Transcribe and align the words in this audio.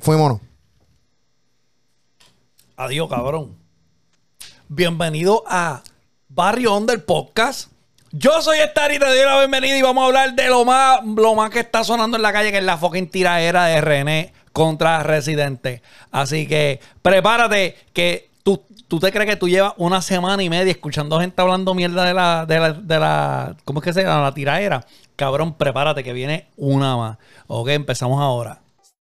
Fuímonos. 0.00 0.40
Adiós, 2.76 3.08
cabrón. 3.08 3.56
Bienvenido 4.68 5.44
a 5.46 5.82
Barrio 6.28 6.76
Under 6.76 7.04
Podcast. 7.04 7.70
Yo 8.10 8.42
soy 8.42 8.58
Star 8.58 8.92
y 8.92 8.98
te 8.98 9.06
doy 9.06 9.18
la 9.24 9.38
bienvenida 9.38 9.76
y 9.76 9.82
vamos 9.82 10.02
a 10.02 10.06
hablar 10.06 10.34
de 10.34 10.48
lo 10.48 10.64
más, 10.64 11.00
lo 11.04 11.34
más 11.34 11.50
que 11.50 11.60
está 11.60 11.84
sonando 11.84 12.16
en 12.16 12.22
la 12.22 12.32
calle, 12.32 12.52
que 12.52 12.58
es 12.58 12.64
la 12.64 12.76
fucking 12.76 13.08
tiraera 13.08 13.66
de 13.66 13.80
René 13.80 14.32
contra 14.52 15.02
Residente. 15.02 15.82
Así 16.10 16.46
que 16.46 16.80
prepárate 17.02 17.76
que 17.92 18.30
tú, 18.42 18.62
tú 18.88 19.00
te 19.00 19.10
crees 19.10 19.30
que 19.30 19.36
tú 19.36 19.48
llevas 19.48 19.74
una 19.78 20.00
semana 20.00 20.42
y 20.42 20.50
media 20.50 20.70
escuchando 20.70 21.18
gente 21.20 21.40
hablando 21.40 21.74
mierda 21.74 22.04
de 22.04 22.14
la, 22.14 22.46
de 22.46 22.98
la 22.98 23.56
¿cómo 23.64 23.80
es 23.80 23.84
que 23.84 23.92
se 23.92 24.02
llama? 24.02 24.22
La 24.22 24.34
tiraera. 24.34 24.86
Cabrón, 25.16 25.54
prepárate 25.54 26.02
que 26.02 26.12
viene 26.12 26.48
una 26.56 26.96
más. 26.96 27.18
Ok, 27.46 27.68
empezamos 27.68 28.20
ahora. 28.20 28.60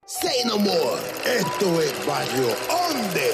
Say 0.07 0.43
no 0.47 0.57
more. 0.57 1.03
Esto 1.27 1.83
es 1.83 1.95
Barrio 2.07 2.49
Onde. 2.89 3.31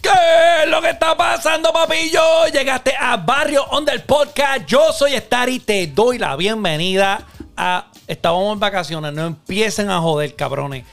¿Qué 0.00 0.64
es 0.64 0.70
lo 0.70 0.80
que 0.80 0.88
está 0.88 1.14
pasando, 1.14 1.70
papillo? 1.70 2.46
Llegaste 2.50 2.94
a 2.98 3.18
Barrio 3.18 3.66
Under 3.72 4.02
Podcast. 4.06 4.64
Yo 4.66 4.94
soy 4.94 5.12
Star 5.16 5.50
y 5.50 5.58
te 5.58 5.86
doy 5.88 6.16
la 6.16 6.36
bienvenida 6.36 7.26
a. 7.54 7.88
Estábamos 8.06 8.54
en 8.54 8.60
vacaciones, 8.60 9.12
no 9.12 9.26
empiecen 9.26 9.90
a 9.90 10.00
joder, 10.00 10.34
cabrones. 10.36 10.86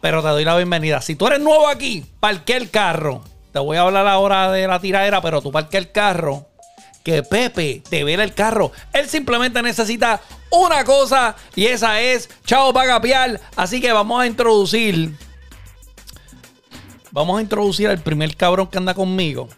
Pero 0.00 0.22
te 0.22 0.28
doy 0.28 0.44
la 0.44 0.56
bienvenida. 0.56 1.02
Si 1.02 1.16
tú 1.16 1.26
eres 1.26 1.40
nuevo 1.40 1.68
aquí, 1.68 2.02
parque 2.18 2.56
el 2.56 2.70
carro. 2.70 3.22
Te 3.52 3.58
voy 3.58 3.76
a 3.76 3.82
hablar 3.82 4.06
ahora 4.06 4.50
de 4.50 4.66
la 4.66 4.80
tiradera, 4.80 5.20
pero 5.20 5.42
tú 5.42 5.52
parque 5.52 5.76
el 5.76 5.92
carro. 5.92 6.46
Que 7.06 7.22
Pepe 7.22 7.84
te 7.88 8.02
vela 8.02 8.24
el 8.24 8.34
carro. 8.34 8.72
Él 8.92 9.08
simplemente 9.08 9.62
necesita 9.62 10.20
una 10.50 10.82
cosa 10.82 11.36
y 11.54 11.66
esa 11.66 12.00
es 12.00 12.28
Chao 12.44 12.72
Pagapial. 12.72 13.40
Así 13.54 13.80
que 13.80 13.92
vamos 13.92 14.20
a 14.20 14.26
introducir 14.26 15.12
Vamos 17.12 17.38
a 17.38 17.42
introducir 17.42 17.88
al 17.88 18.00
primer 18.00 18.36
cabrón 18.36 18.66
que 18.66 18.78
anda 18.78 18.92
conmigo. 18.92 19.48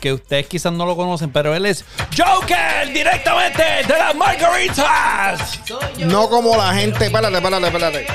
Que 0.00 0.12
ustedes 0.12 0.46
quizás 0.46 0.72
no 0.72 0.86
lo 0.86 0.94
conocen, 0.94 1.32
pero 1.32 1.52
él 1.52 1.66
es 1.66 1.84
Joker, 2.16 2.92
directamente 2.94 3.62
de 3.62 3.98
las 3.98 4.14
Margaritas. 4.14 5.58
No 5.98 6.28
como 6.28 6.56
la 6.56 6.74
gente. 6.74 7.06
Espérate, 7.06 7.36
espérate, 7.36 7.66
espérate. 7.66 8.06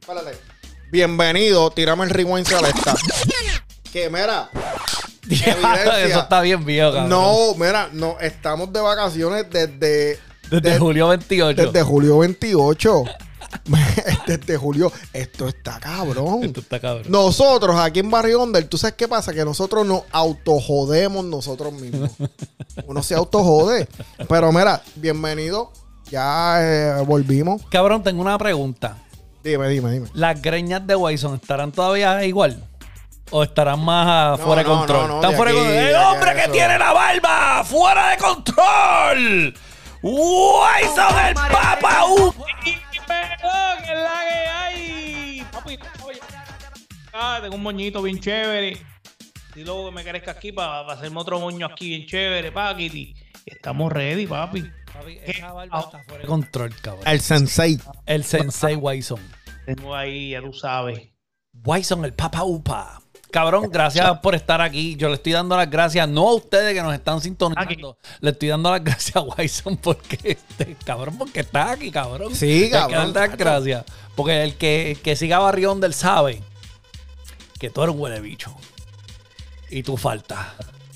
Espérate. 0.00 0.38
Bienvenido. 0.90 1.70
Tirame 1.70 2.06
el 2.06 2.10
rewind 2.10 2.44
celesta. 2.44 2.96
Que 3.92 4.10
mira. 4.10 4.50
Eso 6.04 6.20
está 6.20 6.40
bien 6.40 6.64
viejo, 6.64 6.92
cabrón. 6.92 7.08
No, 7.08 7.54
mira, 7.54 7.88
no, 7.92 8.18
estamos 8.20 8.72
de 8.72 8.80
vacaciones 8.80 9.46
desde. 9.50 10.18
Desde 10.50 10.70
de- 10.70 10.78
julio 10.78 11.08
28. 11.08 11.62
Desde 11.66 11.82
julio 11.82 12.18
28. 12.18 13.04
desde 14.26 14.56
julio. 14.56 14.92
Esto 15.12 15.48
está 15.48 15.78
cabrón. 15.78 16.44
Esto 16.44 16.60
está 16.60 16.80
cabrón. 16.80 17.06
Nosotros 17.08 17.76
aquí 17.78 18.00
en 18.00 18.10
Barrio 18.10 18.42
Under, 18.42 18.66
¿tú 18.66 18.78
sabes 18.78 18.94
qué 18.96 19.08
pasa? 19.08 19.32
Que 19.32 19.44
nosotros 19.44 19.86
nos 19.86 20.02
autojodemos 20.12 21.24
nosotros 21.24 21.72
mismos. 21.72 22.10
Uno 22.86 23.02
se 23.02 23.14
autojode. 23.14 23.88
Pero 24.28 24.52
mira, 24.52 24.82
bienvenido. 24.96 25.72
Ya 26.10 26.58
eh, 26.60 27.04
volvimos. 27.06 27.62
Cabrón, 27.70 28.02
tengo 28.02 28.22
una 28.22 28.38
pregunta. 28.38 28.96
Dime, 29.44 29.68
dime, 29.68 29.92
dime. 29.92 30.08
¿Las 30.14 30.40
greñas 30.40 30.86
de 30.86 30.96
Wyson 30.96 31.34
estarán 31.34 31.70
todavía 31.72 32.24
igual? 32.24 32.62
¿O 33.30 33.42
estarán 33.42 33.80
más 33.80 34.38
No, 34.38 34.44
fuera 34.46 34.62
de 34.62 34.68
control? 34.68 35.08
no, 35.08 35.14
Están 35.16 35.34
fuera 35.34 35.52
de 35.52 35.58
control. 35.58 35.76
¡El 35.76 35.94
hombre 35.96 36.34
que 36.34 36.42
eso. 36.42 36.52
tiene 36.52 36.78
la 36.78 36.92
barba! 36.92 37.64
¡Fuera 37.64 38.10
de 38.10 38.16
control! 38.16 39.54
¡Wyson 40.02 41.18
el 41.26 41.34
Papa! 41.34 42.04
Uh. 42.08 42.32
Perdón, 43.06 43.78
que 43.84 43.92
es 43.92 43.98
la 43.98 44.20
que 44.28 44.48
hay. 44.48 45.46
Papi, 45.52 45.78
oye. 46.04 46.20
Ah, 47.12 47.38
tengo 47.42 47.56
un 47.56 47.62
moñito 47.62 48.00
bien 48.02 48.18
chévere. 48.20 48.76
Y 49.56 49.64
luego 49.64 49.86
que 49.86 49.94
me 49.94 50.04
crezca 50.04 50.30
aquí 50.32 50.52
para, 50.52 50.80
hacerme 50.92 51.18
otro 51.20 51.40
moño 51.40 51.66
aquí 51.66 51.88
bien 51.88 52.06
chévere, 52.06 52.52
Paquiti. 52.52 53.14
Estamos 53.44 53.90
ready, 53.92 54.26
papi. 54.26 54.62
Papi, 54.92 55.18
esa 55.24 55.52
barba 55.52 55.80
está 55.80 56.02
fuera 56.04 56.22
de 56.22 56.28
control, 56.28 56.74
cabrón. 56.80 57.04
El 57.06 57.20
sensei. 57.20 57.78
El 58.06 58.24
Sensei 58.24 58.76
Wyson. 58.76 59.20
Tengo 59.66 59.94
ahí, 59.94 60.30
ya 60.30 60.40
tú 60.40 60.52
sabes. 60.52 61.08
Wyson, 61.64 62.04
el 62.04 62.14
Papa 62.14 62.44
Upa. 62.44 63.00
Cabrón, 63.30 63.68
gracias 63.70 64.18
por 64.20 64.34
estar 64.34 64.60
aquí. 64.60 64.96
Yo 64.96 65.08
le 65.08 65.14
estoy 65.14 65.32
dando 65.32 65.56
las 65.56 65.68
gracias, 65.70 66.08
no 66.08 66.28
a 66.28 66.34
ustedes 66.34 66.74
que 66.74 66.82
nos 66.82 66.94
están 66.94 67.20
sintonizando. 67.20 67.98
Le 68.20 68.30
estoy 68.30 68.48
dando 68.48 68.70
las 68.70 68.82
gracias 68.84 69.16
a 69.16 69.20
Wyson 69.20 69.76
porque, 69.76 70.18
este, 70.22 70.76
cabrón, 70.84 71.18
porque 71.18 71.40
está 71.40 71.72
aquí, 71.72 71.90
cabrón. 71.90 72.34
Sí, 72.34 72.46
Hay 72.46 72.62
que 72.64 72.70
cabrón, 72.70 73.12
las 73.12 73.36
gracias. 73.36 73.84
Porque 74.14 74.42
el 74.42 74.54
que, 74.54 74.92
el 74.92 75.00
que 75.00 75.14
siga 75.16 75.38
Barrión 75.38 75.80
del 75.80 75.94
sabe 75.94 76.42
que 77.58 77.70
tú 77.70 77.82
eres 77.82 77.94
un 77.94 78.00
huele 78.00 78.20
bicho. 78.20 78.54
Y 79.70 79.82
tú 79.82 79.96
faltas. 79.96 80.38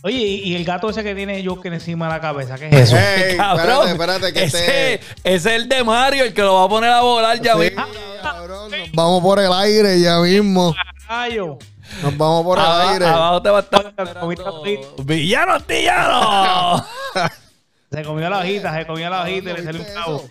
Oye, 0.05 0.17
y, 0.17 0.57
el 0.57 0.65
gato 0.65 0.91
ese 0.91 1.05
que 1.05 1.15
tiene 1.15 1.45
Joker 1.47 1.73
encima 1.73 2.07
de 2.07 2.13
la 2.15 2.21
cabeza, 2.21 2.57
¿qué 2.57 2.69
es 2.69 2.75
eso? 2.75 2.97
Ey, 2.97 3.37
cabrón, 3.37 3.89
espérate, 3.89 4.29
espérate, 4.29 4.33
que 4.33 4.45
ese, 4.45 4.95
este- 4.95 5.07
ese 5.23 5.37
es 5.51 5.63
el 5.63 5.69
de 5.69 5.85
Mario, 5.85 6.25
el 6.25 6.35
que 6.35 6.43
lo 6.43 6.55
va 6.55 6.65
a 6.65 6.69
poner 6.69 6.91
a 6.91 7.03
volar 7.03 7.41
ya 7.41 7.53
Sí, 7.55 7.59
mismo. 7.61 7.85
cabrón, 8.21 8.71
nos 8.71 8.93
vamos 8.93 9.23
por 9.23 9.39
el 9.39 9.53
aire 9.53 10.01
ya 10.01 10.19
mismo. 10.21 10.75
Rayo. 11.07 11.59
Nos 12.03 12.17
vamos 12.17 12.45
por 12.45 12.59
el 12.59 12.65
Aba- 12.65 12.93
aire. 12.93 13.07
Abajo 13.07 13.43
te 13.43 13.51
va 13.51 13.59
a 13.59 13.61
estar 13.63 13.81
Oye, 13.87 13.95
comiste 14.21 14.43
esperando 14.43 14.63
frito. 14.63 14.95
¡Villano 15.05 15.53
antillano! 15.55 16.87
Se 17.91 18.03
comió 18.05 18.31
la 18.31 18.39
hojita, 18.39 18.75
se 18.75 18.87
comió 18.87 19.11
la 19.11 19.21
hojita 19.23 19.51
y 19.51 19.53
le 19.55 19.65
salió 19.65 19.81
un 19.81 19.87
¿Viste 19.87 19.93
cabo. 20.01 20.25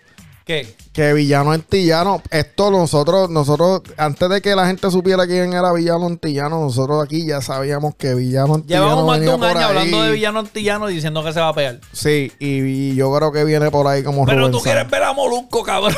¿Qué? 0.44 0.76
Que 0.92 1.14
villano 1.14 1.52
antillano, 1.52 2.24
esto 2.32 2.72
nosotros, 2.72 3.30
nosotros, 3.30 3.84
antes 3.98 4.28
de 4.28 4.42
que 4.42 4.56
la 4.56 4.66
gente 4.66 4.90
supiera 4.90 5.28
quién 5.28 5.54
era 5.54 5.72
villano 5.72 6.08
antillano, 6.08 6.60
nosotros 6.60 7.04
aquí 7.04 7.28
ya 7.28 7.40
sabíamos 7.42 7.94
que 7.94 8.16
villano 8.16 8.56
antillano 8.56 8.86
Llevamos 8.86 9.06
más 9.06 9.20
de 9.20 9.30
un 9.30 9.44
año 9.44 9.58
ahí. 9.60 9.64
hablando 9.64 10.02
de 10.02 10.12
villano 10.12 10.40
antillano 10.40 10.90
y 10.90 10.96
diciendo 10.96 11.24
que 11.24 11.32
se 11.34 11.40
va 11.40 11.50
a 11.50 11.54
pegar. 11.54 11.80
Sí, 11.94 12.32
y, 12.40 12.48
y 12.64 12.96
yo 12.96 13.16
creo 13.16 13.32
que 13.32 13.44
viene 13.46 13.70
por 13.70 13.86
ahí 13.86 14.02
como 14.04 14.26
Pero 14.26 14.40
Rubén 14.40 14.52
tú 14.54 14.60
quieres 14.62 14.90
ver 14.90 15.04
a 15.04 15.14
Molusco, 15.14 15.62
cabrón. 15.62 15.96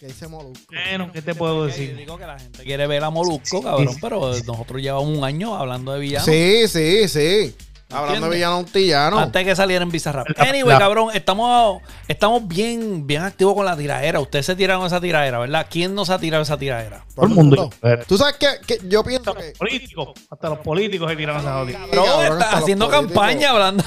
¿Qué 0.00 0.06
dice 0.06 0.28
Molusco? 0.28 0.64
Bueno, 0.72 1.12
¿qué 1.12 1.20
te 1.20 1.34
puedo 1.34 1.66
decir? 1.66 1.94
digo 1.94 2.16
que 2.16 2.24
la 2.24 2.38
gente 2.38 2.62
quiere 2.62 2.86
ver 2.86 3.04
a 3.04 3.10
Molusco, 3.10 3.62
cabrón, 3.62 3.94
pero 4.00 4.32
nosotros 4.46 4.80
llevamos 4.80 5.14
un 5.14 5.22
año 5.22 5.54
hablando 5.54 5.92
de 5.92 6.00
villano. 6.00 6.24
Sí, 6.24 6.66
sí, 6.68 7.06
sí. 7.06 7.54
Hablando 7.90 8.30
de 8.30 8.36
villano 8.36 8.56
antillano. 8.56 9.18
Antes 9.18 9.44
que 9.44 9.54
saliera 9.54 9.82
en 9.82 9.90
Bizarrap. 9.90 10.26
Anyway, 10.38 10.72
la- 10.72 10.78
cabrón, 10.78 11.10
estamos, 11.12 11.82
estamos 12.08 12.48
bien, 12.48 13.06
bien 13.06 13.20
activos 13.20 13.52
con 13.54 13.66
la 13.66 13.76
tiradera. 13.76 14.20
Ustedes 14.20 14.46
se 14.46 14.56
tiraron 14.56 14.86
esa 14.86 15.02
tiradera, 15.02 15.38
¿verdad? 15.38 15.66
¿Quién 15.68 15.94
no 15.94 16.06
se 16.06 16.14
ha 16.14 16.18
tirado 16.18 16.44
esa 16.44 16.56
tiradera? 16.56 17.04
Todo 17.14 17.26
el 17.26 17.32
mundo. 17.32 17.68
Tú 18.08 18.16
sabes 18.16 18.36
que, 18.36 18.46
que 18.66 18.88
yo 18.88 19.04
pienso 19.04 19.32
Hasta 19.32 19.42
que... 19.42 19.48
los 19.48 19.58
políticos, 19.58 20.08
hasta 20.30 20.48
los 20.48 20.58
políticos 20.60 21.10
se 21.10 21.16
tiran 21.16 21.40
esa 21.40 21.58
jodida. 21.58 21.86
Bro, 21.92 22.04
cabrón, 22.06 22.40
está 22.40 22.56
haciendo 22.56 22.88
campaña 22.88 23.50
hablando. 23.50 23.84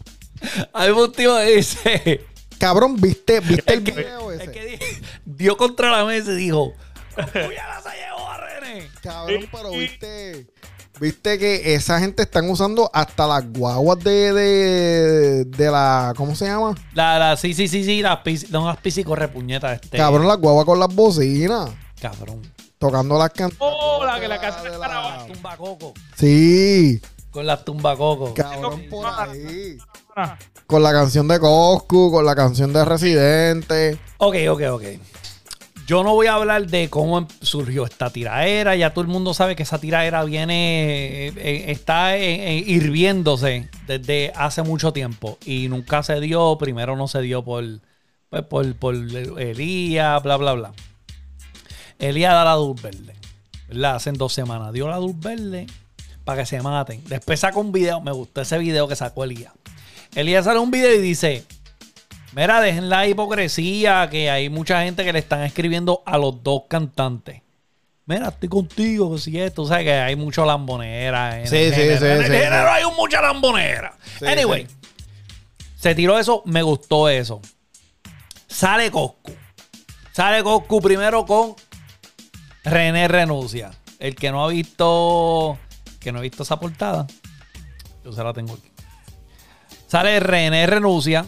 Hay 0.72 0.90
un 0.90 1.12
tío 1.12 1.36
que 1.36 1.56
dice. 1.56 2.26
Cabrón, 2.58 2.96
¿viste, 2.96 3.40
viste 3.40 3.72
el 3.72 3.84
que, 3.84 3.92
video 3.92 4.32
ese? 4.32 4.78
Dio 5.36 5.56
contra 5.56 5.90
la 5.90 6.04
mesa 6.04 6.32
y 6.32 6.36
dijo: 6.36 6.72
¡Puñala 7.14 7.80
se 7.82 7.90
llevó 7.96 8.28
a 8.30 8.38
René! 8.38 8.88
Cabrón, 9.02 9.48
pero 9.52 9.70
viste... 9.70 10.46
Viste 10.98 11.38
que 11.38 11.74
esa 11.74 12.00
gente 12.00 12.22
están 12.22 12.48
usando 12.48 12.90
hasta 12.90 13.26
las 13.26 13.44
guaguas 13.52 13.98
de, 14.02 14.32
de, 14.32 15.44
de 15.44 15.70
la... 15.70 16.14
¿Cómo 16.16 16.34
se 16.34 16.46
llama? 16.46 16.74
La, 16.94 17.18
la, 17.18 17.36
sí, 17.36 17.52
sí, 17.52 17.68
sí, 17.68 17.84
sí, 17.84 18.00
las 18.00 18.20
pis, 18.20 18.48
no, 18.50 18.66
las 18.66 18.78
piscicorre 18.78 19.28
puñetas. 19.28 19.74
Este, 19.82 19.98
Cabrón, 19.98 20.26
las 20.26 20.38
guaguas 20.38 20.64
con 20.64 20.80
las 20.80 20.88
bocinas. 20.94 21.68
Cabrón. 22.00 22.40
Tocando 22.78 23.18
las 23.18 23.28
canciones. 23.28 23.58
Oh, 23.60 24.02
la 24.06 24.18
que 24.18 24.26
la 24.26 24.40
casa 24.40 24.62
de 24.62 24.70
de 24.70 24.78
la- 24.78 25.26
Tumbacoco. 25.30 25.92
Sí, 26.16 26.98
Con 27.30 27.44
las 27.44 27.62
tumbacocos. 27.62 28.32
cabrón, 28.32 28.86
por 28.88 29.04
ahí. 29.06 29.76
Con 30.66 30.82
la 30.82 30.92
canción 30.92 31.28
de 31.28 31.38
Coscu, 31.38 32.10
con 32.10 32.24
la 32.24 32.34
canción 32.34 32.72
de 32.72 32.84
Residente. 32.84 33.98
Ok, 34.18 34.36
ok, 34.48 34.62
ok. 34.70 34.82
Yo 35.86 36.02
no 36.02 36.14
voy 36.14 36.26
a 36.26 36.34
hablar 36.34 36.66
de 36.66 36.90
cómo 36.90 37.18
em- 37.18 37.28
surgió 37.42 37.84
esta 37.84 38.10
tiraera. 38.10 38.74
Ya 38.74 38.92
todo 38.92 39.02
el 39.02 39.08
mundo 39.08 39.34
sabe 39.34 39.54
que 39.54 39.62
esa 39.62 39.78
tiraera 39.78 40.24
viene, 40.24 41.28
eh, 41.28 41.32
eh, 41.36 41.64
está 41.68 42.18
hirviéndose 42.18 43.68
desde 43.86 44.32
hace 44.34 44.62
mucho 44.62 44.92
tiempo 44.92 45.38
y 45.44 45.68
nunca 45.68 46.02
se 46.02 46.18
dio. 46.20 46.56
Primero 46.58 46.96
no 46.96 47.06
se 47.06 47.20
dio 47.20 47.44
por, 47.44 47.64
pues, 48.30 48.42
por, 48.44 48.74
por 48.74 48.94
Elías, 48.94 50.22
bla, 50.22 50.36
bla, 50.38 50.54
bla. 50.54 50.72
Elías 52.00 52.32
da 52.32 52.44
la 52.44 52.56
luz 52.56 52.82
verde, 52.82 53.14
¿verdad? 53.68 53.96
Hace 53.96 54.10
dos 54.12 54.32
semanas 54.32 54.72
dio 54.72 54.88
la 54.88 54.98
luz 54.98 55.18
verde 55.20 55.66
para 56.24 56.40
que 56.42 56.46
se 56.46 56.60
maten. 56.60 57.04
Después 57.06 57.38
sacó 57.38 57.60
un 57.60 57.70
video, 57.70 58.00
me 58.00 58.10
gustó 58.10 58.40
ese 58.40 58.58
video 58.58 58.88
que 58.88 58.96
sacó 58.96 59.22
Elías. 59.22 59.52
Elías 60.16 60.44
sale 60.46 60.58
un 60.58 60.70
video 60.70 60.92
y 60.94 60.98
dice, 60.98 61.44
Mira, 62.32 62.60
dejen 62.60 62.88
la 62.88 63.06
hipocresía 63.06 64.08
que 64.10 64.28
hay 64.30 64.48
mucha 64.50 64.82
gente 64.82 65.04
que 65.04 65.12
le 65.12 65.18
están 65.20 65.42
escribiendo 65.42 66.02
a 66.04 66.18
los 66.18 66.42
dos 66.42 66.62
cantantes. 66.68 67.42
Mira, 68.04 68.28
estoy 68.28 68.48
contigo, 68.48 69.12
que 69.14 69.18
si 69.20 69.40
esto, 69.40 69.66
sea 69.66 69.82
que 69.82 69.92
hay 69.92 70.16
mucho 70.16 70.44
lambonera. 70.44 71.40
En 71.40 71.46
Sí, 71.48 71.56
el 71.56 71.74
sí, 71.74 71.80
género. 71.80 71.98
sí, 72.00 72.04
En 72.06 72.10
el 72.12 72.24
sí, 72.24 72.32
género 72.32 72.70
hay 72.70 72.84
mucha 72.96 73.20
lambonera. 73.22 73.96
Sí, 74.18 74.26
anyway, 74.26 74.66
se 75.78 75.94
tiró 75.94 76.18
eso, 76.18 76.42
me 76.46 76.62
gustó 76.62 77.08
eso. 77.08 77.40
Sale 78.46 78.90
Coscu. 78.90 79.32
Sale 80.12 80.42
Coscu 80.42 80.80
primero 80.80 81.26
con 81.26 81.54
René 82.64 83.08
Renuncia. 83.08 83.70
El 83.98 84.14
que 84.14 84.30
no 84.30 84.44
ha 84.44 84.48
visto. 84.48 85.58
Que 86.00 86.12
no 86.12 86.18
ha 86.18 86.22
visto 86.22 86.42
esa 86.42 86.60
portada. 86.60 87.06
Yo 88.04 88.12
se 88.12 88.22
la 88.22 88.32
tengo 88.32 88.52
aquí. 88.54 88.70
Sale 89.86 90.18
René 90.20 90.66
Renuncia 90.66 91.24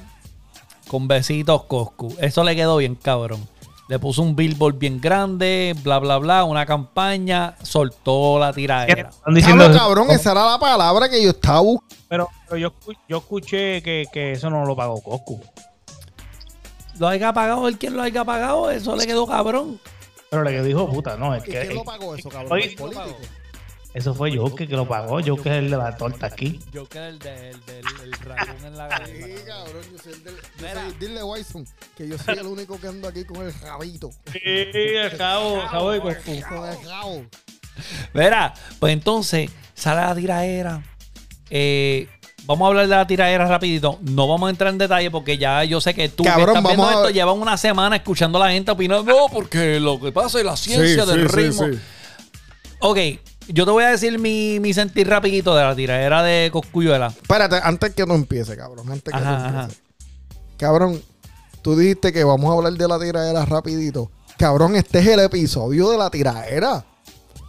con 0.88 1.06
besitos 1.06 1.64
Coscu. 1.64 2.14
Eso 2.20 2.42
le 2.42 2.56
quedó 2.56 2.78
bien 2.78 2.96
cabrón. 2.96 3.46
Le 3.88 3.98
puso 3.98 4.20
un 4.20 4.36
billboard 4.36 4.74
bien 4.74 5.00
grande, 5.00 5.74
bla, 5.82 5.98
bla, 5.98 6.18
bla, 6.18 6.44
una 6.44 6.66
campaña, 6.66 7.56
soltó 7.62 8.38
la 8.38 8.52
tiradera. 8.52 9.08
Están 9.08 9.34
diciendo 9.34 9.64
Cabrón, 9.64 9.78
cabrón, 9.78 10.10
esa 10.10 10.32
era 10.32 10.44
la 10.44 10.58
palabra 10.58 11.08
que 11.08 11.22
yo 11.22 11.30
estaba 11.30 11.60
buscando. 11.60 11.96
Pero, 12.06 12.28
pero 12.46 12.58
yo, 12.58 12.74
yo 13.08 13.16
escuché 13.18 13.80
que, 13.82 14.04
que 14.12 14.32
eso 14.32 14.50
no 14.50 14.66
lo 14.66 14.76
pagó 14.76 15.00
Coscu. 15.02 15.40
Lo 16.98 17.08
haya 17.08 17.32
pagado 17.32 17.66
el 17.68 17.78
quien 17.78 17.96
lo 17.96 18.02
haya 18.02 18.24
pagado, 18.24 18.70
eso 18.70 18.94
le 18.94 19.06
quedó 19.06 19.26
cabrón. 19.26 19.80
Pero 20.30 20.42
le 20.42 20.50
que 20.50 20.62
dijo, 20.62 20.86
puta, 20.90 21.16
no, 21.16 21.34
es 21.34 21.42
¿Y 21.46 21.50
que 21.50 21.60
quién 21.60 21.74
lo 21.74 21.84
pagó 21.84 22.14
eso, 22.14 22.28
cabrón? 22.28 22.52
Oye, 22.52 22.64
¿El 22.64 22.74
político? 22.74 23.16
Eso 23.94 24.14
fue 24.14 24.30
yo 24.30 24.54
que, 24.54 24.66
que 24.68 24.76
lo 24.76 24.86
pagó. 24.86 25.18
Que 25.18 25.30
es 25.32 25.46
el 25.46 25.70
de 25.70 25.76
la 25.76 25.96
torta 25.96 26.26
aquí. 26.26 26.60
Yo 26.72 26.88
que 26.88 26.98
el 27.08 27.18
del, 27.18 27.64
del, 27.66 27.84
el 28.04 28.10
dragón 28.12 28.64
en 28.64 28.76
la 28.76 28.88
Sí, 28.88 29.12
cabeza. 29.12 29.44
cabrón, 29.46 29.82
yo 29.92 29.98
soy 30.02 30.12
el 30.12 30.24
del... 30.24 30.34
yo 30.36 30.40
Mira. 30.58 30.84
soy- 30.84 30.94
dile, 31.00 31.22
Wyson, 31.22 31.66
que 31.96 32.08
yo 32.08 32.18
soy 32.18 32.38
el 32.38 32.46
único 32.46 32.80
que 32.80 32.86
ando 32.88 33.08
aquí 33.08 33.24
con 33.24 33.44
el 33.46 33.52
rabito. 33.60 34.10
Sí, 34.32 34.96
acabo, 35.12 35.62
acabo 35.62 35.90
de 35.90 36.00
Coscu. 36.00 36.40
Con 36.48 36.68
el 36.68 36.84
rabo. 36.88 37.24
Verá, 38.12 38.54
pues 38.78 38.92
entonces 38.92 39.50
sale 39.74 40.00
la 40.02 40.14
tiradera. 40.14 40.82
Eh, 41.50 42.08
vamos 42.44 42.66
a 42.66 42.68
hablar 42.68 42.86
de 42.88 42.94
la 42.96 43.06
tiradera 43.06 43.46
rapidito. 43.46 43.98
No 44.02 44.26
vamos 44.28 44.48
a 44.48 44.50
entrar 44.50 44.72
en 44.72 44.78
detalle 44.78 45.10
porque 45.10 45.38
ya 45.38 45.64
yo 45.64 45.80
sé 45.80 45.94
que 45.94 46.08
tú 46.08 46.24
que 46.24 46.28
Cabrón, 46.28 46.48
estás 46.56 46.62
viendo 46.64 46.82
vamos 46.82 46.96
a- 46.96 47.00
esto 47.02 47.10
llevan 47.14 47.38
una 47.40 47.56
semana 47.56 47.96
escuchando 47.96 48.42
a 48.42 48.46
la 48.46 48.52
gente 48.52 48.70
opinando. 48.70 49.04
No, 49.04 49.28
porque 49.32 49.80
lo 49.80 50.00
que 50.00 50.12
pasa 50.12 50.38
es 50.38 50.44
la 50.44 50.56
ciencia 50.56 51.04
Sí, 51.04 51.10
del 51.12 51.28
sí, 51.30 51.36
ritmo. 51.36 51.64
sí, 51.66 51.72
sí. 51.74 51.80
Ok, 52.80 52.98
yo 53.48 53.64
te 53.64 53.70
voy 53.70 53.84
a 53.84 53.90
decir 53.90 54.18
mi, 54.18 54.60
mi 54.60 54.74
sentir 54.74 55.08
rapidito 55.08 55.54
de 55.56 55.62
la 55.62 55.74
tiradera 55.74 56.22
de 56.22 56.50
Coscuyuela. 56.52 57.08
Espérate, 57.08 57.60
antes 57.62 57.94
que 57.94 58.06
no 58.06 58.14
empiece, 58.14 58.56
cabrón. 58.56 58.90
Antes 58.90 59.12
que 59.12 59.18
Ajá, 59.18 59.50
no 59.50 59.60
empiece. 59.62 59.82
Cabrón, 60.58 61.02
tú 61.62 61.76
dijiste 61.76 62.12
que 62.12 62.24
vamos 62.24 62.50
a 62.50 62.54
hablar 62.54 62.72
de 62.74 62.88
la 62.88 62.98
tiradera 62.98 63.44
rapidito. 63.44 64.10
Cabrón, 64.38 64.76
este 64.76 64.98
es 65.00 65.06
el 65.06 65.20
episodio 65.20 65.90
de 65.90 65.98
la 65.98 66.10
tiradera. 66.10 66.84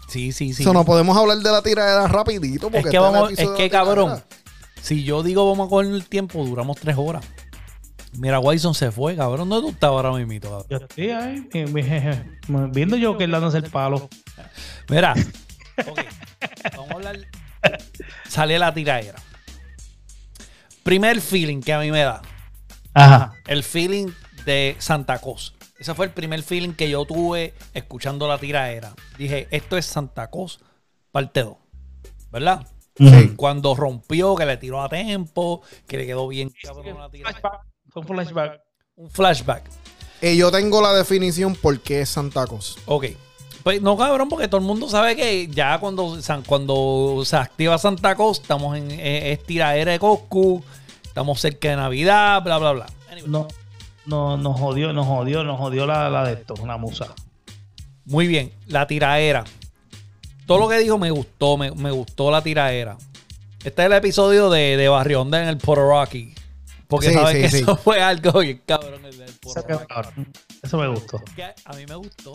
Sí, 0.08 0.32
sí, 0.32 0.54
sí. 0.54 0.64
Eso 0.64 0.74
no 0.74 0.86
podemos 0.86 1.16
hablar 1.18 1.38
de 1.38 1.52
la 1.52 1.62
tiradera 1.62 2.08
rapidito 2.08 2.72
porque 2.72 2.80
es 2.80 2.84
que 2.86 2.90
este 2.90 3.00
vamos, 3.00 3.32
es 3.32 3.38
de 3.38 3.54
que 3.56 3.64
la 3.64 3.70
cabrón, 3.70 4.24
si 4.82 5.04
yo 5.04 5.22
digo 5.22 5.48
vamos 5.48 5.68
a 5.68 5.70
coger 5.70 5.92
el 5.92 6.08
tiempo, 6.08 6.44
duramos 6.46 6.78
tres 6.80 6.96
horas. 6.98 7.24
Mira, 8.14 8.40
Wyson 8.40 8.74
se 8.74 8.92
fue, 8.92 9.16
cabrón. 9.16 9.50
¿Dónde 9.50 9.68
tú 9.68 9.74
estabas 9.74 10.04
ahora 10.04 10.18
mismo, 10.18 10.42
cabrón? 10.42 10.66
Yo 10.70 10.78
estoy 10.78 11.10
ahí, 11.12 11.48
viendo 12.72 12.98
yo 12.98 13.18
que 13.18 13.26
él 13.26 13.32
dándose 13.32 13.58
el 13.60 13.70
palo. 13.70 14.10
Mira, 14.90 15.14
ok, 15.88 16.00
vamos 16.76 16.92
a 16.92 16.96
hablar. 16.96 17.18
Sale 18.28 18.60
la 18.60 18.74
tiradera. 18.74 19.20
Primer 20.84 21.22
feeling 21.22 21.62
que 21.62 21.74
a 21.74 21.80
mí 21.80 21.92
me 21.92 22.02
da, 22.02 22.22
Ajá. 22.94 23.34
el 23.48 23.64
feeling 23.64 24.08
de 24.46 24.76
Santa 24.80 25.20
Cosa. 25.20 25.54
Ese 25.78 25.94
fue 25.94 26.08
el 26.08 26.12
primer 26.12 26.42
feeling 26.44 26.74
que 26.74 26.90
yo 26.90 27.06
tuve 27.06 27.54
escuchando 27.74 28.28
la 28.28 28.38
tiradera. 28.38 28.94
Dije, 29.18 29.48
esto 29.52 29.78
es 29.78 29.86
Santa 29.86 30.30
Cosa, 30.30 30.60
parte 31.12 31.44
2. 31.44 31.56
¿Verdad? 32.32 32.68
Sí. 32.98 33.34
Cuando 33.38 33.76
rompió, 33.76 34.36
que 34.36 34.46
le 34.46 34.58
tiró 34.58 34.82
a 34.82 34.90
tiempo, 34.90 35.62
que 35.88 35.98
le 35.98 36.06
quedó 36.06 36.28
bien. 36.28 36.52
Flashback. 36.52 37.62
Un 37.96 38.04
flashback. 38.06 38.62
Un 38.96 39.10
flashback. 39.10 39.64
Y 40.22 40.36
yo 40.38 40.52
tengo 40.52 40.82
la 40.82 40.94
definición 40.94 41.56
por 41.56 41.80
qué 41.80 42.02
es 42.02 42.10
Santa 42.10 42.46
Cosa. 42.46 42.80
Ok. 42.86 43.06
Pues 43.64 43.82
no, 43.82 43.98
cabrón, 43.98 44.30
porque 44.30 44.48
todo 44.48 44.62
el 44.62 44.66
mundo 44.68 44.88
sabe 44.90 45.16
que 45.16 45.48
ya 45.48 45.80
cuando, 45.80 46.18
cuando 46.46 47.22
se 47.26 47.36
activa 47.36 47.78
Santa 47.78 48.16
Claus, 48.16 48.40
estamos 48.40 48.78
en 48.78 48.90
eh, 48.92 49.34
es 49.34 49.44
tiradera 49.44 49.92
de 49.92 50.00
Coscu, 50.00 50.64
estamos 51.04 51.40
cerca 51.42 51.70
de 51.70 51.76
Navidad, 51.76 52.42
bla, 52.42 52.58
bla, 52.58 52.72
bla. 52.72 52.86
Anyway, 53.12 53.30
No, 53.30 53.48
no, 54.06 54.38
nos 54.38 54.58
jodió, 54.60 54.94
nos 54.94 55.06
jodió, 55.08 55.44
nos 55.44 55.58
jodió 55.60 55.86
la, 55.86 56.10
la 56.10 56.24
de 56.24 56.34
esto, 56.34 56.54
una 56.62 56.78
musa. 56.78 57.08
Muy 58.06 58.28
bien, 58.28 58.54
la 58.68 58.88
tiraera. 58.88 59.44
Todo 60.48 60.58
lo 60.60 60.70
que 60.70 60.80
dijo 60.80 60.98
me 60.98 61.12
gustó, 61.12 61.58
me, 61.58 61.72
me 61.72 61.92
gustó 61.92 62.32
la 62.32 62.42
tiraera. 62.42 62.98
Este 63.64 63.82
es 63.82 63.86
el 63.88 63.94
episodio 63.94 64.50
de, 64.50 64.78
de 64.78 64.88
Barrio 64.90 65.22
Honda 65.22 65.44
en 65.44 65.50
el 65.50 65.58
Poro 65.58 65.88
Rocky. 65.90 66.34
Porque 66.88 67.10
Sí, 67.10 67.14
sabes 67.14 67.36
sí, 67.36 67.42
que 67.42 67.50
sí. 67.50 67.58
eso 67.58 67.76
fue 67.76 68.02
algo 68.02 68.40
bien 68.40 68.62
cabrón 68.66 69.06
el 69.06 69.16
del 69.16 69.32
Poro 69.34 69.62
Eso, 69.62 69.78
Rocky. 69.78 70.78
me 70.78 70.88
gustó. 70.88 71.22
que 71.36 71.44
a 71.44 71.74
mí 71.74 71.86
me 71.88 71.96
gustó. 71.96 72.34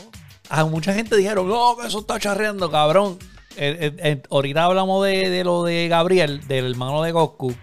A 0.48 0.64
mucha 0.64 0.92
gente 0.94 1.16
dijeron, 1.16 1.48
no, 1.48 1.76
que 1.76 1.86
eso 1.86 2.00
está 2.00 2.18
charreando, 2.18 2.70
cabrón. 2.70 3.18
Eh, 3.56 3.76
eh, 3.80 3.96
eh, 3.98 4.22
ahorita 4.30 4.64
hablamos 4.64 5.04
de, 5.04 5.30
de 5.30 5.44
lo 5.44 5.62
de 5.62 5.88
Gabriel, 5.88 6.46
del 6.46 6.72
hermano 6.72 7.02
de 7.02 7.12
Goku, 7.12 7.54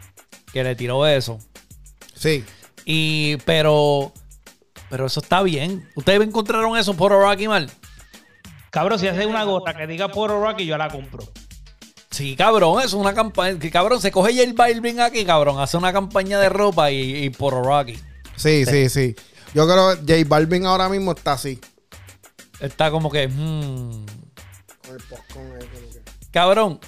que 0.54 0.64
le 0.64 0.76
tiró 0.76 1.06
eso. 1.06 1.40
Sí. 2.16 2.44
Y, 2.86 3.38
pero, 3.46 4.12
pero 4.90 5.06
eso 5.06 5.20
está 5.20 5.44
bien. 5.44 5.88
¿Ustedes 5.96 6.22
encontraron 6.22 6.78
eso 6.78 6.96
por 6.96 7.12
Rocky 7.12 7.48
mal? 7.48 7.70
Cabrón, 8.70 9.00
si 9.00 9.08
hace 9.08 9.26
una 9.26 9.44
gorra 9.44 9.76
que 9.76 9.86
diga 9.86 10.08
Poro 10.08 10.42
Rocky, 10.42 10.66
yo 10.66 10.78
la 10.78 10.90
compro. 10.90 11.28
Sí, 12.10 12.36
cabrón, 12.36 12.80
eso 12.80 12.88
es 12.88 12.94
una 12.94 13.14
campaña. 13.14 13.60
Que 13.60 13.70
cabrón, 13.70 14.02
se 14.02 14.12
coge 14.12 14.34
J 14.34 14.52
Balvin 14.54 15.00
aquí, 15.00 15.26
cabrón, 15.26 15.60
hace 15.60 15.78
una 15.78 15.94
campaña 15.94 16.40
de 16.40 16.50
ropa 16.50 16.92
y, 16.92 17.26
y 17.26 17.30
por 17.30 17.54
Rocky. 17.54 17.98
Sí, 18.36 18.66
sí, 18.66 18.90
sí. 18.90 19.16
Yo 19.54 19.66
creo 19.68 20.06
que 20.06 20.20
J 20.20 20.28
Balvin 20.28 20.66
ahora 20.66 20.90
mismo 20.90 21.12
está 21.12 21.34
así. 21.34 21.60
Está 22.62 22.92
como 22.92 23.10
que, 23.12 23.28
hmm, 23.28 24.06
Con 24.88 24.96
el 24.96 25.04
como 25.06 25.60
que- 25.60 26.02
Cabrón, 26.32 26.80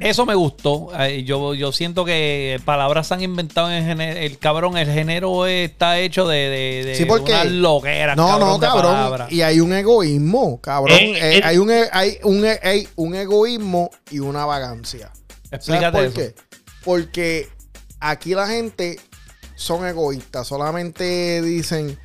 eso 0.00 0.24
me 0.26 0.34
gustó. 0.34 0.88
Yo, 1.24 1.54
yo 1.54 1.72
siento 1.72 2.04
que 2.04 2.60
palabras 2.64 3.08
se 3.08 3.14
han 3.14 3.22
inventado 3.22 3.70
en 3.70 3.76
el, 3.82 3.84
género- 3.84 4.18
el 4.20 4.38
cabrón. 4.38 4.76
El 4.78 4.90
género 4.90 5.46
está 5.46 5.98
hecho 5.98 6.26
de, 6.28 6.36
de, 6.36 6.84
de 6.86 6.94
Sí, 6.94 7.04
porque- 7.04 7.32
una 7.32 7.44
loquera. 7.44 8.14
No, 8.14 8.38
no, 8.38 8.58
cabrón. 8.60 9.26
Y 9.30 9.40
hay 9.42 9.60
un 9.60 9.72
egoísmo, 9.72 10.60
cabrón. 10.60 10.96
Eh, 11.00 11.40
hay, 11.44 11.58
un, 11.58 11.70
hay, 11.92 12.18
un, 12.22 12.46
hay 12.62 12.88
un 12.96 13.14
egoísmo 13.14 13.90
y 14.10 14.20
una 14.20 14.44
vagancia. 14.46 15.10
¿Sabes 15.50 15.52
Explícate 15.68 15.92
por 15.98 16.04
eso. 16.06 16.14
qué? 16.14 16.34
Porque 16.84 17.48
aquí 18.00 18.34
la 18.34 18.46
gente 18.46 18.98
son 19.56 19.86
egoístas. 19.86 20.46
Solamente 20.46 21.42
dicen. 21.42 21.98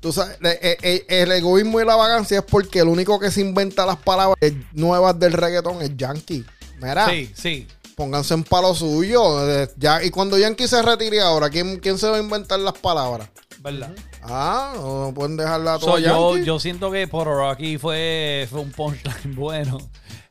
Tú 0.00 0.12
sabes, 0.12 0.36
eh, 0.42 0.58
eh, 0.62 0.76
eh, 0.82 1.04
el 1.08 1.32
egoísmo 1.32 1.80
y 1.80 1.84
la 1.84 1.96
vagancia 1.96 2.38
es 2.38 2.44
porque 2.44 2.80
el 2.80 2.88
único 2.88 3.18
que 3.18 3.30
se 3.30 3.40
inventa 3.40 3.84
las 3.86 3.96
palabras 3.96 4.36
nuevas 4.72 5.18
del 5.18 5.32
reggaetón 5.32 5.82
es 5.82 5.96
Yankee. 5.96 6.44
Mira, 6.80 7.08
Sí, 7.08 7.30
sí. 7.34 7.66
pónganse 7.96 8.34
en 8.34 8.44
palo 8.44 8.74
suyo. 8.74 9.66
Ya, 9.76 10.02
y 10.04 10.10
cuando 10.10 10.38
Yankee 10.38 10.68
se 10.68 10.82
retire 10.82 11.20
ahora, 11.20 11.48
¿quién, 11.50 11.78
quién 11.80 11.98
se 11.98 12.08
va 12.08 12.16
a 12.18 12.20
inventar 12.20 12.60
las 12.60 12.74
palabras? 12.74 13.28
¿Verdad? 13.60 13.92
Ah, 14.22 14.74
no 14.76 15.12
pueden 15.14 15.36
dejarla 15.36 15.78
So, 15.78 15.86
toda 15.86 16.00
yo, 16.00 16.32
Yankee. 16.34 16.46
yo 16.46 16.58
siento 16.60 16.90
que 16.92 17.08
por 17.08 17.26
Rocky 17.26 17.78
fue, 17.78 18.46
fue 18.50 18.60
un 18.60 18.70
punchline 18.70 19.34
bueno. 19.34 19.78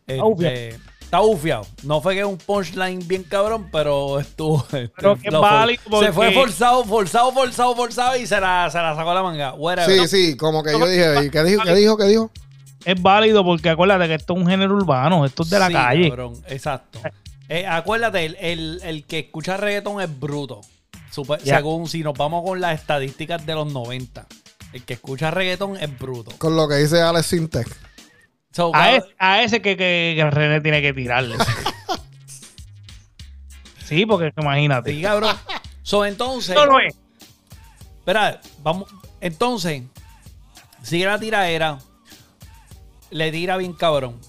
Este. 0.08 0.78
Está 1.18 1.22
ufiado. 1.22 1.68
No 1.84 2.02
fue 2.02 2.16
que 2.16 2.26
un 2.26 2.38
punchline 2.38 3.08
bien 3.08 3.24
cabrón, 3.24 3.70
pero 3.72 4.20
estuvo. 4.20 4.60
este, 4.72 4.92
Pero 4.96 5.16
que 5.18 5.30
válido 5.30 5.82
Se 5.84 5.90
porque- 5.90 6.12
fue 6.12 6.32
forzado, 6.34 6.84
forzado, 6.86 7.32
forzado, 7.32 7.76
forzado 7.76 8.18
y 8.18 8.26
se 8.28 8.40
la, 8.40 8.70
se 8.72 8.78
la 8.78 8.96
sacó 8.96 9.14
la 9.14 9.24
manga. 9.24 9.54
Whatever. 9.54 10.08
Sí, 10.08 10.32
sí, 10.32 10.38
como 10.38 10.64
que 10.64 10.72
yo 10.72 10.86
dije, 10.88 11.26
¿y 11.26 11.30
¿qué 11.30 11.44
dijo? 11.44 11.64
¿Qué 11.64 11.74
dijo? 11.76 11.98
¿Qué 11.98 12.06
dijo? 12.06 12.32
Es 12.84 13.02
válido 13.02 13.44
porque 13.44 13.70
acuérdate 13.70 14.08
que 14.08 14.14
esto 14.16 14.34
es 14.34 14.40
un 14.40 14.48
género 14.48 14.76
urbano, 14.76 15.26
esto 15.26 15.44
es 15.44 15.50
de 15.50 15.58
la 15.60 15.68
Sí, 15.68 15.74
calle. 15.74 16.10
cabrón, 16.10 16.34
exacto. 16.48 17.00
Eh, 17.50 17.66
acuérdate, 17.68 18.26
el, 18.26 18.36
el- 18.40 18.80
el 18.84 19.06
que 19.06 19.20
escucha 19.20 19.58
reggaetón 19.58 20.02
es 20.02 20.20
bruto. 20.20 20.62
Super-. 21.12 21.40
Según 21.44 21.88
si 21.88 22.04
nos 22.04 22.14
vamos 22.18 22.44
con 22.44 22.60
las 22.62 22.80
estadísticas 22.80 23.46
de 23.46 23.54
los 23.56 23.72
90. 23.72 24.26
El 24.74 24.84
que 24.84 24.96
escucha 24.96 25.32
reggaetón 25.32 25.78
es 25.78 25.98
bruto. 25.98 26.32
Con 26.38 26.56
lo 26.56 26.68
que 26.68 26.76
dice 26.76 27.02
Alex 27.02 27.28
Sintek. 27.28 27.68
So, 28.56 28.72
A 28.74 28.96
ese, 28.96 29.08
a 29.20 29.44
ese 29.44 29.62
que, 29.62 29.76
que, 29.76 30.14
que 30.16 30.30
René 30.32 30.62
tiene 30.62 30.82
que 30.82 30.94
tirarle. 30.94 31.36
sí, 33.84 34.06
porque 34.06 34.32
imagínate. 34.38 34.94
sí, 34.94 35.02
cabrón. 35.02 35.36
So, 35.84 36.06
entonces, 36.06 36.56
No 36.56 36.66
lo 36.66 36.80
es. 36.80 36.96
espera, 38.00 38.40
vamos. 38.64 38.88
Entonces, 39.20 39.84
sigue 40.82 41.06
la 41.06 41.20
tiraera. 41.20 41.80
Le 43.12 43.30
tira 43.34 43.58
bien 43.58 43.74
cabrón. 43.74 44.22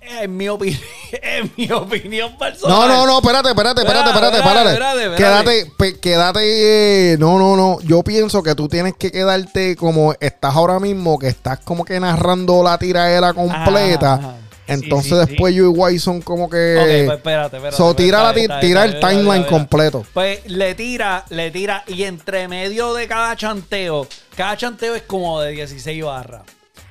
En 0.00 0.34
mi 0.34 0.48
opinión, 0.48 0.80
en 1.22 1.52
mi 1.56 1.70
opinión 1.70 2.36
personal. 2.38 2.78
No, 2.78 2.88
no, 2.88 3.06
no, 3.06 3.18
espérate, 3.18 3.48
espérate, 3.50 3.80
espérate, 3.80 4.10
espérate, 4.10 4.36
espérate, 4.38 4.70
espérate. 4.70 5.02
espérate, 5.02 5.72
Quédate, 5.76 6.00
quédate. 6.00 7.12
eh, 7.12 7.16
no, 7.18 7.38
no, 7.38 7.56
no. 7.56 7.80
Yo 7.82 8.02
pienso 8.02 8.42
que 8.42 8.54
tú 8.54 8.68
tienes 8.68 8.94
que 8.96 9.10
quedarte 9.10 9.76
como 9.76 10.14
estás 10.20 10.54
ahora 10.54 10.78
mismo, 10.78 11.18
que 11.18 11.28
estás 11.28 11.58
como 11.60 11.84
que 11.84 11.98
narrando 12.00 12.62
la 12.62 12.78
tiradera 12.78 13.32
completa. 13.32 14.14
Ajá, 14.14 14.28
ajá. 14.28 14.36
Entonces 14.70 15.10
sí, 15.10 15.24
sí. 15.24 15.30
después 15.30 15.54
you 15.54 15.64
y 15.64 15.76
White 15.76 15.98
son 15.98 16.22
como 16.22 16.48
que... 16.48 16.76
Ok, 16.76 17.06
pues 17.06 17.18
espérate, 17.18 17.56
espérate. 17.56 17.76
so, 17.76 17.86
pues, 17.86 17.96
tira, 17.96 18.22
la 18.22 18.32
tira 18.32 18.60
bien, 18.60 18.76
el 18.76 19.00
timeline 19.00 19.44
completo. 19.44 20.06
Pues 20.14 20.46
le 20.46 20.76
tira, 20.76 21.24
le 21.30 21.50
tira, 21.50 21.82
y 21.88 22.04
entre 22.04 22.46
medio 22.46 22.94
de 22.94 23.08
cada 23.08 23.34
chanteo, 23.34 24.06
cada 24.36 24.56
chanteo 24.56 24.94
es 24.94 25.02
como 25.02 25.40
de 25.40 25.50
16 25.52 26.04
barras. 26.04 26.42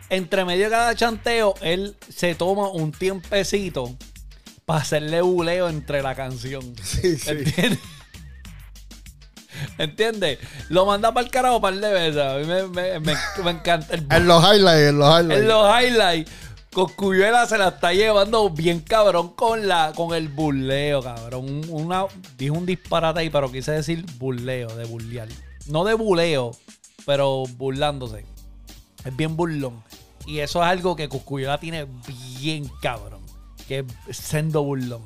Entre 0.09 0.43
medio 0.43 0.65
de 0.65 0.71
cada 0.71 0.93
chanteo, 0.93 1.53
él 1.61 1.95
se 2.13 2.35
toma 2.35 2.67
un 2.67 2.91
tiempecito 2.91 3.95
para 4.69 4.81
hacerle 4.81 5.19
buleo 5.23 5.67
entre 5.67 6.03
la 6.03 6.13
canción. 6.13 6.61
Sí, 6.83 7.17
sí. 7.17 7.27
¿Entiendes? 7.31 7.79
¿Entiendes? 9.79 10.37
Lo 10.69 10.85
manda 10.85 11.11
para 11.11 11.25
el 11.25 11.31
carajo 11.31 11.55
un 11.55 11.61
par 11.63 11.73
de 11.73 11.91
veces. 11.91 12.21
A 12.21 12.35
mí 12.37 12.45
me, 12.45 12.67
me- 12.67 12.99
me- 12.99 13.15
me 13.43 13.51
encanta 13.51 13.95
el 13.95 14.05
En 14.11 14.27
los 14.27 14.43
highlights, 14.43 14.89
en 14.89 14.99
los 14.99 15.19
highlights. 15.19 15.41
en 15.41 15.47
los 15.47 15.81
highlights. 15.81 16.31
Coscuyuela 16.71 17.47
se 17.47 17.57
la 17.57 17.69
está 17.69 17.93
llevando 17.93 18.47
bien 18.51 18.79
cabrón 18.81 19.29
con 19.29 19.67
la 19.67 19.91
con 19.95 20.13
el 20.13 20.27
burleo, 20.29 21.01
cabrón. 21.01 21.45
Un- 21.45 21.67
Una, 21.69 22.05
dije 22.37 22.51
un 22.51 22.67
disparate 22.67 23.21
ahí, 23.21 23.31
pero 23.31 23.51
quise 23.51 23.71
decir 23.71 24.05
burleo, 24.19 24.67
de 24.75 24.85
burlear. 24.85 25.27
No 25.65 25.83
de 25.83 25.95
buleo, 25.95 26.51
pero 27.07 27.43
burlándose. 27.57 28.23
Es 29.03 29.15
bien 29.17 29.35
burlón. 29.35 29.83
Y 30.27 30.39
eso 30.39 30.61
es 30.61 30.69
algo 30.69 30.95
que 30.95 31.09
Coscuyuela 31.09 31.59
tiene 31.59 31.87
bien 32.39 32.69
cabrón. 32.83 33.18
Que 33.69 33.85
es 34.09 34.17
sendo 34.17 34.63
burlón. 34.63 35.03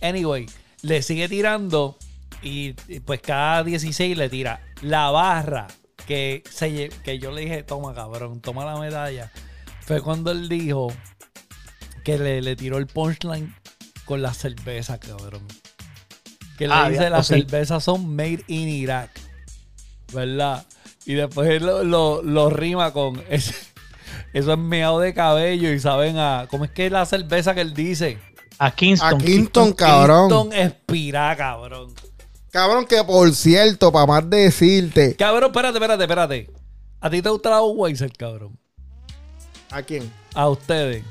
Anyway, 0.00 0.46
le 0.82 1.02
sigue 1.02 1.28
tirando 1.28 1.98
y, 2.42 2.74
y 2.88 3.00
pues 3.00 3.20
cada 3.20 3.62
16 3.64 4.16
le 4.16 4.28
tira 4.30 4.60
la 4.82 5.10
barra 5.10 5.66
que, 6.06 6.42
se, 6.50 6.90
que 7.02 7.18
yo 7.18 7.32
le 7.32 7.40
dije, 7.42 7.62
toma 7.64 7.92
cabrón, 7.94 8.40
toma 8.40 8.64
la 8.64 8.78
medalla. 8.78 9.30
Fue 9.80 10.00
cuando 10.00 10.30
él 10.30 10.48
dijo 10.48 10.92
que 12.04 12.18
le, 12.18 12.40
le 12.40 12.54
tiró 12.56 12.78
el 12.78 12.86
punchline 12.86 13.54
con 14.04 14.22
la 14.22 14.32
cerveza, 14.32 14.98
cabrón. 15.00 15.42
Que 16.56 16.68
le 16.68 16.74
Ah, 16.74 16.88
dice, 16.88 17.02
ya, 17.02 17.10
las 17.10 17.26
cervezas 17.26 17.82
son 17.82 18.14
made 18.14 18.44
in 18.46 18.68
Iraq. 18.68 19.10
¿Verdad? 20.12 20.64
Y 21.06 21.14
después 21.14 21.50
él 21.50 21.66
lo, 21.66 21.82
lo- 21.82 22.22
lo 22.22 22.48
rima 22.50 22.92
con 22.92 23.20
ese- 23.28 23.54
eso 24.34 24.52
es 24.52 24.58
meado 24.58 24.98
de 24.98 25.14
cabello 25.14 25.72
y 25.72 25.78
saben 25.78 26.18
a... 26.18 26.48
¿Cómo 26.50 26.64
es 26.64 26.70
que 26.72 26.86
es 26.86 26.92
la 26.92 27.06
cerveza 27.06 27.54
que 27.54 27.60
él 27.60 27.72
dice? 27.72 28.18
A 28.58 28.72
Kingston. 28.72 29.14
A 29.14 29.18
Kingston, 29.18 29.72
cabrón. 29.72 30.28
Kingston 30.28 30.52
Espirá, 30.52 31.36
cabrón. 31.36 31.94
Cabrón, 32.50 32.84
que 32.84 33.02
por 33.04 33.32
cierto, 33.32 33.92
para 33.92 34.06
más 34.06 34.28
decirte. 34.28 35.14
Cabrón, 35.14 35.50
espérate, 35.50 35.78
espérate, 35.78 36.02
espérate. 36.02 36.50
¿A 37.00 37.08
ti 37.10 37.22
te 37.22 37.28
gusta 37.28 37.50
la 37.50 37.60
Budweiser, 37.60 38.12
cabrón? 38.12 38.58
¿A 39.70 39.82
quién? 39.82 40.12
A 40.34 40.48
ustedes. 40.48 41.04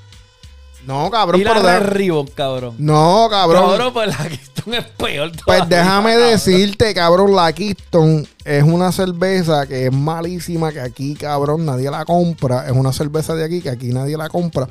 No, 0.86 1.10
cabrón, 1.12 1.40
y 1.40 1.44
la 1.44 1.54
pero. 1.54 1.66
De- 1.68 1.80
Ribbon, 1.80 2.28
cabrón. 2.28 2.75
No, 2.78 3.28
cabrón. 3.30 3.70
Cabrón, 3.70 3.94
pues 3.94 4.08
la 4.10 4.28
Kingston 4.30 4.74
es 4.74 4.86
peor. 4.86 5.32
Pues 5.46 5.70
déjame 5.70 6.12
cabrón. 6.13 6.30
decirte, 6.32 6.94
cabrón, 6.94 7.36
la 7.36 7.54
Keystone 7.54 8.25
es 8.46 8.63
una 8.63 8.92
cerveza 8.92 9.66
que 9.68 9.86
es 9.88 9.94
malísima, 9.94 10.72
que 10.72 10.80
aquí, 10.82 11.16
cabrón, 11.16 11.66
nadie 11.66 11.90
la 11.90 12.04
compra. 12.06 12.66
Es 12.68 12.72
una 12.74 12.92
cerveza 12.94 13.34
de 13.36 13.44
aquí 13.46 13.62
que 13.62 13.70
aquí 13.70 13.88
nadie 13.88 14.18
la 14.18 14.30
compra. 14.30 14.68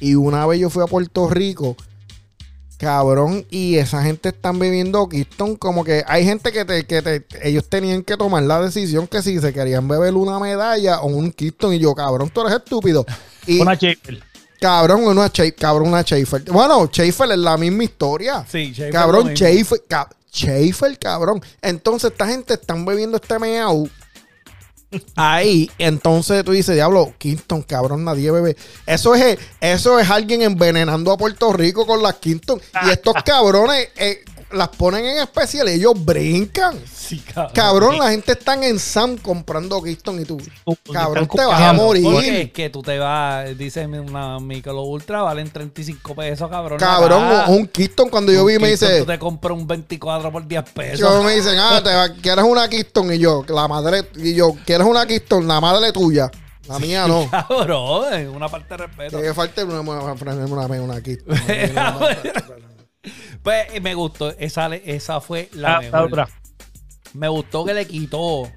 Y 0.00 0.14
una 0.16 0.44
vez 0.46 0.60
yo 0.60 0.68
fui 0.70 0.82
a 0.82 0.86
Puerto 0.86 1.28
Rico, 1.30 1.76
cabrón, 2.78 3.46
y 3.50 3.76
esa 3.76 4.02
gente 4.02 4.30
están 4.30 4.58
bebiendo 4.58 5.08
Keystone 5.08 5.56
como 5.56 5.84
que 5.84 6.02
hay 6.06 6.24
gente 6.24 6.52
que, 6.52 6.64
te, 6.64 6.84
que 6.84 7.00
te- 7.02 7.24
ellos 7.42 7.68
tenían 7.68 8.02
que 8.02 8.16
tomar 8.16 8.42
la 8.42 8.60
decisión 8.60 9.06
que 9.06 9.22
si 9.22 9.40
se 9.40 9.52
querían 9.52 9.86
beber 9.88 10.14
una 10.14 10.38
medalla 10.38 11.00
o 11.00 11.06
un 11.06 11.30
Keystone. 11.32 11.76
Y 11.76 11.78
yo, 11.78 11.94
cabrón, 11.94 12.30
tú 12.32 12.40
eres 12.42 12.54
estúpido. 12.54 13.06
Y, 13.46 13.60
Una 13.60 13.74
Schaefer. 13.76 14.22
Cabrón, 14.60 15.06
una, 15.06 15.28
Schaefer, 15.28 15.54
cabrón, 15.56 15.88
una 15.88 16.02
Schaefer. 16.02 16.42
Bueno, 16.50 16.86
Schaefer 16.86 17.32
es 17.32 17.38
la 17.38 17.56
misma 17.56 17.84
historia. 17.84 18.44
Sí, 18.50 18.72
Schaefer 18.72 18.92
Cabrón. 18.92 19.34
Schaefer, 19.34 19.82
ca- 19.88 20.08
Schaefer, 20.32 20.98
cabrón. 20.98 21.42
Entonces, 21.62 22.10
esta 22.10 22.26
gente 22.26 22.54
están 22.54 22.84
bebiendo 22.84 23.16
este 23.16 23.38
meao. 23.38 23.88
Ahí, 25.16 25.68
entonces 25.78 26.44
tú 26.44 26.52
dices, 26.52 26.74
diablo, 26.76 27.12
Kingston, 27.18 27.62
cabrón, 27.62 28.04
nadie 28.04 28.30
bebe. 28.30 28.56
Eso 28.86 29.14
es, 29.16 29.38
eso 29.60 29.98
es 29.98 30.08
alguien 30.08 30.42
envenenando 30.42 31.10
a 31.10 31.16
Puerto 31.18 31.52
Rico 31.52 31.84
con 31.84 32.00
las 32.00 32.14
Kingston. 32.14 32.60
Y 32.86 32.90
estos 32.90 33.14
cabrones 33.24 33.88
eh, 33.96 34.24
las 34.54 34.68
ponen 34.68 35.04
en 35.04 35.18
especial, 35.18 35.68
ellos 35.68 35.92
brincan. 35.96 36.78
Sí, 36.92 37.18
cabrón. 37.20 37.52
Cabrón, 37.54 37.98
la 37.98 38.10
gente 38.10 38.32
está 38.32 38.54
en 38.54 38.78
Sam 38.78 39.18
comprando 39.18 39.82
Kingston 39.82 40.20
y 40.20 40.24
tú, 40.24 40.40
cabrón, 40.92 41.28
te 41.28 41.44
vas 41.44 41.60
a 41.60 41.72
morir. 41.72 42.02
Porque 42.04 42.42
es 42.42 42.52
que 42.52 42.70
tú 42.70 42.82
te 42.82 42.98
vas, 42.98 43.56
dice 43.58 43.86
una 43.86 44.40
Micro 44.40 44.82
Ultra, 44.82 45.22
valen 45.22 45.50
35 45.50 46.14
pesos, 46.14 46.48
cabrón. 46.48 46.78
Cabrón, 46.78 47.24
un 47.48 47.66
Kingston, 47.66 48.08
cuando 48.08 48.32
yo 48.32 48.42
Un 48.42 48.48
vi, 48.48 48.58
me 48.58 48.68
dice, 48.70 49.00
Tú 49.00 49.06
te 49.06 49.18
compras 49.18 49.56
un 49.56 49.66
24 49.66 50.32
por 50.32 50.46
10 50.46 50.62
pesos. 50.70 51.00
Yo 51.00 51.22
me 51.22 51.34
dicen, 51.34 51.58
ah, 51.58 51.80
te 51.82 51.94
va- 51.94 52.08
¿quieres 52.08 52.44
una 52.44 52.68
Keystone? 52.68 53.16
Y 53.16 53.18
yo, 53.18 53.44
la 53.48 53.68
madre, 53.68 54.08
y 54.16 54.34
yo, 54.34 54.56
¿quieres 54.64 54.86
una 54.86 55.06
Keystone? 55.06 55.46
La 55.46 55.60
madre 55.60 55.92
tuya. 55.92 56.30
La 56.66 56.78
mía 56.78 57.06
no. 57.06 57.28
Cabrón, 57.30 58.28
una 58.34 58.48
falta 58.48 58.76
de 58.76 58.86
respeto. 58.86 59.20
Que 59.20 59.34
falta 59.34 59.64
una, 59.64 59.80
una, 59.80 60.14
una, 60.46 60.66
una 60.80 61.00
Keystone. 61.02 61.36
Pues 63.44 63.80
me 63.80 63.94
gustó, 63.94 64.30
esa, 64.38 64.74
esa 64.74 65.20
fue 65.20 65.48
la 65.52 65.72
la 65.74 65.80
mejor. 65.80 66.00
otra. 66.00 66.28
Me 67.12 67.28
gustó 67.28 67.64
que 67.64 67.74
le 67.74 67.86
quitó 67.86 68.50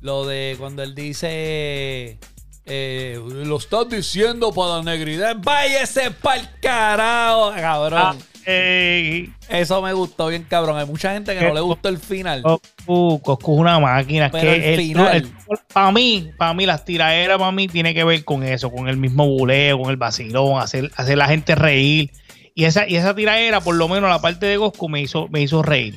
lo 0.00 0.26
de 0.26 0.56
cuando 0.58 0.82
él 0.82 0.94
dice. 0.94 2.18
eh, 2.64 3.20
lo 3.30 3.58
estás 3.58 3.88
diciendo 3.88 4.52
para 4.52 4.78
la 4.78 4.82
negridad. 4.82 5.36
Váyase 5.38 6.10
pa'l 6.10 6.48
carajo, 6.60 7.52
cabrón. 7.54 8.00
Ah, 8.02 8.16
eh, 8.46 9.28
Eso 9.48 9.82
me 9.82 9.92
gustó 9.92 10.28
bien, 10.28 10.44
cabrón. 10.48 10.78
Hay 10.78 10.86
mucha 10.86 11.12
gente 11.12 11.36
que 11.38 11.44
no 11.46 11.52
le 11.54 11.60
gustó 11.60 11.88
el 11.88 11.98
final. 11.98 12.42
Coscu, 12.42 13.20
es 13.36 13.60
una 13.60 13.78
máquina. 13.78 14.30
Pero 14.30 14.52
que 14.52 14.74
el 14.74 14.80
final. 14.80 15.30
para 15.72 15.92
mí, 15.92 16.30
para 16.38 16.54
mí, 16.54 16.64
las 16.66 16.84
tiraderas 16.84 17.38
para 17.38 17.52
mí 17.52 17.68
tiene 17.68 17.92
que 17.92 18.02
ver 18.04 18.24
con 18.24 18.42
eso, 18.42 18.70
con 18.72 18.88
el 18.88 18.96
mismo 18.96 19.26
buleo, 19.28 19.78
con 19.80 19.90
el 19.90 19.96
vacilón, 19.96 20.58
hacer, 20.60 20.90
hacer 20.96 21.18
la 21.18 21.28
gente 21.28 21.54
reír. 21.54 22.10
Y 22.58 22.64
esa, 22.64 22.88
y 22.88 22.96
esa 22.96 23.14
tiradera, 23.14 23.60
por 23.60 23.74
lo 23.76 23.86
menos 23.86 24.08
la 24.08 24.18
parte 24.20 24.46
de 24.46 24.56
Coscu, 24.56 24.88
me 24.88 25.02
hizo, 25.02 25.28
me 25.28 25.42
hizo 25.42 25.62
reír. 25.62 25.96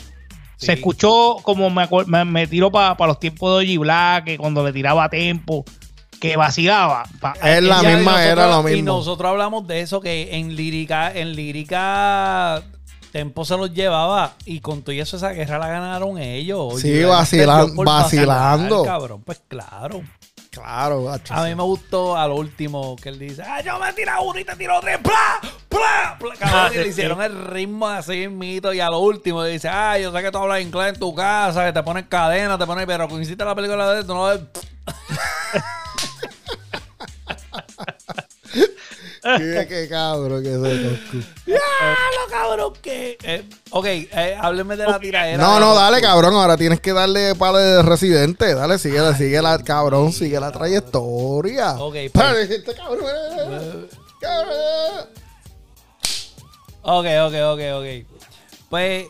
Sí. 0.57 0.65
Se 0.65 0.73
escuchó 0.73 1.37
como 1.41 1.69
me, 1.69 1.87
me, 2.05 2.25
me 2.25 2.45
tiró 2.47 2.69
para 2.69 3.07
los 3.07 3.17
tiempos 3.19 3.49
de 3.51 3.65
Oji 3.65 3.77
Black, 3.77 4.25
que 4.25 4.37
cuando 4.37 4.61
le 4.65 4.73
tiraba 4.73 5.05
a 5.05 5.09
tempo, 5.09 5.63
que 6.19 6.35
vacilaba. 6.35 7.05
Pa- 7.21 7.31
Es 7.41 7.63
la 7.63 7.81
misma, 7.81 8.25
era 8.25 8.43
lo 8.47 8.51
nosotros- 8.51 8.71
Y 8.71 8.75
mismo. 8.75 8.97
nosotros 8.97 9.29
hablamos 9.31 9.65
de 9.67 9.79
eso, 9.79 10.01
que 10.01 10.35
en 10.37 10.55
lírica, 10.57 11.11
en 11.17 11.33
lírica 11.33 12.61
Tempo 13.13 13.43
se 13.43 13.57
los 13.57 13.73
llevaba 13.73 14.33
y 14.45 14.59
con 14.59 14.83
todo 14.83 14.91
eso 14.93 15.17
esa 15.17 15.29
guerra 15.31 15.57
la 15.57 15.67
ganaron 15.69 16.19
ellos. 16.19 16.79
Sí, 16.79 17.03
vacilando. 17.03 17.83
vacilar, 17.83 18.69
cabrón, 18.85 19.23
pues 19.25 19.41
claro. 19.47 20.03
Claro, 20.51 21.03
gacho. 21.03 21.33
A 21.33 21.43
mí 21.45 21.53
me 21.55 21.61
gustó 21.63 22.17
a 22.17 22.27
lo 22.27 22.35
último 22.35 22.95
que 22.95 23.09
él 23.09 23.19
dice, 23.19 23.43
ah, 23.45 23.61
yo 23.61 23.77
me 23.79 23.93
tiro 23.93 24.11
uno 24.23 24.39
y 24.39 24.43
te 24.43 24.55
tiro 24.55 24.79
tres, 24.81 24.97
¡pla! 24.97 25.39
¡pla! 25.69 26.17
¡pla! 26.19 26.33
Cabrón, 26.39 26.59
Ah, 26.65 26.69
y 26.73 26.77
le 26.77 26.83
sí, 26.85 26.89
hicieron 26.89 27.21
el 27.21 27.45
ritmo 27.45 27.87
así 27.87 28.27
mito 28.27 28.73
y 28.73 28.79
a 28.79 28.87
lo 28.87 28.99
último 28.99 29.43
dice, 29.43 29.69
ah, 29.69 29.97
yo 29.99 30.11
sé 30.11 30.21
que 30.23 30.31
tú 30.31 30.39
hablas 30.39 30.61
inglés 30.61 30.93
en 30.95 30.99
tu 30.99 31.13
casa, 31.13 31.65
que 31.65 31.73
te 31.73 31.83
pones 31.83 32.05
cadena, 32.07 32.57
te 32.57 32.65
pones, 32.65 32.85
pero 32.87 33.07
cuando 33.07 33.21
hiciste 33.21 33.45
la 33.45 33.53
película 33.55 33.93
de 33.93 34.01
esto, 34.01 34.13
no 34.15 34.25
ves... 34.25 34.39
Qué, 39.37 39.65
qué 39.67 39.87
cabrón 39.89 40.43
que 40.43 40.53
soy, 40.53 40.83
Coscu. 40.83 41.17
¡Diablo, 41.45 42.21
cabrón! 42.29 42.73
que 42.81 43.17
eh, 43.23 43.43
ok, 43.71 43.85
eh, 43.85 44.37
hábleme 44.39 44.75
de 44.75 44.85
la 44.87 44.99
tiradera. 44.99 45.37
No, 45.37 45.59
no, 45.59 45.75
dale, 45.75 46.01
cabrón. 46.01 46.33
Ahora 46.35 46.57
tienes 46.57 46.79
que 46.79 46.93
darle 46.93 47.35
para 47.35 47.57
de 47.59 47.81
residente. 47.83 48.53
Dale, 48.53 48.77
sigue, 48.79 48.99
sigue 49.15 49.41
la, 49.41 49.57
cabrón, 49.63 50.11
sigue 50.13 50.39
la 50.39 50.51
trayectoria. 50.51 51.73
Ok, 51.73 51.93
pues. 51.93 52.11
Pero 52.13 52.37
este 52.37 52.73
cabrón. 52.73 53.05
eh, 53.05 53.89
cabrón. 54.19 55.09
Ok, 56.81 57.05
ok, 57.25 57.33
ok, 57.53 57.61
ok. 57.75 57.85
Pues 58.69 59.07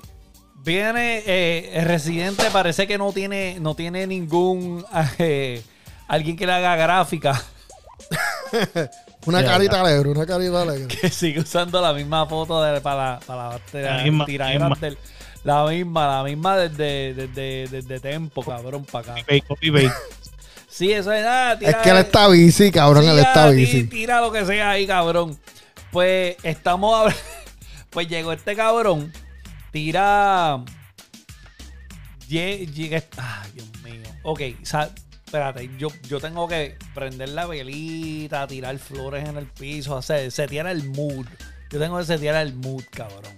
viene 0.63 1.23
eh, 1.25 1.71
el 1.73 1.85
residente, 1.85 2.49
parece 2.51 2.87
que 2.87 2.97
no 2.97 3.11
tiene, 3.13 3.59
no 3.59 3.75
tiene 3.75 4.07
ningún 4.07 4.85
eh, 5.17 5.61
alguien 6.07 6.35
que 6.35 6.45
le 6.45 6.53
haga 6.53 6.75
gráfica. 6.75 7.41
Una 9.25 9.43
carita 9.43 9.81
alegre, 9.81 10.09
una 10.09 10.25
carita 10.25 10.61
alegre. 10.63 10.87
Que 10.87 11.09
sigue 11.09 11.39
usando 11.41 11.81
la 11.81 11.93
misma 11.93 12.25
foto 12.25 12.61
de, 12.63 12.79
para, 12.81 13.19
para 13.25 13.59
tira- 13.71 13.97
La 13.97 14.03
misma, 14.03 14.25
tiraderas 14.25 14.69
misma. 14.69 14.87
del- 14.87 14.97
La 15.43 15.65
misma, 15.65 16.07
la 16.17 16.23
misma 16.23 16.57
desde, 16.57 17.13
desde, 17.13 17.67
desde 17.69 17.99
Tempo, 17.99 18.43
cabrón, 18.43 18.85
para 18.85 19.13
acá. 19.13 19.23
Copy, 19.47 19.71
paste. 19.71 19.91
Sí, 20.71 20.93
eso 20.93 21.11
es 21.11 21.23
nada. 21.23 21.53
Es 21.59 21.75
que 21.77 21.89
él 21.89 21.97
está 21.97 22.27
bici, 22.29 22.71
cabrón, 22.71 23.03
Sí, 23.03 23.09
él 23.09 23.19
está 23.19 23.49
bici. 23.49 23.83
Tira 23.85 24.21
lo 24.21 24.31
que 24.31 24.45
sea 24.45 24.69
ahí, 24.71 24.85
cabrón. 24.87 25.37
Pues 25.91 26.37
estamos 26.43 26.95
hablando. 26.97 27.19
Pues 27.89 28.07
llegó 28.07 28.31
este 28.33 28.55
cabrón. 28.55 29.11
Tira. 29.71 30.59
Llega. 32.27 33.03
Ay, 33.17 33.51
Dios 33.55 33.67
mío. 33.83 34.03
Ok, 34.23 34.41
sa- 34.61 34.91
espérate. 35.29 35.69
Yo, 35.77 35.89
yo 36.07 36.19
tengo 36.19 36.47
que 36.47 36.75
prender 36.95 37.29
la 37.29 37.45
velita, 37.45 38.47
tirar 38.47 38.77
flores 38.79 39.29
en 39.29 39.37
el 39.37 39.45
piso, 39.45 39.95
hacer, 39.95 40.31
se 40.31 40.47
tiene 40.47 40.71
el 40.71 40.89
mood. 40.89 41.27
Yo 41.69 41.79
tengo 41.79 41.99
que 41.99 42.05
setear 42.05 42.35
el 42.47 42.55
mood, 42.55 42.83
cabrón. 42.89 43.35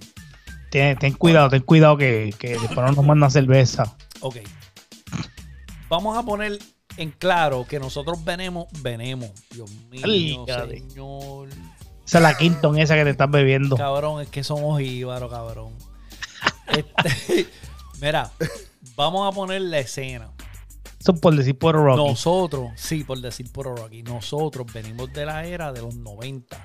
Ten, 0.70 0.98
ten 0.98 1.14
cuidado, 1.14 1.50
ten 1.50 1.62
cuidado 1.64 1.98
que, 1.98 2.34
que 2.40 2.52
después 2.52 2.78
no 2.78 2.94
nos 2.94 3.06
mandan 3.06 3.30
cerveza. 3.30 3.94
Ok. 4.22 4.38
Vamos 5.90 6.18
a 6.18 6.24
poner 6.24 6.60
en 6.96 7.12
claro 7.12 7.66
que 7.68 7.78
nosotros 7.78 8.24
venemos, 8.24 8.68
venemos. 8.82 9.30
Dios 9.52 9.70
mío, 9.90 10.02
Alígate. 10.06 10.80
señor. 10.80 11.50
Esa 12.06 12.18
es 12.20 12.24
la 12.24 12.38
Quinton 12.38 12.80
esa 12.80 12.96
que 12.96 13.04
te 13.04 13.10
estás 13.10 13.30
bebiendo. 13.30 13.76
Cabrón, 13.76 14.22
es 14.22 14.30
que 14.30 14.46
somos 14.46 14.82
íbaros, 14.82 15.30
cabrón. 15.30 15.74
Este, 16.68 17.48
mira, 18.02 18.32
vamos 18.96 19.30
a 19.30 19.36
poner 19.36 19.62
la 19.62 19.80
escena. 19.80 20.30
Por 21.22 21.36
decir 21.36 21.58
por 21.58 21.76
Rocky. 21.76 22.10
Nosotros, 22.10 22.72
sí, 22.76 23.04
por 23.04 23.20
decir 23.20 23.52
por 23.52 23.66
Rocky, 23.66 24.04
nosotros 24.04 24.72
venimos 24.74 25.12
de 25.14 25.26
la 25.26 25.46
era 25.46 25.74
de 25.74 25.82
los 25.82 25.96
90, 25.96 26.64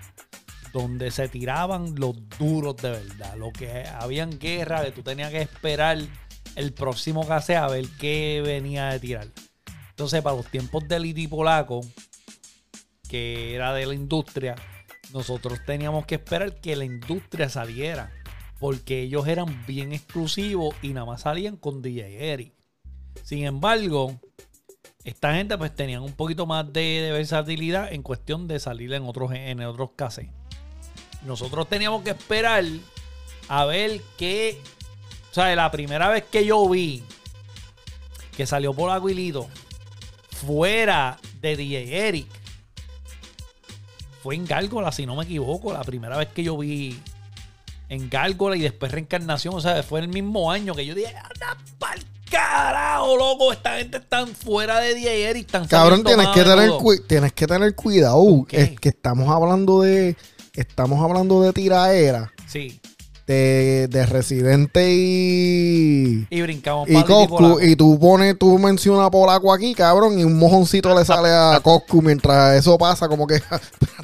donde 0.73 1.11
se 1.11 1.29
tiraban 1.29 1.95
los 1.97 2.17
duros 2.39 2.77
de 2.77 2.91
verdad, 2.91 3.37
lo 3.37 3.53
que 3.53 3.85
habían 3.87 4.39
guerra, 4.39 4.85
que 4.85 4.93
tú 4.93 5.03
tenías 5.03 5.31
que 5.31 5.41
esperar 5.41 5.99
el 6.55 6.73
próximo 6.73 7.27
case 7.27 7.57
a 7.57 7.67
ver 7.69 7.87
qué 7.99 8.43
venía 8.45 8.89
de 8.89 9.01
tirar. 9.01 9.29
Entonces, 9.91 10.23
para 10.23 10.37
los 10.37 10.47
tiempos 10.47 10.87
del 10.87 11.03
Liti 11.03 11.27
Polaco, 11.27 11.81
que 13.09 13.55
era 13.55 13.73
de 13.73 13.87
la 13.87 13.95
industria, 13.95 14.57
nosotros 15.13 15.61
teníamos 15.65 16.05
que 16.05 16.17
esperar 16.17 16.61
que 16.61 16.77
la 16.77 16.85
industria 16.85 17.49
saliera, 17.49 18.13
porque 18.59 19.03
ellos 19.03 19.27
eran 19.27 19.65
bien 19.67 19.93
exclusivos 19.93 20.75
y 20.83 20.89
nada 20.89 21.07
más 21.07 21.23
salían 21.23 21.57
con 21.57 21.81
DJ 21.81 22.33
Eric. 22.33 22.53
Sin 23.23 23.45
embargo, 23.45 24.21
esta 25.07 25.35
gente 25.35 25.57
pues 25.57 25.73
tenían 25.73 26.03
un 26.03 26.13
poquito 26.13 26.47
más 26.47 26.73
de, 26.73 27.11
versatilidad 27.13 27.93
en 27.93 28.03
cuestión 28.03 28.49
de 28.49 28.59
salir 28.59 28.93
en 28.93 29.05
otros, 29.05 29.31
en 29.33 29.63
otros 29.63 29.91
cassettes. 29.95 30.33
Nosotros 31.25 31.69
teníamos 31.69 32.03
que 32.03 32.11
esperar 32.11 32.65
a 33.49 33.65
ver 33.67 34.01
qué. 34.19 34.61
O 35.31 35.35
sea, 35.35 35.55
la 35.55 35.71
primera 35.71 36.09
vez 36.09 36.25
que 36.25 36.45
yo 36.45 36.69
vi 36.69 37.05
que 38.37 38.47
salió 38.47 38.75
por 38.75 38.91
Aguilito 38.91 39.49
fuera 40.33 41.19
de 41.41 41.57
DJ 41.57 42.09
Eric 42.09 42.27
fue 44.25 44.35
en 44.35 44.45
Gárgola, 44.45 44.91
si 44.91 45.07
no 45.07 45.15
me 45.15 45.23
equivoco. 45.23 45.73
La 45.73 45.85
primera 45.85 46.17
vez 46.17 46.31
que 46.31 46.43
yo 46.43 46.59
vi 46.59 47.01
en 47.89 48.11
Gárgola 48.11 48.57
y 48.57 48.61
después 48.61 48.91
Reencarnación, 48.91 49.55
o 49.55 49.61
sea, 49.61 49.85
fue 49.85 50.01
el 50.01 50.09
mismo 50.09 50.51
año 50.51 50.75
que 50.75 50.85
yo 50.85 50.97
dije, 50.97 51.15
anda 51.15 51.57
pa'l 51.79 52.16
carajo, 52.31 53.17
loco, 53.17 53.53
esta 53.53 53.77
gente 53.79 53.99
están 53.99 54.29
fuera 54.29 54.81
de 54.81 54.95
DJ 54.95 55.31
Eric, 55.31 55.47
están 55.47 55.67
Cabrón, 55.67 56.05
tienes 56.05 56.29
que, 56.29 56.43
tener 56.43 56.71
tienes 57.07 57.33
que 57.33 57.47
tener 57.47 57.75
cuidado. 57.75 58.47
Es 58.51 58.79
que 58.79 58.89
estamos 58.91 59.29
hablando 59.29 59.83
de. 59.83 60.17
Estamos 60.55 61.03
hablando 61.03 61.43
de 61.43 61.53
tiraera. 61.53 62.33
Sí, 62.49 62.81
De, 63.27 63.89
de 63.89 64.07
Residente 64.07 64.91
y. 64.91 66.27
y 66.31 66.43
brincamos 66.43 66.89
Y 66.89 67.03
Coscu, 67.03 67.37
Polaco. 67.37 67.61
y 67.63 67.77
tú 67.77 67.99
pones, 67.99 68.39
tú 68.39 68.59
mencionas 68.59 69.11
polaco 69.11 69.53
aquí, 69.53 69.75
cabrón, 69.75 70.19
y 70.19 70.25
un 70.25 70.39
mojoncito 70.39 70.97
le 70.99 71.05
sale 71.05 71.29
a 71.29 71.61
Coscu 71.65 72.01
mientras 72.03 72.57
eso 72.57 72.79
pasa, 72.79 73.09
como 73.09 73.27
que, 73.27 73.35
espérate, 73.37 73.67
¿qué, 73.79 73.87
qué 73.87 73.96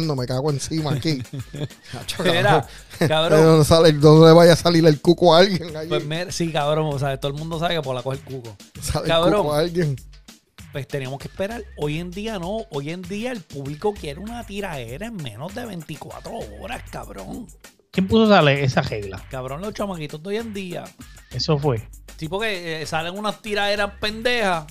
Me 0.00 0.26
cago 0.26 0.50
encima 0.50 0.92
aquí. 0.94 1.22
Chacho, 1.92 2.22
Mira, 2.24 2.66
¿De 2.98 3.08
cabrón. 3.08 3.42
dónde, 3.44 3.64
sale, 3.64 3.92
dónde 3.92 4.32
vaya 4.32 4.52
a 4.52 4.56
salir 4.56 4.84
el 4.86 5.00
cuco 5.00 5.34
a 5.34 5.38
alguien? 5.40 5.76
allí? 5.76 5.88
Pues 5.88 6.04
mira, 6.04 6.30
sí, 6.32 6.50
cabrón, 6.52 6.90
o 6.92 6.98
sea, 6.98 7.18
todo 7.18 7.32
el 7.32 7.38
mundo 7.38 7.58
sabe 7.58 7.74
que 7.76 7.82
Polaco 7.82 8.12
es 8.12 8.20
el 8.20 8.24
cuco. 8.24 8.56
sale 8.80 9.06
cabrón. 9.08 9.32
el 9.34 9.38
cuco 9.42 9.54
a 9.54 9.58
alguien. 9.58 9.96
Pues 10.72 10.86
teníamos 10.86 11.18
que 11.18 11.28
esperar. 11.28 11.62
Hoy 11.78 11.98
en 11.98 12.10
día 12.10 12.38
no. 12.38 12.58
Hoy 12.70 12.90
en 12.90 13.00
día 13.02 13.32
el 13.32 13.40
público 13.40 13.94
quiere 13.94 14.20
una 14.20 14.44
tiraera 14.44 15.06
en 15.06 15.16
menos 15.16 15.54
de 15.54 15.64
24 15.64 16.30
horas, 16.60 16.82
cabrón. 16.90 17.46
¿Quién 17.90 18.06
puso 18.06 18.26
esa, 18.26 18.42
le- 18.42 18.62
esa 18.64 18.82
regla? 18.82 19.24
Cabrón, 19.30 19.62
los 19.62 19.72
chamaquitos 19.72 20.22
de 20.22 20.28
hoy 20.28 20.36
en 20.36 20.52
día. 20.52 20.84
Eso 21.32 21.58
fue. 21.58 21.88
Sí, 22.18 22.28
porque 22.28 22.82
eh, 22.82 22.86
salen 22.86 23.16
unas 23.18 23.40
tiraderas 23.40 23.92
pendejas. 24.00 24.66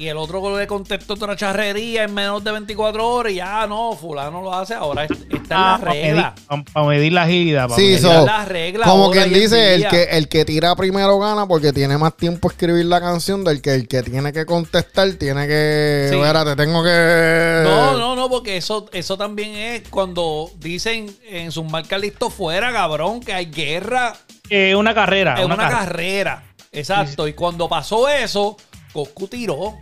Y 0.00 0.08
el 0.08 0.16
otro 0.16 0.56
le 0.58 0.66
contestó 0.66 1.12
otra 1.12 1.36
charrería 1.36 2.04
en 2.04 2.14
menos 2.14 2.42
de 2.42 2.50
24 2.52 3.06
horas. 3.06 3.32
Y 3.32 3.36
ya 3.36 3.66
no, 3.66 3.92
fulano 3.92 4.40
lo 4.40 4.54
hace. 4.54 4.72
Ahora 4.72 5.04
es- 5.04 5.10
esta 5.10 5.36
es 5.36 5.48
la 5.50 5.76
para 5.78 5.90
medir, 5.92 6.04
regla. 6.06 6.34
pa- 6.48 6.64
pa' 6.72 6.84
medir 6.86 7.12
la 7.12 7.22
agilidad. 7.24 7.68
pa' 7.68 7.76
Sí, 7.76 7.82
medir- 7.82 8.00
so- 8.00 8.20
es 8.20 8.24
la 8.24 8.44
regla. 8.46 8.86
Como 8.86 9.10
quien 9.10 9.24
en 9.24 9.32
dice, 9.34 9.74
el 9.74 9.86
que, 9.88 10.02
el 10.04 10.28
que 10.28 10.46
tira 10.46 10.74
primero 10.74 11.18
gana 11.18 11.46
porque 11.46 11.74
tiene 11.74 11.98
más 11.98 12.16
tiempo 12.16 12.48
a 12.48 12.52
escribir 12.52 12.86
la 12.86 12.98
canción 13.02 13.44
del 13.44 13.60
que 13.60 13.74
el 13.74 13.88
que 13.88 14.02
tiene 14.02 14.32
que 14.32 14.46
contestar 14.46 15.12
tiene 15.18 15.46
que... 15.46 16.06
Sí. 16.10 16.16
Espérate, 16.16 16.56
tengo 16.56 16.82
que... 16.82 17.60
No, 17.64 17.98
no, 17.98 18.16
no, 18.16 18.30
porque 18.30 18.56
eso, 18.56 18.86
eso 18.94 19.18
también 19.18 19.54
es 19.54 19.82
cuando 19.90 20.50
dicen 20.60 21.14
en 21.28 21.52
sus 21.52 21.66
marcas 21.70 22.00
listo 22.00 22.30
fuera, 22.30 22.72
cabrón, 22.72 23.20
que 23.20 23.34
hay 23.34 23.50
guerra 23.50 24.14
Eh, 24.48 24.74
una 24.74 24.94
carrera. 24.94 25.34
es 25.38 25.44
una, 25.44 25.56
una 25.56 25.68
carrera. 25.68 25.84
carrera. 25.84 26.44
Exacto. 26.72 27.28
Y 27.28 27.34
cuando 27.34 27.68
pasó 27.68 28.08
eso, 28.08 28.56
Coscu 28.94 29.28
tiró. 29.28 29.74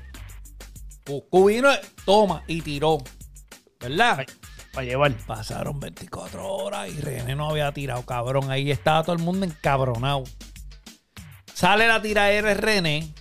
Coscu 1.09 1.47
vino, 1.49 1.68
toma, 2.05 2.42
y 2.47 2.61
tiró. 2.61 2.99
¿Verdad? 3.81 4.27
Para 4.75 4.87
llevar. 4.87 5.12
Pasaron 5.27 5.81
24 5.81 6.47
horas 6.47 6.88
y 6.90 7.01
René 7.01 7.35
no 7.35 7.51
había 7.51 7.73
tirado, 7.73 8.03
cabrón. 8.05 8.51
Ahí 8.51 8.71
estaba 8.71 9.03
todo 9.03 9.14
el 9.16 9.23
mundo 9.23 9.47
encabronado. 9.47 10.25
Sale 11.55 11.88
la 11.88 12.01
tiradera 12.01 12.49
de 12.49 12.55
René. 12.55 13.12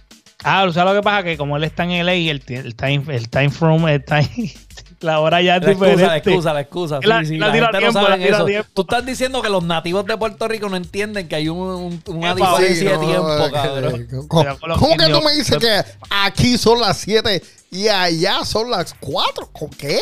Ah, 0.43 0.67
¿sabes 0.71 0.93
lo 0.93 0.99
que 1.01 1.03
pasa? 1.03 1.23
Que 1.23 1.37
como 1.37 1.57
él 1.57 1.63
está 1.63 1.83
en 1.83 2.05
LA, 2.05 2.13
el, 2.13 2.43
el 2.47 2.75
time, 2.75 3.03
el 3.15 3.29
time 3.29 3.49
from, 3.49 3.87
el 3.87 4.03
time, 4.05 4.53
la 4.99 5.19
hora 5.19 5.41
ya 5.41 5.55
es 5.57 5.63
La 5.63 5.71
excusa, 5.71 5.85
la 5.89 5.95
diferente. 5.95 6.29
excusa, 6.29 6.53
la 6.53 6.61
excusa. 6.61 6.99
Sí, 7.01 7.07
La- 7.07 7.25
sí, 7.25 7.37
la 7.37 7.47
la, 7.47 7.53
tira 7.53 7.65
gente 7.67 7.77
tiempo, 7.79 7.99
no 7.99 8.05
sabe 8.05 8.17
la 8.19 8.23
tira 8.23 8.37
eso. 8.37 8.45
tiempo. 8.45 8.69
Tú 8.75 8.81
estás 8.83 9.05
diciendo 9.05 9.41
que 9.41 9.49
los 9.49 9.63
nativos 9.63 10.05
de 10.05 10.15
Puerto 10.17 10.47
Rico 10.47 10.69
no 10.69 10.75
entienden 10.77 11.27
que 11.27 11.35
hay 11.35 11.49
un- 11.49 11.57
un- 11.59 12.03
una 12.15 12.35
diferencia 12.35 12.75
Sí, 12.75 12.85
de 12.85 12.97
tiempo, 13.05 13.49
cabrón. 13.51 14.07
¿Cómo, 14.27 14.59
con 14.59 14.69
los 14.69 14.77
cómo 14.79 14.95
que 14.97 15.07
tú 15.07 15.21
me 15.21 15.33
dices 15.33 15.57
que 15.57 15.83
aquí 16.11 16.57
son 16.59 16.79
las 16.81 16.97
7 16.97 17.41
y 17.71 17.87
allá 17.87 18.43
son 18.45 18.69
las 18.71 18.93
4? 18.99 19.49
¿Qué? 19.77 19.99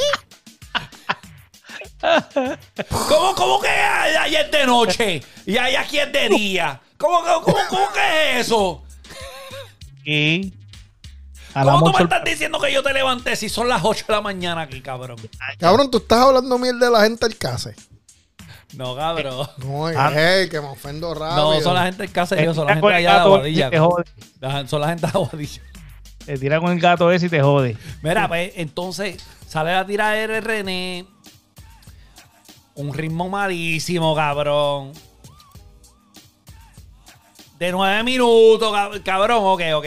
¿Cómo, 2.90 3.36
cómo 3.36 3.62
que 3.62 3.70
allá 3.70 4.42
es 4.42 4.52
de 4.52 4.66
noche 4.66 5.24
y 5.46 5.58
allá 5.58 5.82
aquí 5.82 6.00
es 6.00 6.12
de 6.12 6.30
día? 6.30 6.82
¿Cómo, 6.98 7.22
cómo, 7.22 7.42
cómo, 7.42 7.58
cómo 7.70 7.88
que 7.94 8.40
es 8.40 8.48
eso? 8.48 8.84
Y 10.04 10.54
¿Cómo 11.54 11.92
tú 11.92 11.98
me 11.98 12.04
estás 12.04 12.24
diciendo 12.24 12.60
que 12.60 12.72
yo 12.72 12.84
te 12.84 12.94
levanté 12.94 13.36
si 13.36 13.48
son 13.50 13.70
las 13.70 13.82
8 13.84 14.06
de 14.10 14.14
la 14.14 14.22
mañana 14.22 14.62
aquí, 14.62 14.82
cabrón? 14.82 15.18
Cabrón, 15.58 15.90
tú 15.90 15.98
estás 16.00 16.20
hablando 16.20 16.58
mierda 16.58 16.86
de 16.88 16.92
la 16.92 17.02
gente 17.04 17.28
del 17.28 17.38
case. 17.38 17.76
No, 18.74 18.96
cabrón. 18.96 19.48
No, 19.58 19.88
Ah. 19.88 20.12
hey, 20.14 20.50
que 20.50 20.60
me 20.60 20.68
ofendo 20.68 21.14
rápido. 21.14 21.54
No, 21.54 21.62
son 21.62 21.76
la 21.76 21.86
gente 21.86 22.04
del 22.04 22.12
caserío, 22.12 22.54
son 22.54 22.66
la 22.68 22.74
Te 22.74 22.82
gente 22.82 22.94
allá 22.94 23.24
con 23.24 23.42
de 23.44 23.64
Aguadilla. 23.78 24.68
Son 24.68 24.82
la 24.82 24.88
gente 24.90 25.08
de 25.08 25.12
Aguadilla. 25.14 25.62
Te 26.26 26.38
tira 26.38 26.60
con 26.60 26.72
el 26.72 26.80
gato 26.80 27.12
ese 27.12 27.28
y 27.28 27.30
te 27.30 27.42
jode. 27.42 27.78
Mira, 28.02 28.28
pues 28.28 28.54
entonces 28.56 29.24
sale 29.48 29.72
la 29.74 29.86
tiradera 29.86 30.34
de 30.36 30.42
René. 30.42 31.06
Un 32.76 32.94
ritmo 32.94 33.30
malísimo, 33.30 34.16
cabrón. 34.16 34.92
De 37.60 37.72
nueve 37.72 38.04
minutos, 38.04 38.74
cab- 38.74 39.02
cabrón. 39.04 39.40
Ok, 39.44 39.62
ok. 39.76 39.86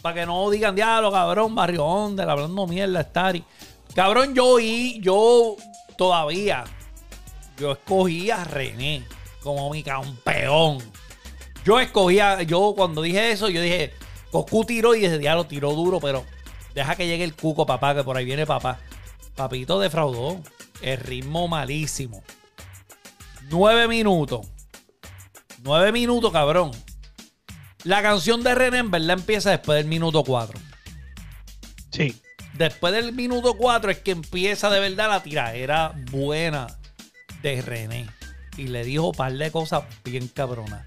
Para 0.00 0.14
que 0.14 0.26
no 0.26 0.48
digan 0.48 0.74
diablo, 0.74 1.12
cabrón, 1.12 1.54
Barrio 1.54 1.84
Onda, 1.84 2.22
hablando 2.30 2.66
mierda, 2.66 3.02
Stari. 3.02 3.44
Cabrón, 3.94 4.34
yo 4.34 4.58
y 4.58 5.00
yo 5.02 5.56
todavía. 5.98 6.64
Yo 7.58 7.72
escogí 7.72 8.30
a 8.30 8.42
René 8.44 9.04
como 9.42 9.68
mi 9.70 9.82
campeón. 9.82 10.78
Yo 11.64 11.78
escogía, 11.78 12.42
yo 12.42 12.72
cuando 12.74 13.02
dije 13.02 13.32
eso, 13.32 13.50
yo 13.50 13.60
dije, 13.60 13.92
Coscu 14.30 14.64
tiró 14.64 14.94
y 14.94 15.04
ese 15.04 15.18
diablo 15.18 15.44
tiró 15.44 15.72
duro, 15.72 16.00
pero 16.00 16.24
deja 16.74 16.96
que 16.96 17.06
llegue 17.06 17.24
el 17.24 17.34
cuco, 17.34 17.66
papá, 17.66 17.94
que 17.94 18.04
por 18.04 18.16
ahí 18.16 18.24
viene 18.24 18.46
papá. 18.46 18.78
Papito 19.34 19.78
defraudó. 19.80 20.40
El 20.82 20.96
ritmo 20.98 21.46
malísimo. 21.46 22.22
Nueve 23.50 23.86
minutos. 23.86 24.46
Nueve 25.62 25.92
minutos, 25.92 26.32
cabrón. 26.32 26.70
La 27.84 28.02
canción 28.02 28.42
de 28.42 28.54
René 28.54 28.78
en 28.78 28.90
verdad 28.90 29.18
empieza 29.18 29.50
después 29.50 29.76
del 29.76 29.86
minuto 29.86 30.24
cuatro. 30.24 30.58
Sí. 31.90 32.20
Después 32.54 32.92
del 32.92 33.12
minuto 33.12 33.54
4 33.54 33.90
es 33.90 33.98
que 34.00 34.10
empieza 34.10 34.68
de 34.68 34.80
verdad 34.80 35.08
la 35.08 35.22
tiradera 35.22 35.94
buena 36.10 36.66
de 37.42 37.62
René. 37.62 38.06
Y 38.56 38.68
le 38.68 38.84
dijo 38.84 39.08
un 39.08 39.14
par 39.14 39.32
de 39.32 39.50
cosas 39.50 39.84
bien 40.04 40.28
cabronas. 40.28 40.84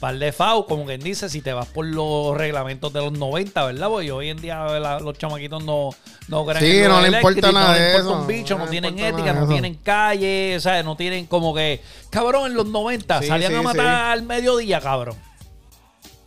Par 0.00 0.18
de 0.18 0.32
FAU, 0.32 0.64
como 0.66 0.86
quien 0.86 1.00
dice, 1.00 1.28
si 1.28 1.42
te 1.42 1.52
vas 1.52 1.66
por 1.68 1.84
los 1.84 2.34
reglamentos 2.36 2.90
de 2.92 3.00
los 3.00 3.12
90, 3.12 3.66
¿verdad? 3.66 3.88
Porque 3.88 4.10
hoy 4.10 4.30
en 4.30 4.40
día 4.40 4.64
la- 4.80 4.98
los 4.98 5.18
chamaquitos 5.18 5.62
no, 5.62 5.90
no 6.28 6.46
creen 6.46 6.64
Sí, 6.64 6.78
en 6.78 6.88
no 6.88 7.00
le 7.02 7.08
importa 7.08 7.52
nada 7.52 7.68
no 7.68 7.74
de 7.74 7.86
importa 7.90 8.08
eso, 8.10 8.20
un 8.22 8.26
bicho, 8.26 8.56
no 8.58 8.66
tienen 8.66 8.98
ética, 8.98 9.24
de 9.26 9.32
no 9.34 9.40
eso. 9.42 9.52
tienen 9.52 9.74
calle, 9.74 10.54
o 10.56 10.60
sea, 10.60 10.82
no 10.82 10.96
tienen 10.96 11.26
como 11.26 11.54
que... 11.54 11.82
Cabrón, 12.08 12.46
en 12.46 12.54
los 12.54 12.66
90 12.66 13.20
Sí, 13.20 13.26
salían 13.28 13.52
sí, 13.52 13.58
a 13.58 13.62
matar 13.62 13.84
sí. 13.84 14.12
al 14.12 14.22
mediodía, 14.22 14.80
cabrón. 14.80 15.16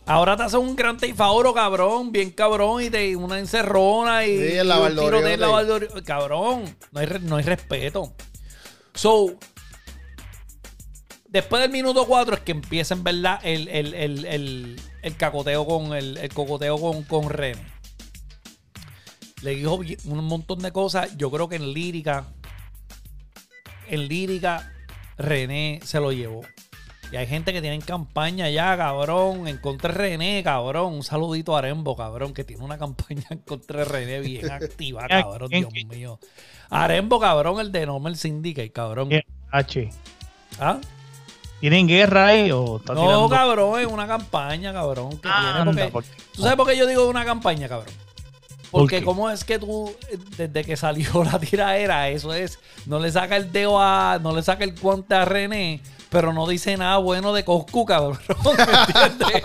Ahora 0.06 0.36
te 0.36 0.42
hacen 0.44 0.60
un 0.60 0.76
gran 0.76 0.96
teifadoro, 0.98 1.52
cabrón, 1.54 2.12
bien 2.12 2.30
cabrón, 2.30 2.82
y 2.82 2.90
te 2.90 3.16
una 3.16 3.38
encerrona 3.38 4.24
y, 4.26 4.36
Sí, 4.38 4.56
el 4.58 4.68
y 4.68 4.70
un 4.70 4.88
tiroteo 4.96 5.26
en 5.28 5.40
lavaldoriote. 5.40 6.02
Cabrón, 6.02 6.76
no 6.92 7.00
hay, 7.00 7.06
no 7.22 7.36
hay 7.36 7.42
respeto. 7.44 8.12
So, 8.92 9.32
después 11.34 11.60
del 11.60 11.70
minuto 11.70 12.06
4 12.06 12.36
es 12.36 12.40
que 12.40 12.52
empieza 12.52 12.94
en 12.94 13.04
verdad 13.04 13.38
el, 13.42 13.68
el, 13.68 13.92
el, 13.92 14.24
el, 14.24 14.80
el 15.02 15.16
cacoteo 15.16 15.66
con 15.66 15.92
el, 15.92 16.16
el 16.16 16.32
cocoteo 16.32 16.78
con, 16.80 17.02
con 17.02 17.28
René. 17.28 17.60
Le 19.42 19.54
dijo 19.56 19.74
un 20.06 20.24
montón 20.24 20.60
de 20.60 20.72
cosas. 20.72 21.14
Yo 21.18 21.30
creo 21.30 21.48
que 21.48 21.56
en 21.56 21.72
lírica, 21.74 22.24
en 23.88 24.08
lírica, 24.08 24.72
René 25.18 25.80
se 25.84 26.00
lo 26.00 26.12
llevó. 26.12 26.40
Y 27.12 27.16
hay 27.16 27.26
gente 27.26 27.52
que 27.52 27.60
tiene 27.60 27.76
en 27.76 27.82
campaña 27.82 28.48
ya, 28.48 28.76
cabrón, 28.76 29.46
en 29.46 29.58
contra 29.58 29.92
de 29.92 29.98
René, 29.98 30.42
cabrón. 30.42 30.94
Un 30.94 31.02
saludito 31.02 31.54
a 31.54 31.58
Arembo, 31.58 31.94
cabrón, 31.94 32.32
que 32.32 32.44
tiene 32.44 32.64
una 32.64 32.78
campaña 32.78 33.24
en 33.30 33.38
contra 33.38 33.80
de 33.80 33.84
René 33.84 34.20
bien 34.20 34.50
activa, 34.50 35.06
¿Quién- 35.06 35.22
cabrón, 35.22 35.50
Dios 35.50 35.72
mío. 35.88 36.18
Arembo, 36.70 37.20
cabrón, 37.20 37.60
el 37.60 37.70
de 37.70 37.84
Normal 37.86 38.16
Syndicate, 38.16 38.72
cabrón. 38.72 39.10
H. 39.50 39.90
¿Ah? 40.58 40.80
¿Tienen 41.64 41.88
guerra 41.88 42.26
ahí 42.26 42.50
o 42.52 42.76
está 42.76 42.92
No, 42.92 43.00
tirando? 43.00 43.28
cabrón, 43.30 43.80
es 43.80 43.86
una 43.86 44.06
campaña, 44.06 44.70
cabrón, 44.74 45.12
que 45.12 45.16
tiene 45.22 45.34
Anda, 45.34 45.64
porque- 45.64 45.88
porque- 45.90 46.08
¿Tú 46.34 46.42
sabes 46.42 46.56
por 46.58 46.66
qué 46.66 46.76
yo 46.76 46.86
digo 46.86 47.08
una 47.08 47.24
campaña, 47.24 47.68
cabrón? 47.70 47.88
¿Por 48.70 48.82
Porque 48.82 48.98
qué? 48.98 49.04
cómo 49.06 49.30
es 49.30 49.44
que 49.44 49.58
tú, 49.58 49.90
desde 50.36 50.62
que 50.62 50.76
salió 50.76 51.24
la 51.24 51.38
tiraera, 51.38 52.10
eso 52.10 52.34
es, 52.34 52.58
no 52.84 52.98
le 53.00 53.10
saca 53.10 53.36
el 53.36 53.50
dedo 53.50 53.80
a, 53.80 54.18
no 54.20 54.34
le 54.36 54.42
saca 54.42 54.62
el 54.62 54.78
guante 54.78 55.14
a 55.14 55.24
René, 55.24 55.80
pero 56.10 56.34
no 56.34 56.46
dice 56.46 56.76
nada 56.76 56.98
bueno 56.98 57.32
de 57.32 57.46
Coscu, 57.46 57.86
cabrón. 57.86 58.18
¿Me 58.28 59.06
entiendes? 59.06 59.42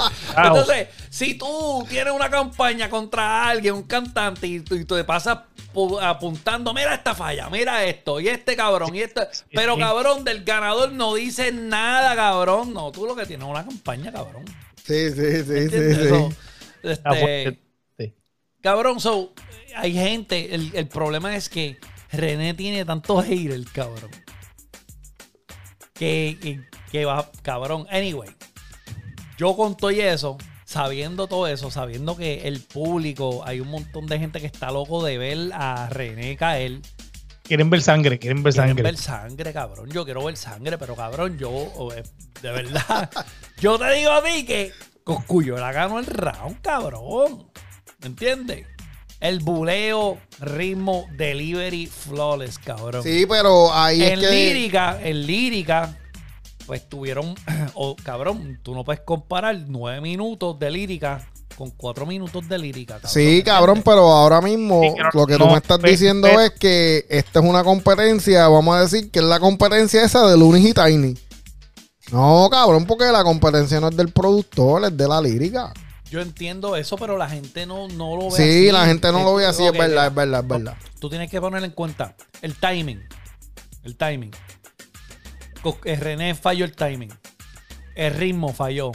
Entonces, 0.47 0.87
si 1.09 1.35
tú 1.35 1.85
tienes 1.89 2.13
una 2.13 2.29
campaña 2.29 2.89
contra 2.89 3.47
alguien, 3.47 3.73
un 3.75 3.83
cantante, 3.83 4.47
y 4.47 4.59
tú, 4.61 4.75
y 4.75 4.85
te 4.85 5.03
pasas 5.03 5.39
pu- 5.73 5.99
apuntando, 6.01 6.73
mira 6.73 6.93
esta 6.95 7.13
falla, 7.15 7.49
mira 7.49 7.83
esto, 7.85 8.19
y 8.19 8.27
este 8.27 8.55
cabrón, 8.55 8.95
y 8.95 9.01
este. 9.01 9.27
Pero 9.53 9.77
cabrón, 9.77 10.23
del 10.23 10.43
ganador 10.43 10.91
no 10.91 11.13
dice 11.15 11.51
nada, 11.51 12.15
cabrón. 12.15 12.73
No, 12.73 12.91
tú 12.91 13.05
lo 13.05 13.15
que 13.15 13.25
tienes 13.25 13.45
es 13.45 13.51
una 13.51 13.65
campaña, 13.65 14.11
cabrón. 14.11 14.45
Sí, 14.83 15.11
sí, 15.11 15.43
sí, 15.43 15.69
sí. 15.69 15.93
Sí. 15.95 16.09
So, 16.09 16.29
Está 16.83 17.09
este. 17.19 17.59
Sí. 17.97 18.13
Cabrón, 18.61 18.99
so, 18.99 19.33
hay 19.75 19.93
gente, 19.93 20.55
el, 20.55 20.71
el 20.73 20.87
problema 20.87 21.35
es 21.35 21.49
que 21.49 21.77
René 22.11 22.53
tiene 22.53 22.85
tanto 22.85 23.21
hater, 23.21 23.63
cabrón. 23.71 24.09
Que, 25.93 26.37
que, 26.41 26.61
que 26.91 27.05
va, 27.05 27.29
cabrón. 27.41 27.85
Anyway, 27.91 28.29
yo 29.39 29.55
con 29.55 29.77
todo 29.77 29.89
y 29.89 30.01
eso, 30.01 30.37
sabiendo 30.65 31.27
todo 31.27 31.47
eso, 31.47 31.71
sabiendo 31.71 32.17
que 32.17 32.49
el 32.49 32.59
público, 32.59 33.41
hay 33.45 33.61
un 33.61 33.69
montón 33.69 34.05
de 34.05 34.19
gente 34.19 34.41
que 34.41 34.47
está 34.47 34.69
loco 34.69 35.01
de 35.01 35.17
ver 35.17 35.51
a 35.53 35.87
René 35.89 36.35
caer. 36.35 36.81
Quieren 37.43 37.69
ver 37.69 37.81
sangre, 37.81 38.19
quieren 38.19 38.43
ver 38.43 38.51
Quieren 38.51 38.71
sangre. 38.71 38.83
ver 38.83 38.97
sangre, 38.97 39.53
cabrón. 39.53 39.89
Yo 39.91 40.03
quiero 40.03 40.25
ver 40.25 40.35
sangre, 40.35 40.77
pero 40.77 40.93
cabrón, 40.93 41.37
yo, 41.39 41.71
eh, 41.95 42.03
de 42.41 42.51
verdad, 42.51 43.09
yo 43.61 43.79
te 43.79 43.89
digo 43.93 44.11
a 44.11 44.21
ti 44.21 44.43
que 44.45 44.73
Coscuyo 45.05 45.55
la 45.57 45.71
ganó 45.71 45.99
el 45.99 46.05
round, 46.05 46.59
cabrón. 46.61 47.47
¿Me 48.01 48.07
entiendes? 48.07 48.67
El 49.21 49.39
buleo, 49.39 50.17
ritmo, 50.41 51.07
delivery, 51.17 51.87
flawless, 51.87 52.59
cabrón. 52.59 53.03
Sí, 53.03 53.25
pero 53.25 53.73
ahí 53.73 54.03
en 54.03 54.19
es 54.19 54.19
que. 54.19 54.31
lírica, 54.31 54.99
en 55.01 55.25
lírica, 55.25 55.97
pues 56.69 56.87
tuvieron, 56.87 57.33
o 57.73 57.95
cabrón, 58.03 58.59
tú 58.61 58.75
no 58.75 58.83
puedes 58.85 59.01
comparar 59.01 59.57
nueve 59.67 60.01
minutos 60.01 60.59
de 60.59 60.69
lírica 60.69 61.27
con 61.57 61.71
cuatro 61.71 62.05
minutos 62.05 62.47
de 62.47 62.59
lírica. 62.59 62.93
Cabrón, 62.99 63.11
Sí, 63.11 63.25
¿me 63.37 63.43
cabrón, 63.43 63.81
pero 63.83 64.01
ahora 64.11 64.39
mismo 64.39 64.83
Sí, 64.83 64.89
pero 64.95 65.09
lo 65.15 65.25
que 65.25 65.35
tú 65.37 65.47
me 65.47 65.57
estás 65.57 65.79
pe- 65.79 65.89
diciendo 65.89 66.27
pe- 66.27 66.45
es 66.45 66.51
que 66.51 67.05
esta 67.09 67.39
es 67.39 67.45
una 67.47 67.63
competencia, 67.63 68.47
vamos 68.49 68.75
a 68.77 68.81
decir 68.81 69.09
que 69.09 69.17
es 69.17 69.25
la 69.25 69.39
competencia 69.39 70.03
esa 70.03 70.27
de 70.27 70.37
Lunis 70.37 70.63
y 70.69 70.73
Tiny. 70.75 71.17
No, 72.11 72.47
cabrón, 72.51 72.85
porque 72.85 73.05
la 73.05 73.23
competencia 73.23 73.79
no 73.79 73.89
es 73.89 73.97
del 73.97 74.11
productor, 74.11 74.85
es 74.85 74.95
de 74.95 75.07
la 75.07 75.19
lírica. 75.21 75.73
Yo 76.11 76.21
entiendo 76.21 76.75
eso, 76.75 76.97
pero 76.97 77.17
la 77.17 77.27
gente 77.29 77.65
no, 77.65 77.87
no 77.87 78.15
lo 78.15 78.25
ve 78.25 78.37
Sí, 78.37 78.43
así. 78.43 78.71
la 78.71 78.85
gente 78.85 79.11
no 79.11 79.23
lo 79.23 79.33
ve 79.35 79.47
así, 79.47 79.65
es 79.65 79.73
verdad, 79.73 80.07
es 80.07 80.13
verdad, 80.13 80.41
es 80.41 80.47
verdad. 80.47 80.75
Tú 80.99 81.09
tienes 81.09 81.31
que 81.31 81.41
poner 81.41 81.63
en 81.63 81.71
cuenta 81.71 82.15
el 82.43 82.55
timing. 82.55 83.01
El 83.83 83.95
timing. 83.95 84.31
Eh, 85.85 85.95
René 85.95 86.35
falló 86.35 86.65
el 86.65 86.75
timing. 86.75 87.13
El 87.95 88.13
ritmo 88.13 88.53
falló. 88.53 88.91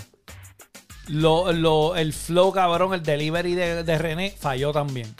Lo, 1.09 1.53
lo- 1.53 1.96
el 1.96 2.12
flow, 2.12 2.53
cabrón, 2.53 2.94
el 2.94 3.03
delivery 3.03 3.55
de, 3.55 3.85
de 3.85 3.98
René 3.98 4.31
falló 4.38 4.72
también. 4.72 5.14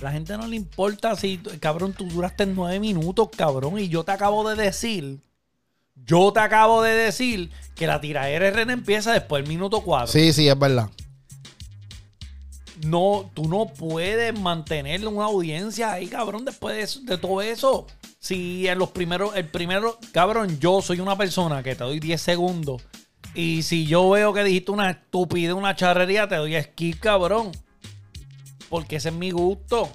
La 0.00 0.12
gente 0.12 0.36
no 0.36 0.46
le 0.46 0.56
importa 0.56 1.14
si, 1.16 1.38
cabrón, 1.60 1.92
tú 1.92 2.04
duraste 2.06 2.46
nueve 2.46 2.78
minutos, 2.80 3.28
cabrón, 3.36 3.78
y 3.78 3.88
yo 3.88 4.04
te 4.04 4.12
acabo 4.12 4.48
de 4.48 4.60
decir, 4.60 5.20
yo 5.94 6.32
te 6.32 6.38
acabo 6.40 6.82
de 6.82 6.92
decir 6.92 7.50
que 7.74 7.86
la 7.88 8.00
tiradera 8.00 8.44
de 8.46 8.50
René 8.52 8.72
empieza 8.74 9.12
después 9.12 9.42
del 9.42 9.48
minuto 9.48 9.80
cuatro 9.82 10.12
Sí, 10.12 10.32
sí, 10.32 10.48
es 10.48 10.58
verdad. 10.58 10.88
no, 12.84 13.28
tú 13.34 13.48
no 13.48 13.66
puedes 13.66 14.38
mantener 14.38 15.04
una 15.06 15.24
audiencia 15.24 15.92
ahí, 15.92 16.06
cabrón, 16.06 16.44
después 16.44 16.76
de, 16.76 16.82
eso- 16.82 17.00
de 17.02 17.18
todo 17.18 17.42
eso. 17.42 17.86
Si 18.18 18.66
en 18.66 18.78
los 18.78 18.90
primeros, 18.90 19.36
el 19.36 19.48
primero, 19.48 19.98
cabrón, 20.12 20.58
yo 20.58 20.82
soy 20.82 21.00
una 21.00 21.16
persona 21.16 21.62
que 21.62 21.74
te 21.74 21.84
doy 21.84 22.00
10 22.00 22.20
segundos. 22.20 22.82
Y 23.34 23.62
si 23.62 23.86
yo 23.86 24.10
veo 24.10 24.32
que 24.32 24.42
dijiste 24.42 24.72
una 24.72 24.90
estupidez, 24.90 25.54
una 25.54 25.76
charrería, 25.76 26.28
te 26.28 26.36
doy 26.36 26.60
skip, 26.60 26.98
cabrón. 26.98 27.52
Porque 28.68 28.96
ese 28.96 29.10
es 29.10 29.14
mi 29.14 29.30
gusto. 29.30 29.90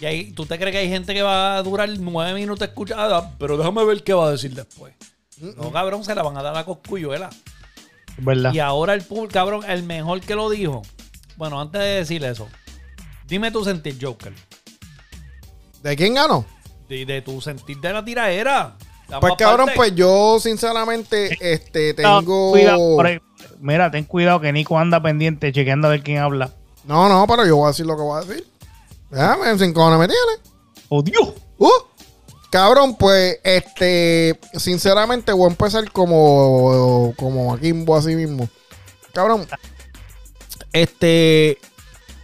Y 0.00 0.04
ahí, 0.04 0.32
¿tú 0.32 0.46
te 0.46 0.58
crees 0.58 0.72
que 0.72 0.78
hay 0.78 0.88
gente 0.88 1.14
que 1.14 1.22
va 1.22 1.56
a 1.56 1.62
durar 1.62 1.88
nueve 1.98 2.34
minutos 2.34 2.68
escuchada? 2.68 3.34
Pero 3.38 3.56
déjame 3.56 3.84
ver 3.84 4.04
qué 4.04 4.12
va 4.12 4.28
a 4.28 4.30
decir 4.30 4.54
después. 4.54 4.94
No, 5.40 5.72
cabrón, 5.72 6.04
se 6.04 6.14
la 6.14 6.22
van 6.22 6.36
a 6.36 6.42
dar 6.42 6.56
a 6.56 6.64
coscuyuela. 6.64 7.30
Verdad. 8.18 8.52
Y 8.52 8.58
ahora 8.58 8.94
el 8.94 9.02
público, 9.02 9.32
cabrón, 9.32 9.62
el 9.68 9.82
mejor 9.82 10.20
que 10.20 10.34
lo 10.34 10.50
dijo. 10.50 10.82
Bueno, 11.36 11.60
antes 11.60 11.80
de 11.80 11.86
decir 11.86 12.24
eso, 12.24 12.48
dime 13.26 13.50
tu 13.50 13.64
sentir, 13.64 13.96
Joker. 14.00 14.32
¿De 15.82 15.96
quién 15.96 16.14
ganó? 16.14 16.44
De, 16.88 17.04
de 17.04 17.22
tu 17.22 17.40
sentir 17.40 17.78
de 17.78 17.92
la 17.92 18.04
tiraera. 18.04 18.76
La 19.08 19.20
Pues 19.20 19.34
cabrón, 19.38 19.70
pues 19.74 19.94
yo 19.94 20.38
sinceramente 20.40 21.36
este 21.40 21.94
No, 22.02 22.20
tengo 22.20 22.50
cuidado. 22.50 22.96
Mira, 23.60 23.90
ten 23.90 24.04
cuidado 24.04 24.40
que 24.40 24.52
Nico 24.52 24.78
anda 24.78 25.02
pendiente 25.02 25.52
chequeando 25.52 25.88
a 25.88 25.90
ver 25.90 26.02
quién 26.02 26.18
habla. 26.18 26.52
No, 26.84 27.08
no, 27.08 27.26
pero 27.26 27.46
yo 27.46 27.56
voy 27.56 27.66
a 27.66 27.68
decir 27.68 27.86
lo 27.86 27.96
que 27.96 28.02
voy 28.02 28.22
a 28.22 28.24
decir. 28.24 28.46
Déjame, 29.10 29.58
sin 29.58 29.72
cojones 29.72 29.98
me 29.98 30.06
tiene. 30.06 30.48
¡Oh, 30.88 31.02
Dios! 31.02 31.34
Uh, 31.58 31.68
cabrón, 32.50 32.96
pues, 32.96 33.38
este, 33.42 34.38
sinceramente 34.54 35.32
voy 35.32 35.46
a 35.46 35.50
empezar 35.50 35.90
como, 35.90 37.14
como 37.16 37.52
a 37.52 37.58
Kimbo 37.58 37.96
así 37.96 38.14
mismo. 38.14 38.48
Cabrón, 39.12 39.46
este, 40.72 41.58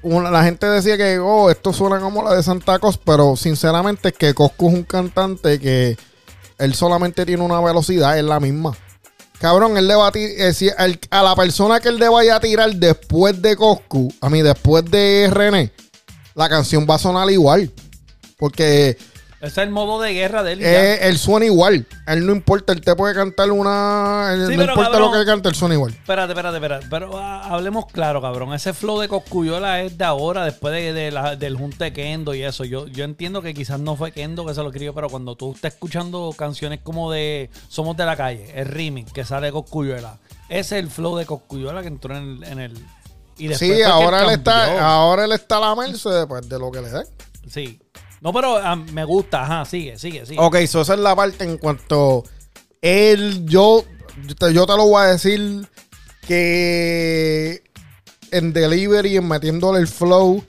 una- 0.04 0.30
la 0.30 0.44
gente 0.44 0.66
decía 0.66 0.96
que, 0.96 1.18
oh, 1.18 1.50
esto 1.50 1.72
suena 1.72 1.98
como 1.98 2.22
la 2.22 2.34
de 2.34 2.42
Santa 2.42 2.78
Cos, 2.78 2.98
pero 2.98 3.36
sinceramente 3.36 4.08
es 4.08 4.14
que 4.14 4.34
Coscu 4.34 4.68
es 4.68 4.74
un 4.74 4.84
cantante 4.84 5.58
que 5.58 5.96
él 6.58 6.74
solamente 6.74 7.26
tiene 7.26 7.42
una 7.42 7.60
velocidad, 7.60 8.16
es 8.16 8.24
la 8.24 8.38
misma. 8.38 8.76
Cabrón, 9.40 9.76
él 9.76 9.88
le 9.88 9.94
va 9.94 10.06
a 10.06 10.12
tirar, 10.12 10.54
a 11.10 11.22
la 11.22 11.34
persona 11.34 11.80
que 11.80 11.88
él 11.88 11.96
le 11.98 12.08
vaya 12.08 12.36
a 12.36 12.40
tirar 12.40 12.72
después 12.74 13.42
de 13.42 13.56
Coscu, 13.56 14.12
a 14.20 14.30
mí 14.30 14.40
después 14.42 14.84
de 14.84 15.28
René, 15.30 15.72
la 16.34 16.48
canción 16.48 16.86
va 16.88 16.94
a 16.94 16.98
sonar 16.98 17.30
igual. 17.30 17.70
Porque 18.38 18.96
Ese 19.44 19.60
es 19.60 19.66
el 19.66 19.70
modo 19.70 20.00
de 20.00 20.12
guerra 20.12 20.42
de 20.42 20.52
él. 20.52 20.60
y 20.60 20.62
ya. 20.62 20.94
eh, 20.94 21.08
él 21.08 21.18
suena 21.18 21.46
igual. 21.46 21.86
Él 22.06 22.26
no 22.26 22.32
importa, 22.32 22.72
él 22.72 22.80
te 22.80 22.94
puede 22.96 23.14
cantar 23.14 23.50
una. 23.50 24.30
él- 24.32 24.46
Sí, 24.46 24.52
no 24.52 24.58
pero, 24.62 24.72
importa 24.72 24.90
cabrón. 24.92 25.12
lo 25.12 25.18
que 25.18 25.24
cante, 25.26 25.48
él 25.48 25.54
suena 25.54 25.74
igual. 25.74 25.92
Espérate, 25.92 26.32
espérate, 26.32 26.56
espérate. 26.56 26.86
Pero 26.90 27.18
ah, 27.18 27.42
hablemos 27.48 27.86
claro, 27.86 28.20
cabrón. 28.22 28.52
Ese 28.54 28.72
flow 28.72 28.98
de 29.00 29.08
Coscuyola 29.08 29.82
es 29.82 29.96
de 29.98 30.04
ahora, 30.04 30.44
después 30.44 30.72
de, 30.74 30.92
de 30.92 31.10
la- 31.10 31.36
del 31.36 31.56
junte 31.56 31.92
Kendo 31.92 32.34
y 32.34 32.42
eso. 32.42 32.64
Yo, 32.64 32.86
yo 32.88 33.04
entiendo 33.04 33.42
que 33.42 33.54
quizás 33.54 33.78
no 33.80 33.96
fue 33.96 34.12
Kendo 34.12 34.44
que 34.46 34.54
se 34.54 34.62
lo 34.62 34.68
escribió, 34.68 34.94
pero 34.94 35.08
cuando 35.08 35.36
tú 35.36 35.52
estás 35.54 35.74
escuchando 35.74 36.34
canciones 36.36 36.80
como 36.82 37.10
de 37.12 37.50
Somos 37.68 37.96
de 37.96 38.04
la 38.06 38.16
calle, 38.16 38.50
el 38.54 38.66
remix 38.66 39.12
que 39.12 39.24
sale 39.24 39.46
de 39.46 39.52
Coscuyola, 39.52 40.18
ese 40.48 40.78
es 40.78 40.84
el 40.84 40.90
flow 40.90 41.16
de 41.16 41.26
Coscuyola 41.26 41.82
que 41.82 41.88
entró 41.88 42.16
en 42.16 42.22
el. 42.42 42.44
En 42.44 42.58
el 42.60 42.84
y 43.36 43.48
después 43.48 43.68
fue 43.68 43.76
Sí, 43.78 43.82
que 43.82 43.84
ahora 43.84 44.18
él, 44.20 44.26
cambió. 44.26 44.36
está, 44.36 44.86
ahora 44.86 45.24
él 45.24 45.32
está 45.32 45.56
a 45.56 45.60
la 45.60 45.74
merced 45.74 46.26
pues, 46.28 46.48
de 46.48 46.56
lo 46.56 46.70
que 46.70 46.80
le 46.80 46.88
den. 46.88 47.04
Sí. 47.48 47.80
No, 48.24 48.32
pero 48.32 48.56
ah, 48.56 48.74
me 48.74 49.04
gusta, 49.04 49.42
ajá, 49.42 49.66
sigue, 49.66 49.98
sigue, 49.98 50.24
sigue. 50.24 50.40
Ok, 50.40 50.56
so 50.66 50.80
esa 50.80 50.94
es 50.94 51.00
la 51.00 51.14
parte 51.14 51.44
en 51.44 51.58
cuanto. 51.58 52.24
Él, 52.80 53.44
yo, 53.44 53.84
yo 54.26 54.34
te, 54.66 54.76
lo 54.76 54.88
voy 54.88 55.02
a 55.02 55.08
decir 55.08 55.68
que 56.26 57.62
en 58.30 58.54
delivery, 58.54 59.18
en 59.18 59.28
metiéndole 59.28 59.78
el 59.78 59.88
flow, 59.88 60.42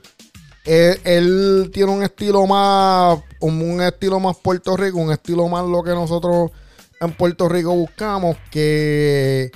él, 0.64 0.98
él 1.04 1.70
tiene 1.70 1.92
un 1.92 2.02
estilo 2.02 2.46
más, 2.46 3.18
un 3.40 3.82
estilo 3.82 4.20
más 4.20 4.38
Puerto 4.38 4.74
Rico, 4.74 4.96
un 4.96 5.12
estilo 5.12 5.46
más 5.48 5.66
lo 5.66 5.82
que 5.82 5.90
nosotros 5.90 6.52
en 6.98 7.12
Puerto 7.12 7.46
Rico 7.46 7.74
buscamos, 7.74 8.38
que, 8.50 9.50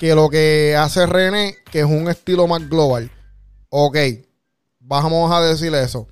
que 0.00 0.14
lo 0.14 0.30
que 0.30 0.76
hace 0.78 1.04
René, 1.04 1.56
que 1.70 1.80
es 1.80 1.84
un 1.84 2.08
estilo 2.08 2.46
más 2.46 2.66
global. 2.70 3.10
Ok, 3.68 3.98
vamos 4.80 5.30
a 5.30 5.42
decir 5.42 5.74
eso. 5.74 6.08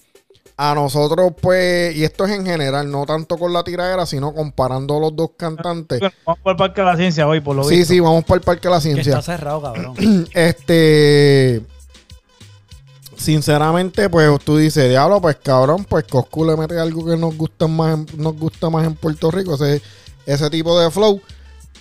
A 0.57 0.75
nosotros, 0.75 1.33
pues, 1.41 1.97
y 1.97 2.05
esto 2.05 2.25
es 2.25 2.33
en 2.33 2.45
general, 2.47 2.91
no 2.91 3.05
tanto 3.07 3.37
con 3.37 3.53
la 3.53 3.65
tiradera, 3.65 4.07
sino 4.07 4.33
comparando 4.35 5.01
los 5.01 5.15
dos 5.17 5.31
cantantes. 5.37 5.99
Bueno, 6.01 6.15
vamos 6.27 6.41
por 6.43 6.51
el 6.53 6.57
Parque 6.57 6.81
de 6.83 6.87
la 6.87 6.97
Ciencia 6.97 7.27
hoy, 7.27 7.41
por 7.41 7.57
lo 7.57 7.65
Sí, 7.65 7.77
visto. 7.79 7.93
sí, 7.95 8.01
vamos 8.01 8.25
para 8.25 8.37
el 8.39 8.43
Parque 8.45 8.69
de 8.69 8.71
la 8.75 8.77
Que 8.77 8.83
Ciencia. 8.83 9.19
está 9.19 9.23
cerrado, 9.23 9.63
cabrón. 9.63 9.95
Este. 10.35 11.63
Sinceramente, 13.17 14.09
pues 14.11 14.41
tú 14.45 14.57
dices, 14.57 14.89
diablo, 14.89 15.21
pues 15.21 15.37
cabrón, 15.37 15.85
pues 15.85 16.05
Coscu 16.05 16.45
le 16.45 16.57
mete 16.57 16.79
algo 16.81 17.05
que 17.07 17.17
nos 17.17 17.37
gusta 17.37 17.67
más 17.69 17.95
en, 17.95 18.07
nos 18.17 18.37
gusta 18.37 18.69
más 18.69 18.85
en 18.87 18.95
Puerto 18.95 19.31
Rico, 19.31 19.55
ese, 19.55 19.81
ese 20.27 20.51
tipo 20.51 20.79
de 20.81 20.91
flow. 20.91 21.21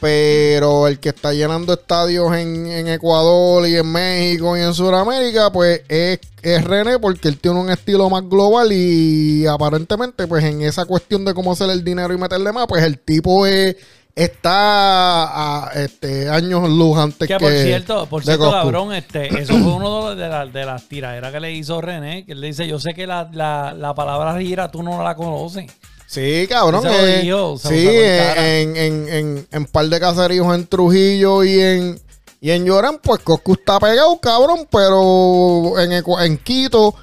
Pero 0.02 0.88
el 0.88 1.00
que 1.00 1.10
está 1.10 1.32
llenando 1.32 1.74
estadios 1.74 2.36
en, 2.36 2.66
en 2.66 2.88
Ecuador 2.88 3.68
y 3.68 3.78
en 3.78 3.86
México 3.92 4.58
y 4.58 4.62
en 4.62 4.74
Sudamérica, 4.74 5.52
pues 5.52 5.84
es, 5.88 6.20
es 6.42 6.64
René, 6.64 6.98
porque 6.98 7.28
él 7.28 7.38
tiene 7.38 7.60
un 7.60 7.70
estilo 7.70 8.10
más 8.10 8.28
global 8.28 8.72
y 8.74 9.46
aparentemente, 9.46 10.26
pues 10.26 10.44
en 10.44 10.64
esa 10.64 10.86
cuestión 10.86 11.24
de 11.24 11.36
cómo 11.36 11.52
hacer 11.52 11.70
el 11.70 11.84
dinero 11.84 12.14
y 12.14 12.18
meterle 12.18 12.52
más, 12.52 12.66
pues 12.68 12.84
el 12.84 12.98
tipo 12.98 13.46
es- 13.46 13.76
está 14.16 15.66
a 15.68 15.72
este, 15.76 16.30
años 16.30 16.68
luz 16.70 16.98
antes 16.98 17.28
que. 17.28 17.34
Que 17.38 17.40
por 17.40 17.52
cierto, 17.64 18.06
por 18.08 18.24
cierto, 18.24 18.46
cabrón, 18.52 18.94
este, 18.94 19.28
eso 19.42 19.54
fue 19.54 19.74
uno 19.74 20.16
de, 20.16 20.28
la- 20.28 20.46
de 20.48 20.66
las 20.66 20.84
tiraderas 20.90 21.32
que 21.32 21.40
le 21.40 21.52
hizo 21.54 21.80
René, 21.80 22.26
que 22.26 22.32
él 22.34 22.42
le 22.42 22.48
dice, 22.48 22.68
yo 22.68 22.80
sé 22.80 22.94
que 22.94 23.06
la, 23.08 23.30
la, 23.32 23.74
la 23.78 23.94
palabra 23.94 24.38
gira 24.40 24.70
tú 24.72 24.84
no 24.84 25.04
la 25.04 25.16
conoces. 25.16 25.72
Sí, 26.12 26.46
cabrón. 26.50 26.84
Eh, 26.88 27.22
sí, 27.58 27.88
en 27.88 27.88
eh, 27.88 28.62
en, 28.62 28.76
en, 28.76 29.08
en, 29.08 29.48
en 29.50 29.66
par 29.66 29.88
de 29.88 29.98
caseríos 29.98 30.54
en 30.54 30.68
Trujillo 30.68 31.42
y 31.46 31.58
en, 31.58 32.02
y 32.42 32.52
en 32.52 32.66
Llorán, 32.66 33.00
pues 33.02 33.22
Coscu 33.22 33.54
está 33.54 33.80
pegado, 33.80 34.20
cabrón, 34.20 34.68
pero 34.70 35.80
en, 35.80 35.94
en 35.94 36.38
Quito, 36.40 36.96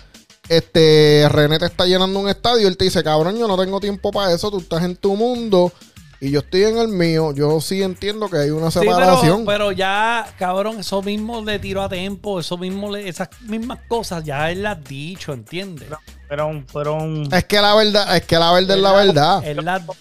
este, 0.47 1.27
René 1.31 1.59
te 1.59 1.64
está 1.64 1.87
llenando 1.87 2.21
un 2.21 2.29
estadio, 2.29 2.68
él 2.68 2.77
te 2.77 2.85
dice, 2.85 3.03
cabrón, 3.03 3.38
yo 3.38 3.49
no 3.49 3.57
tengo 3.57 3.81
tiempo 3.81 4.11
para 4.12 4.35
eso, 4.35 4.51
tú 4.51 4.59
estás 4.59 4.85
en 4.85 4.97
tu 4.97 5.16
mundo 5.16 5.73
y 6.20 6.31
yo 6.31 6.40
estoy 6.40 6.64
en 6.64 6.78
el 6.78 6.88
mío. 6.88 7.33
Yo 7.33 7.61
sí 7.61 7.83
entiendo 7.83 8.28
que 8.28 8.38
hay 8.38 8.50
una 8.50 8.70
Sí, 8.70 8.81
pero, 8.81 8.92
separación. 8.96 9.44
pero 9.46 9.72
ya, 9.72 10.26
cabrón, 10.38 10.81
eso 10.81 11.02
mismo 11.02 11.44
le 11.44 11.59
tiró 11.59 11.83
a 11.83 11.88
tiempo, 11.88 12.40
eso 12.40 12.57
mismo, 12.59 12.90
le- 12.90 13.09
esas 13.09 13.28
mismas 13.42 13.78
cosas 13.88 14.24
ya 14.24 14.50
él 14.50 14.62
las 14.62 14.78
ha 14.78 14.81
dicho, 14.81 15.33
¿entiendes? 15.33 15.88
Fueron, 16.26 16.66
fueron. 16.66 17.28
Es 17.33 17.44
que 17.44 17.61
la 17.61 17.74
verdad, 17.74 18.16
es 18.16 18.24
que 18.26 18.37
la 18.37 18.52
verdad 18.52 18.76
es 18.76 18.83
la 18.83 18.92
verdad. 18.92 19.42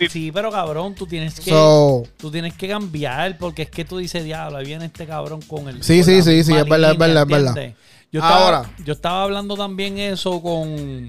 Sí, 0.09 0.29
pero 0.33 0.51
cabrón, 0.51 0.93
tú 0.93 1.05
tienes 1.07 1.39
que... 1.39 1.51
So, 1.51 2.03
Tú 2.17 2.29
tienes 2.31 2.53
que 2.55 2.67
cambiar 2.67 3.37
porque 3.37 3.61
es 3.61 3.69
que 3.69 3.85
tú 3.85 3.97
dices, 3.97 4.23
diablo, 4.25 4.57
ahí 4.57 4.65
viene 4.65 4.85
este 4.87 5.05
cabrón 5.05 5.41
con 5.43 5.69
el. 5.69 5.83
Sí, 5.83 5.97
con 5.99 6.05
sí, 6.05 6.21
sí, 6.23 6.43
sí, 6.43 6.53
es 6.53 6.65
verdad, 6.67 6.91
es 6.91 6.97
verdad, 6.97 7.23
es 7.23 7.29
verdad. 7.29 7.73
Yo 8.11 8.21
estaba, 8.21 8.45
Ahora. 8.45 8.71
yo 8.83 8.93
estaba 8.93 9.23
hablando 9.23 9.55
también 9.55 9.97
eso 9.97 10.41
con 10.41 11.07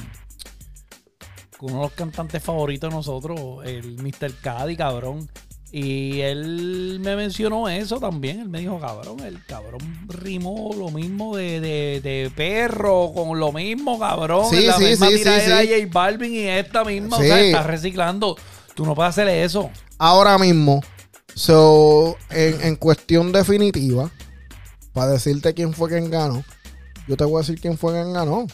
uno 1.61 1.77
de 1.77 1.83
los 1.83 1.92
cantantes 1.92 2.42
favoritos 2.42 2.90
de 2.90 2.97
nosotros, 2.97 3.38
el 3.64 4.03
Mr. 4.03 4.35
Caddy, 4.40 4.77
cabrón. 4.77 5.29
Y 5.71 6.21
él 6.21 6.99
me 7.01 7.14
mencionó 7.14 7.68
eso 7.68 8.01
también. 8.01 8.40
Él 8.40 8.49
me 8.49 8.61
dijo, 8.61 8.81
cabrón, 8.81 9.21
el 9.21 9.44
cabrón 9.44 9.81
rimó 10.09 10.75
lo 10.75 10.88
mismo 10.90 11.37
de, 11.37 11.61
de, 11.61 12.01
de 12.01 12.31
perro, 12.35 13.12
con 13.14 13.38
lo 13.38 13.53
mismo, 13.53 13.99
cabrón. 13.99 14.47
Sí, 14.49 14.57
en 14.57 14.66
la 14.68 14.79
sí, 14.79 14.85
misma 14.85 15.09
sí, 15.09 15.16
tiradera 15.16 15.59
de 15.59 15.83
J 15.83 15.90
Balvin 15.92 16.35
y 16.35 16.47
esta 16.47 16.85
misma. 16.85 17.18
O 17.18 17.21
sea, 17.21 17.40
está 17.40 17.62
reciclando. 17.64 18.37
Tú 18.75 18.87
no 18.87 18.94
puedes 18.94 19.11
hacer 19.11 19.29
eso. 19.29 19.71
ahora 19.99 20.38
mismo, 20.38 20.83
so, 21.35 22.16
en, 22.31 22.62
en 22.62 22.77
cuestión 22.77 23.33
definitiva, 23.33 24.11
para 24.94 25.11
decirte 25.11 25.53
quién 25.53 25.75
fue 25.75 25.90
quien 25.90 26.11
ganó, 26.11 26.44
yo 27.07 27.16
te 27.16 27.25
voy 27.25 27.37
a 27.37 27.38
decir 27.40 27.61
quién 27.61 27.77
fue 27.77 27.92
quien 27.92 28.12
ganó. 28.14 28.47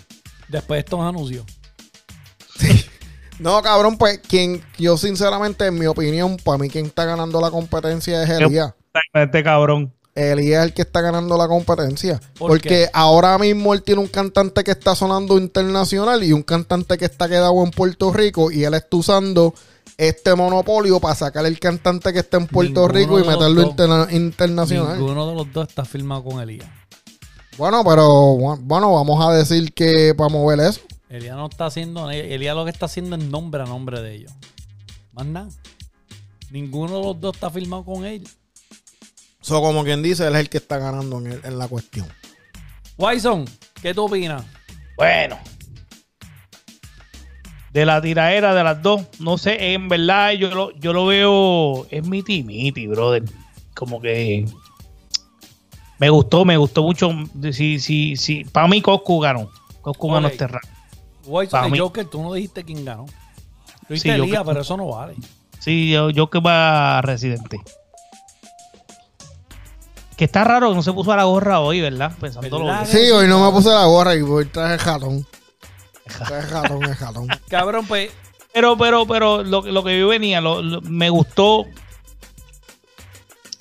Después 0.48 0.78
de 0.78 0.80
estos 0.80 1.00
anuncios. 1.00 1.44
No, 3.38 3.60
cabrón, 3.62 3.96
pues 3.98 4.20
quien, 4.20 4.62
yo 4.78 4.96
sinceramente, 4.96 5.66
en 5.66 5.78
mi 5.78 5.86
opinión, 5.86 6.36
para 6.36 6.58
mí 6.58 6.68
quien 6.70 6.86
está 6.86 7.04
ganando 7.04 7.40
la 7.40 7.50
competencia 7.50 8.22
es 8.22 8.30
Elías. 8.30 8.74
Este 9.12 9.42
cabrón. 9.42 9.92
Elías 10.14 10.60
es 10.60 10.66
el 10.68 10.74
que 10.74 10.82
está 10.82 11.00
ganando 11.00 11.36
la 11.36 11.48
competencia. 11.48 12.20
¿Por 12.38 12.50
porque 12.52 12.68
qué? 12.68 12.90
ahora 12.92 13.36
mismo 13.38 13.74
él 13.74 13.82
tiene 13.82 14.00
un 14.00 14.06
cantante 14.06 14.62
que 14.62 14.70
está 14.70 14.94
sonando 14.94 15.36
internacional 15.38 16.22
y 16.22 16.32
un 16.32 16.42
cantante 16.44 16.96
que 16.96 17.04
está 17.06 17.28
quedado 17.28 17.64
en 17.64 17.72
Puerto 17.72 18.12
Rico 18.12 18.52
y 18.52 18.62
él 18.62 18.74
está 18.74 18.96
usando 18.96 19.52
este 19.98 20.34
monopolio 20.36 21.00
para 21.00 21.16
sacar 21.16 21.44
el 21.46 21.58
cantante 21.58 22.12
que 22.12 22.20
está 22.20 22.36
en 22.36 22.46
Puerto 22.46 22.82
Ninguno 22.88 22.92
Rico 22.94 23.18
y 23.20 23.24
meterlo 23.26 23.62
interna- 23.62 24.08
internacional. 24.12 24.98
Ninguno 24.98 25.26
de 25.28 25.34
los 25.34 25.52
dos 25.52 25.68
está 25.68 25.84
firmado 25.84 26.22
con 26.22 26.40
Elías. 26.40 26.68
Bueno, 27.58 27.82
pero 27.84 28.08
bu- 28.36 28.58
bueno, 28.60 28.92
vamos 28.94 29.24
a 29.24 29.32
decir 29.32 29.72
que 29.74 30.14
para 30.16 30.28
mover 30.30 30.60
eso. 30.60 30.80
Elías 31.14 31.36
no 31.36 31.46
está 31.46 31.66
haciendo. 31.66 32.10
Elías 32.10 32.54
lo 32.56 32.64
que 32.64 32.70
está 32.70 32.86
haciendo 32.86 33.16
es 33.16 33.24
nombre 33.24 33.62
a 33.62 33.66
nombre 33.66 34.00
de 34.00 34.14
ellos. 34.14 34.32
Más 35.12 35.26
nada. 35.26 35.48
Ninguno 36.50 36.98
de 36.98 37.04
los 37.04 37.20
dos 37.20 37.34
está 37.34 37.50
firmado 37.50 37.84
con 37.84 38.04
él. 38.04 38.26
So, 39.40 39.60
como 39.60 39.84
quien 39.84 40.02
dice, 40.02 40.26
él 40.26 40.34
es 40.34 40.40
el 40.40 40.48
que 40.48 40.58
está 40.58 40.78
ganando 40.78 41.18
en, 41.18 41.26
el- 41.32 41.40
en 41.44 41.58
la 41.58 41.68
cuestión. 41.68 42.06
Wyson, 42.96 43.44
¿qué 43.82 43.92
tú 43.92 44.04
opinas? 44.06 44.44
Bueno. 44.96 45.38
De 47.72 47.84
la 47.84 48.00
tiraera 48.00 48.54
de 48.54 48.62
las 48.62 48.80
dos, 48.82 49.02
no 49.18 49.36
sé, 49.36 49.72
en 49.72 49.88
verdad 49.88 50.30
yo 50.32 50.48
lo, 50.54 50.70
yo 50.78 50.92
lo 50.92 51.06
veo, 51.06 51.86
es 51.90 52.06
miti 52.06 52.44
miti, 52.44 52.86
brother. 52.86 53.24
Como 53.74 54.00
que 54.00 54.46
me 55.98 56.08
gustó, 56.08 56.44
me 56.44 56.56
gustó 56.56 56.84
mucho. 56.84 57.10
Sí, 57.52 57.80
sí, 57.80 58.16
sí. 58.16 58.44
Para 58.44 58.68
mí 58.68 58.80
Coscu 58.80 59.18
ganó. 59.18 59.50
Coscu 59.80 60.08
ganó 60.12 60.28
Ok. 60.28 60.32
este 60.32 60.46
round. 60.46 60.73
Wyson, 61.26 61.60
Pa' 61.60 61.66
el 61.66 61.72
mí. 61.72 61.78
Joker, 61.78 62.06
tú 62.06 62.22
no 62.22 62.32
dijiste 62.34 62.64
quién 62.64 62.84
ganó. 62.84 63.06
Tú 63.88 63.96
Sí, 63.96 64.08
Elías, 64.08 64.28
Joker. 64.38 64.44
pero 64.46 64.60
eso 64.62 64.76
no 64.76 64.86
vale. 64.88 65.14
Sí, 65.58 65.90
yo, 65.90 66.10
yo 66.10 66.28
que 66.30 66.40
va 66.40 66.98
a 66.98 67.02
Residente. 67.02 67.60
Que 70.16 70.24
está 70.26 70.44
raro 70.44 70.68
que 70.70 70.76
no 70.76 70.82
se 70.82 70.92
puso 70.92 71.12
a 71.12 71.16
la 71.16 71.24
gorra 71.24 71.60
hoy, 71.60 71.80
¿verdad? 71.80 72.12
Pensándolo. 72.20 72.66
¿Verdad? 72.66 72.86
Sí, 72.86 73.10
hoy 73.10 73.26
no 73.26 73.44
me 73.44 73.50
puse 73.50 73.68
la 73.70 73.84
gorra 73.84 74.14
y 74.14 74.22
voy 74.22 74.44
traje 74.46 74.78
jatón. 74.78 75.26
Traje 76.04 76.46
jatón, 76.48 76.84
es 76.84 76.96
jatón. 76.96 77.26
Cabrón, 77.48 77.84
pues. 77.86 78.10
Pero, 78.52 78.76
pero, 78.78 79.04
pero 79.06 79.42
lo, 79.42 79.62
lo 79.62 79.82
que 79.82 79.98
yo 79.98 80.06
venía, 80.08 80.40
lo- 80.40 80.62
lo- 80.62 80.80
me 80.82 81.10
gustó. 81.10 81.66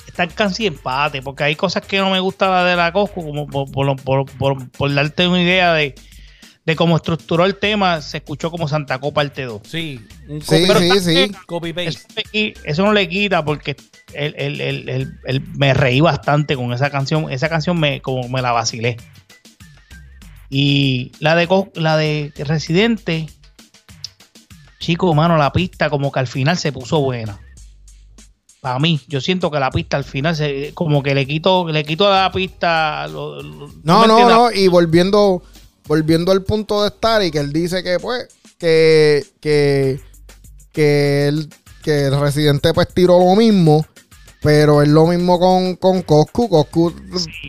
Está 0.05 0.27
casi 0.27 0.67
empate, 0.67 1.23
porque 1.23 1.43
hay 1.43 1.55
cosas 1.55 1.81
que 1.87 1.97
no 1.97 2.11
me 2.11 2.19
gustaba 2.19 2.63
de 2.63 2.75
la 2.75 2.93
Cosco, 2.93 3.23
como 3.25 3.47
por, 3.47 3.71
por- 3.71 3.95
por- 4.03 4.25
por- 4.37 4.69
por 4.69 4.93
darte 4.93 5.27
una 5.27 5.41
idea 5.41 5.73
de, 5.73 5.95
de 6.65 6.75
cómo 6.77 6.95
estructuró 6.95 7.45
el 7.45 7.55
tema, 7.57 8.01
se 8.01 8.17
escuchó 8.17 8.49
como 8.49 8.67
Santa 8.69 8.97
Copa 8.99 9.15
parte 9.21 9.43
2. 9.43 9.61
Sí, 9.67 9.99
un 10.29 10.41
Sí, 10.41 10.65
copy, 10.67 10.89
sí, 10.91 10.99
sí. 10.99 11.31
copy 11.45 11.73
Eso, 11.75 11.99
paste. 12.15 12.53
eso 12.63 12.83
no 12.85 12.93
le 12.93 13.09
quita 13.09 13.43
porque 13.43 13.75
él, 14.13 14.33
él- 14.37 14.61
él- 14.61 14.89
él- 14.89 15.19
él- 15.25 15.41
me 15.55 15.73
reí 15.73 15.99
bastante 15.99 16.55
con 16.55 16.71
esa 16.71 16.89
canción. 16.89 17.29
Esa 17.31 17.49
canción 17.49 17.77
me, 17.79 18.01
como 18.01 18.29
me 18.29 18.41
la 18.41 18.51
vacilé. 18.53 18.95
Y 20.49 21.11
la 21.19 21.35
de, 21.35 21.47
Co- 21.47 21.71
la 21.75 21.97
de 21.97 22.31
Residente, 22.37 23.27
chico, 24.79 25.13
mano, 25.13 25.37
la 25.37 25.51
pista 25.51 25.89
como 25.89 26.11
que 26.11 26.19
al 26.19 26.27
final 26.27 26.57
se 26.57 26.71
puso 26.71 27.01
buena. 27.01 27.39
Para 28.61 28.79
mí, 28.79 29.01
yo 29.07 29.19
siento 29.19 29.51
que 29.51 29.59
la 29.59 29.71
pista 29.71 29.97
al 29.97 30.03
final 30.05 30.35
se, 30.35 30.71
como 30.73 31.03
que 31.03 31.13
le 31.15 31.25
quito, 31.25 31.67
le 31.67 31.83
quito 31.83 32.07
a 32.11 32.21
la 32.23 32.31
pista. 32.31 33.07
lo- 33.07 33.41
lo- 33.41 33.67
No, 33.83 34.05
no, 34.07 34.19
entiendes? 34.19 34.35
no. 34.37 34.51
Y 34.53 34.67
volviendo, 34.69 35.43
volviendo 35.87 36.31
al 36.31 36.43
punto 36.43 36.81
de 36.81 36.89
estar 36.89 37.21
y 37.23 37.31
que 37.31 37.39
él 37.39 37.51
dice 37.53 37.83
que, 37.83 37.99
pues, 37.99 38.27
que, 38.57 39.25
que, 39.41 39.99
que 40.71 41.27
él, 41.27 41.49
que 41.83 42.05
el 42.05 42.19
residente 42.19 42.73
pues 42.73 42.87
tiró 42.93 43.19
lo 43.19 43.35
mismo. 43.35 43.85
Pero 44.41 44.81
es 44.81 44.89
lo 44.89 45.07
mismo 45.07 45.39
con, 45.39 45.75
con 45.77 46.01
Coscu. 46.01 46.49
Coscu 46.49 46.93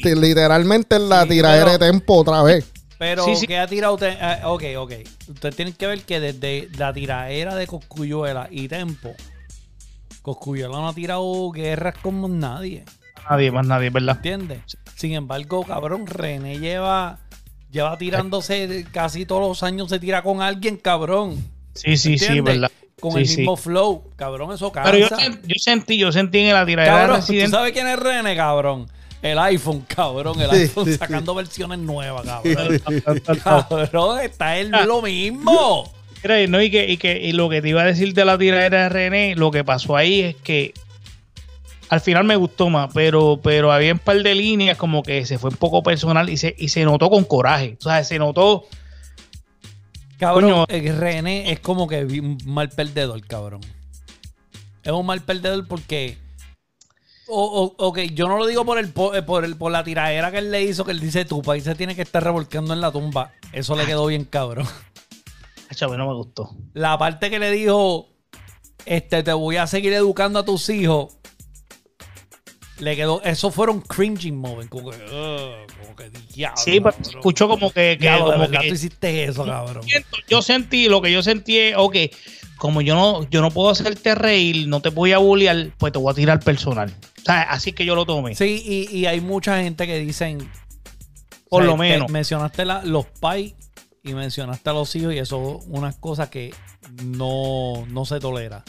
literalmente 0.05 0.94
es 0.97 1.03
la 1.03 1.23
Sí, 1.25 1.31
tiradera 1.31 1.64
pero- 1.73 1.79
de 1.79 1.90
tempo 1.90 2.14
otra 2.14 2.42
vez. 2.42 2.70
Pero 2.99 3.25
Sí, 3.25 3.35
sí. 3.35 3.47
que 3.49 3.59
ha 3.59 3.66
tirado. 3.66 3.97
te- 3.97 4.16
ah, 4.20 4.42
ok, 4.44 4.62
ok. 4.79 4.92
Ustedes 5.29 5.57
tienen 5.57 5.75
que 5.75 5.88
ver 5.88 6.03
que 6.05 6.20
desde 6.20 6.68
la 6.79 6.92
tiraera 6.92 7.57
de 7.57 7.66
Coscuyuela 7.66 8.47
y 8.51 8.68
Tempo, 8.68 9.12
Coscuyuela 10.23 10.77
no 10.77 10.88
ha 10.88 10.94
tirado 10.94 11.51
guerras 11.51 11.94
como 12.01 12.29
nadie. 12.29 12.85
Nadie 13.29 13.51
más, 13.51 13.66
nadie, 13.66 13.90
¿verdad? 13.90 14.16
¿Entiendes? 14.16 14.61
Sin 14.97 15.12
embargo, 15.14 15.64
cabrón, 15.64 16.07
René 16.07 16.59
lleva, 16.61 17.18
lleva 17.74 17.98
tirándose 17.98 18.87
casi 18.92 19.26
todos 19.26 19.42
los 19.46 19.62
años, 19.62 19.90
se 19.90 19.98
tira 19.98 20.22
con 20.22 20.40
alguien, 20.40 20.76
cabrón. 20.76 21.37
Sí, 21.74 21.96
sí, 21.96 22.16
sí. 22.16 22.40
¿verdad? 22.40 22.70
Con 23.00 23.12
Sí, 23.12 23.18
el 23.18 23.26
sí. 23.26 23.37
mismo 23.38 23.56
flow. 23.56 24.04
Cabrón, 24.16 24.52
eso 24.54 24.70
cansa. 24.72 24.90
Pero 24.90 25.08
yo, 25.08 25.14
sen- 25.16 25.40
yo 25.44 25.54
sentí, 25.58 25.98
yo 25.98 26.12
sentí 26.12 26.38
en 26.38 26.54
la 26.54 26.64
tiradera 26.64 26.94
de 26.94 27.02
Cabrón, 27.02 27.26
¿tú 27.44 27.50
sabes 27.50 27.72
quién 27.72 27.88
es 27.88 27.98
René, 27.98 28.37
cabrón? 28.37 28.87
El 29.20 29.38
iPhone, 29.38 29.84
cabrón. 29.88 30.40
El 30.40 30.50
iPhone 30.50 30.84
sí, 30.87 30.92
sí. 30.92 30.98
sacando 30.98 31.34
versiones 31.34 31.78
nuevas, 31.80 32.24
cabrón. 32.24 32.80
cabrón, 33.42 34.20
está 34.20 34.56
él 34.58 34.70
lo 34.87 35.02
mismo. 35.02 35.92
Mira, 36.22 36.46
no, 36.46 36.62
y, 36.62 36.70
que, 36.70 36.88
y, 36.88 36.96
que, 36.96 37.20
y 37.20 37.32
lo 37.32 37.50
que 37.50 37.60
te 37.60 37.68
iba 37.68 37.82
a 37.82 37.84
decir 37.84 38.14
de 38.14 38.24
la 38.24 38.38
tiradera 38.38 38.84
de 38.84 38.88
René, 38.88 39.34
lo 39.37 39.50
que 39.50 39.64
pasó 39.64 39.96
ahí 39.96 40.20
es 40.20 40.37
que 40.37 40.72
al 41.94 42.00
final 42.00 42.24
me 42.24 42.37
gustó 42.37 42.68
más, 42.70 42.90
pero, 42.92 43.40
pero 43.42 43.72
había 43.72 43.92
un 43.92 43.98
par 43.98 44.22
de 44.22 44.35
líneas 44.35 44.76
como 44.76 45.02
que 45.02 45.24
se 45.26 45.38
fue 45.38 45.50
un 45.50 45.57
poco 45.57 45.83
personal 45.83 46.28
y 46.28 46.37
se, 46.37 46.54
y 46.59 46.68
se 46.68 46.85
notó 46.85 47.09
con 47.11 47.24
coraje. 47.24 47.76
O 47.80 47.83
sea, 47.83 48.02
se 48.04 48.18
notó 48.18 48.64
Cabrón, 50.18 50.50
Coño. 50.50 50.64
eh, 50.68 50.92
René 50.92 51.50
es 51.52 51.61
como 51.61 51.87
que 51.88 52.04
un 52.04 52.38
mal 52.46 52.68
perdedor, 52.68 53.20
cabrón. 53.26 53.61
Es 54.83 54.92
un 54.92 55.07
mal 55.07 55.22
perdedor 55.22 55.66
porque. 55.66 56.18
O, 57.26 57.74
o- 57.78 57.87
ok, 57.88 58.00
yo 58.12 58.28
no 58.28 58.37
lo 58.37 58.46
digo 58.46 58.64
por 58.64 58.78
el, 58.78 58.92
eh, 59.14 59.22
por 59.22 59.44
el 59.44 59.57
por 59.57 59.72
la 59.72 59.83
tiradera 59.83 60.30
que 60.30 60.38
él 60.38 60.50
le 60.50 60.62
hizo, 60.62 60.85
que 60.85 60.92
él 60.92 61.00
dice 61.00 61.24
tu 61.24 61.40
país 61.42 61.64
se 61.64 61.74
tiene 61.74 61.96
que 61.96 62.02
estar 62.02 62.22
revolcando 62.22 62.74
en 62.74 62.80
la 62.80 62.92
tumba. 62.92 63.33
Eso 63.52 63.74
le 63.76 63.87
quedó 63.87 64.07
bien, 64.07 64.24
cabrón. 64.24 64.66
Mí 65.70 65.96
no 65.96 66.07
me 66.07 66.14
gustó. 66.14 66.54
La 66.74 66.96
parte 66.98 67.30
que 67.30 67.38
le 67.40 67.50
dijo, 67.50 68.09
este, 68.87 69.22
te 69.22 69.33
voy 69.33 69.57
a 69.57 69.66
seguir 69.66 69.92
educando 69.94 70.38
a 70.38 70.44
tus 70.44 70.68
hijos. 70.68 71.16
Le 72.80 72.96
quedó, 72.96 73.22
eso 73.22 73.50
fueron 73.52 73.80
cringing 73.80 74.37
moments, 74.37 74.68
como 74.68 74.90
que, 74.90 74.96
ugh, 74.96 75.66
como 75.80 75.94
que 75.96 76.10
diablo. 76.34 76.56
Sí, 76.60 76.80
pero 76.80 76.92
cabrón. 76.92 77.10
escuchó 77.16 77.48
como 77.48 77.70
que, 77.70 77.96
que 77.98 78.02
Diablo, 78.02 78.26
como 78.26 78.38
verdad 78.40 78.60
que- 78.62 78.68
tú 78.68 78.74
hiciste 78.74 79.24
eso, 79.24 79.44
cabrón. 79.46 79.84
yo 80.28 80.42
sentí, 80.42 80.88
lo 80.88 81.00
que 81.00 81.12
yo 81.12 81.22
sentí 81.22 81.56
es, 81.58 81.74
ok, 81.76 81.96
como 82.56 82.80
yo 82.80 82.96
no, 82.96 83.28
yo 83.30 83.40
no 83.42 83.50
puedo 83.52 83.70
hacerte 83.70 84.14
reír, 84.16 84.66
no 84.66 84.80
te 84.80 84.88
voy 84.88 85.12
a 85.12 85.18
bullear, 85.18 85.68
pues 85.78 85.92
te 85.92 85.98
voy 86.00 86.10
a 86.10 86.14
tirar 86.14 86.40
personal. 86.40 86.92
O 87.18 87.24
sea, 87.24 87.42
así 87.42 87.72
que 87.72 87.84
yo 87.87 87.94
lo 87.94 88.04
tomé. 88.06 88.34
Sí, 88.34 88.62
y, 88.90 88.96
y 88.96 89.06
hay 89.06 89.20
mucha 89.20 89.62
gente 89.62 89.87
que 89.87 89.98
dicen. 90.00 90.38
Por 91.48 91.62
o 91.62 91.64
sea, 91.66 91.70
lo 91.70 91.76
menos. 91.76 92.06
te- 92.08 92.12
Mencionaste 92.12 92.64
la- 92.64 92.82
los 92.82 93.06
pais 93.06 93.54
y 94.02 94.14
mencionaste 94.14 94.68
a 94.68 94.72
los 94.72 94.94
hijos, 94.96 95.14
y 95.14 95.18
eso 95.18 95.58
es 95.60 95.66
unas 95.68 95.94
cosas 95.96 96.28
que 96.28 96.52
no, 97.04 97.87
no 97.88 98.04
se 98.04 98.18
tolera. 98.18 98.64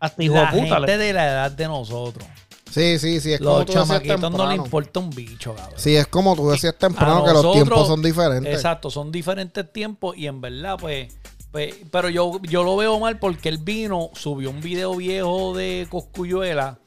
Hasta 0.00 0.22
hijo 0.24 0.34
la 0.34 0.50
de 0.52 0.60
puta. 0.62 0.76
gente 0.76 0.96
le- 0.98 1.04
de 1.04 1.12
la 1.12 1.24
edad 1.26 1.50
de 1.52 1.66
nosotros. 1.68 2.26
Sí, 2.72 2.98
sí, 2.98 3.20
sí. 3.20 3.34
Es 3.34 3.40
Los 3.40 3.66
chamaquitos 3.66 4.30
no 4.32 4.46
le 4.48 4.54
importa 4.56 4.98
un 5.00 5.10
bicho, 5.10 5.54
cabrón. 5.54 5.74
Sí, 5.76 5.94
es 5.94 6.06
como 6.06 6.34
tú 6.34 6.48
decías 6.50 6.74
temprano 6.78 7.22
que 7.24 7.32
los 7.32 7.52
tiempos 7.52 7.86
son 7.86 8.00
diferentes. 8.02 8.54
Exacto, 8.54 8.90
son 8.90 9.12
diferentes 9.12 9.70
tiempos 9.72 10.16
y 10.16 10.26
en 10.26 10.40
verdad, 10.40 10.76
pues, 10.80 11.12
pues, 11.50 11.74
pero 11.90 12.08
yo, 12.08 12.40
yo 12.42 12.64
lo 12.64 12.76
veo 12.76 12.98
mal 12.98 13.18
porque 13.18 13.50
él 13.50 13.58
vino, 13.58 14.08
subió 14.14 14.48
un 14.48 14.62
video 14.62 14.96
viejo 14.96 15.54
de 15.54 15.86
Coscuyuela 15.90 16.78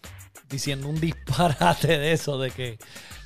diciendo 0.50 0.88
un 0.88 1.00
disparate 1.00 2.00
de 2.00 2.14
eso, 2.14 2.40
de 2.40 2.50
que 2.50 2.80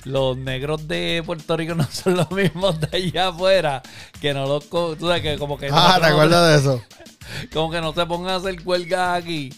los 0.04 0.36
negros 0.36 0.86
de 0.86 1.22
Puerto 1.24 1.56
Rico 1.56 1.74
no 1.76 1.86
son 1.90 2.16
los 2.18 2.30
mismos 2.30 2.78
de 2.78 2.88
allá 2.94 3.28
afuera, 3.28 3.82
que 4.20 4.34
no 4.34 4.46
los, 4.46 4.64
co- 4.66 4.96
tú 4.96 5.06
sabes 5.06 5.22
que 5.22 5.38
como 5.38 5.56
que 5.56 5.68
Ah, 5.72 5.94
¿te 5.98 6.06
no- 6.08 6.12
acuerdas 6.14 6.48
de 6.50 6.58
eso? 6.58 6.82
como 7.54 7.70
que 7.70 7.80
no 7.80 7.94
se 7.94 8.04
pongan 8.04 8.32
a 8.32 8.36
hacer 8.36 8.62
cuelgas 8.62 9.22
aquí. 9.22 9.50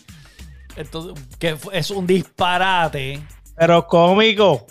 Entonces, 0.77 1.25
que 1.39 1.57
es 1.73 1.91
un 1.91 2.07
disparate. 2.07 3.23
Pero 3.57 3.87
cómico. 3.87 4.67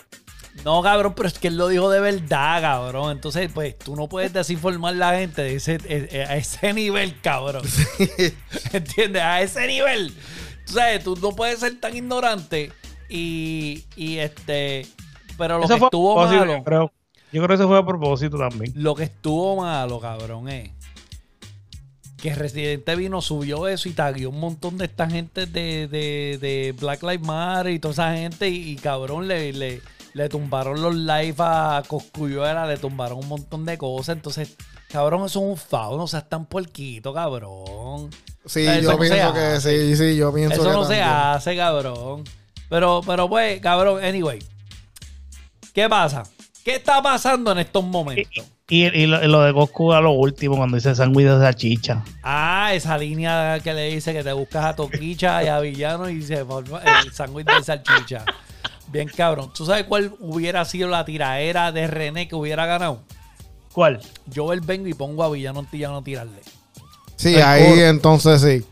No, 0.65 0.81
cabrón, 0.81 1.13
pero 1.15 1.27
es 1.27 1.39
que 1.39 1.47
él 1.47 1.57
lo 1.57 1.67
dijo 1.69 1.89
de 1.89 1.99
verdad, 1.99 2.61
cabrón. 2.61 3.11
Entonces, 3.11 3.49
pues, 3.53 3.77
tú 3.77 3.95
no 3.95 4.07
puedes 4.07 4.33
desinformar 4.33 4.93
a 4.93 4.97
la 4.97 5.17
gente 5.17 5.41
de 5.41 5.55
ese, 5.55 5.75
eh, 5.75 6.09
eh, 6.11 6.25
a 6.27 6.35
ese 6.35 6.73
nivel, 6.73 7.19
cabrón. 7.21 7.63
¿Entiendes? 8.73 9.21
A 9.21 9.41
ese 9.41 9.65
nivel. 9.67 10.13
Tú 10.65 10.73
sabes, 10.73 11.03
tú 11.03 11.15
no 11.21 11.31
puedes 11.31 11.59
ser 11.59 11.79
tan 11.79 11.95
ignorante 11.95 12.71
y, 13.09 13.85
y 13.95 14.17
este... 14.17 14.85
Pero 15.37 15.57
lo 15.57 15.65
Eso 15.65 15.77
que 15.77 15.85
estuvo 15.85 16.15
malo... 16.15 16.57
Yo 16.57 16.63
creo, 16.63 16.91
yo 17.31 17.43
creo 17.43 17.47
que 17.47 17.53
eso 17.55 17.67
fue 17.67 17.79
a 17.79 17.85
propósito 17.85 18.37
también. 18.37 18.73
Lo 18.75 18.93
que 18.93 19.03
estuvo 19.03 19.55
malo, 19.55 19.99
cabrón, 19.99 20.49
es 20.49 20.69
que 22.21 22.35
Residente 22.35 22.95
vino, 22.95 23.21
subió 23.21 23.67
eso 23.67 23.89
y 23.89 23.93
taguió 23.93 24.29
un 24.29 24.39
montón 24.39 24.77
de 24.77 24.85
esta 24.85 25.09
gente 25.09 25.47
de, 25.47 25.87
de, 25.87 26.37
de 26.39 26.75
Black 26.79 27.01
Lives 27.01 27.25
Matter 27.25 27.73
y 27.73 27.79
toda 27.79 27.93
esa 27.93 28.13
gente. 28.15 28.47
Y, 28.47 28.71
y, 28.71 28.75
cabrón, 28.75 29.27
le, 29.27 29.51
le, 29.53 29.81
le 30.13 30.29
tumbaron 30.29 30.81
los 30.81 30.95
live 30.95 31.35
a 31.39 31.81
Coscuyuela, 31.87 32.67
le 32.67 32.77
tumbaron 32.77 33.17
un 33.19 33.27
montón 33.27 33.65
de 33.65 33.77
cosas. 33.77 34.15
Entonces, 34.15 34.55
cabrón, 34.89 35.25
eso 35.25 35.39
es 35.39 35.45
un 35.45 35.57
fao, 35.57 35.97
no 35.97 36.07
seas 36.07 36.29
tan 36.29 36.45
puerquito, 36.45 37.11
cabrón. 37.11 38.11
Sí, 38.45 38.67
Eso 38.67 38.81
yo 38.81 38.91
no 38.91 38.99
pienso 38.99 39.33
que 39.33 39.39
hace. 39.39 39.95
sí, 39.95 39.95
sí, 39.95 40.15
yo 40.15 40.31
pienso 40.33 40.55
Eso 40.55 40.63
que 40.63 40.69
no 40.69 40.85
se 40.85 41.01
hace, 41.01 41.55
cabrón. 41.55 42.23
Pero, 42.69 43.01
pero 43.05 43.27
pues, 43.27 43.59
cabrón, 43.61 44.03
anyway. 44.03 44.39
¿Qué 45.73 45.89
pasa? 45.89 46.23
¿Qué 46.63 46.75
está 46.75 47.01
pasando 47.01 47.51
en 47.51 47.59
estos 47.59 47.83
momentos? 47.83 48.45
Y, 48.73 48.85
y 48.85 49.05
lo, 49.05 49.21
lo 49.27 49.41
de 49.41 49.51
Goku 49.51 49.91
a 49.91 49.99
lo 49.99 50.11
último, 50.11 50.55
cuando 50.55 50.77
dice 50.77 50.95
sándwich 50.95 51.25
de 51.27 51.39
salchicha. 51.39 52.03
Ah, 52.23 52.71
esa 52.73 52.97
línea 52.97 53.59
que 53.61 53.73
le 53.73 53.91
dice 53.93 54.13
que 54.13 54.23
te 54.23 54.31
buscas 54.31 54.63
a 54.63 54.75
Toquicha 54.77 55.43
y 55.43 55.47
a 55.47 55.59
Villano 55.59 56.09
y 56.09 56.21
se 56.21 56.45
forma 56.45 56.79
el 57.03 57.11
sándwich 57.11 57.45
de 57.47 57.63
salchicha. 57.65 58.23
Bien 58.87 59.09
cabrón. 59.09 59.51
¿Tú 59.53 59.65
sabes 59.65 59.83
cuál 59.83 60.13
hubiera 60.21 60.63
sido 60.63 60.87
la 60.87 61.03
tiraera 61.03 61.73
de 61.73 61.85
René 61.87 62.29
que 62.29 62.35
hubiera 62.35 62.65
ganado? 62.65 62.99
¿Cuál? 63.73 63.99
Yo 64.27 64.53
él 64.53 64.61
vengo 64.61 64.87
y 64.87 64.93
pongo 64.93 65.21
a 65.25 65.29
Villano 65.29 65.59
Antillano 65.59 65.97
a 65.97 66.03
tirarle. 66.03 66.39
Sí, 67.17 67.35
El 67.35 67.41
ahí 67.43 67.69
coro. 67.69 67.81
entonces 67.87 68.41
sí. 68.41 68.65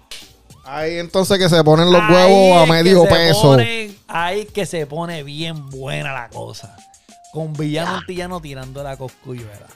Ahí 0.64 0.98
entonces 1.00 1.38
que 1.40 1.50
se 1.50 1.62
ponen 1.64 1.92
los 1.92 2.02
Ahí 2.02 2.14
huevos 2.14 2.64
a 2.70 2.72
medio 2.72 3.04
peso. 3.04 3.42
pone- 3.42 3.92
ahí 4.08 4.46
que 4.46 4.66
se 4.66 4.86
pone 4.86 5.24
bien 5.24 5.70
buena 5.70 6.14
la 6.14 6.30
cosa. 6.30 6.76
Con 7.34 7.52
Villano 7.54 7.98
Antillano 7.98 8.40
tirando 8.40 8.82
la 8.82 8.96
coscuyuela. 8.96 9.68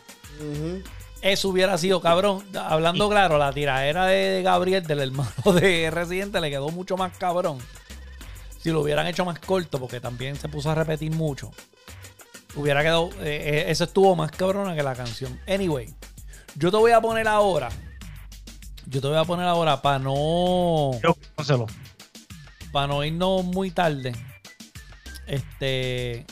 Eso 1.21 1.49
hubiera 1.49 1.77
sido, 1.77 2.01
cabrón. 2.01 2.43
Hablando 2.55 3.09
claro, 3.09 3.37
la 3.37 3.53
tiradera 3.53 4.07
de 4.07 4.41
Gabriel, 4.43 4.85
del 4.85 4.99
hermano 4.99 5.31
de 5.53 5.89
Residente, 5.89 6.41
le 6.41 6.49
quedó 6.49 6.69
mucho 6.69 6.97
más 6.97 7.17
cabrón. 7.17 7.59
Si 8.59 8.71
lo 8.71 8.81
hubieran 8.81 9.07
hecho 9.07 9.25
más 9.25 9.39
corto, 9.39 9.79
porque 9.79 9.99
también 9.99 10.35
se 10.35 10.49
puso 10.49 10.69
a 10.69 10.75
repetir 10.75 11.11
mucho. 11.11 11.51
Hubiera 12.55 12.81
quedado. 12.81 13.09
eh, 13.21 13.41
eh, 13.45 13.65
eso 13.67 13.85
estuvo 13.85 14.15
más 14.15 14.31
cabrona 14.31 14.75
que 14.75 14.83
la 14.83 14.95
canción. 14.95 15.39
Anyway, 15.47 15.93
yo 16.55 16.71
te 16.71 16.77
voy 16.77 16.91
a 16.91 17.01
poner 17.01 17.27
ahora. 17.27 17.69
Yo 18.85 19.01
te 19.01 19.07
voy 19.07 19.17
a 19.17 19.23
poner 19.23 19.47
ahora 19.47 19.81
para 19.81 19.99
no. 19.99 20.91
Para 22.71 22.87
no 22.87 23.03
irnos 23.03 23.43
muy 23.45 23.71
tarde. 23.71 24.13
Este. 25.25 26.25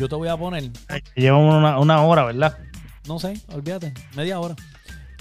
Yo 0.00 0.08
te 0.08 0.14
voy 0.16 0.28
a 0.28 0.36
poner. 0.38 0.70
Llevamos 1.14 1.54
una, 1.56 1.78
una 1.78 2.02
hora, 2.02 2.24
¿verdad? 2.24 2.56
No 3.06 3.18
sé, 3.18 3.38
olvídate, 3.52 3.92
media 4.16 4.40
hora. 4.40 4.56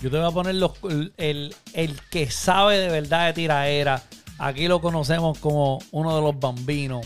Yo 0.02 0.10
te 0.10 0.18
voy 0.18 0.26
a 0.26 0.32
poner 0.32 0.56
los, 0.56 0.72
el, 0.90 1.12
el- 1.18 1.54
el 1.74 2.00
que 2.10 2.32
sabe 2.32 2.78
de 2.78 2.88
verdad 2.88 3.28
de 3.28 3.34
tiraera. 3.34 4.02
Aquí 4.38 4.70
lo 4.70 4.80
conocemos 4.80 5.38
como 5.40 5.80
uno 5.92 6.16
de 6.16 6.22
los 6.22 6.40
bambinos. 6.40 7.06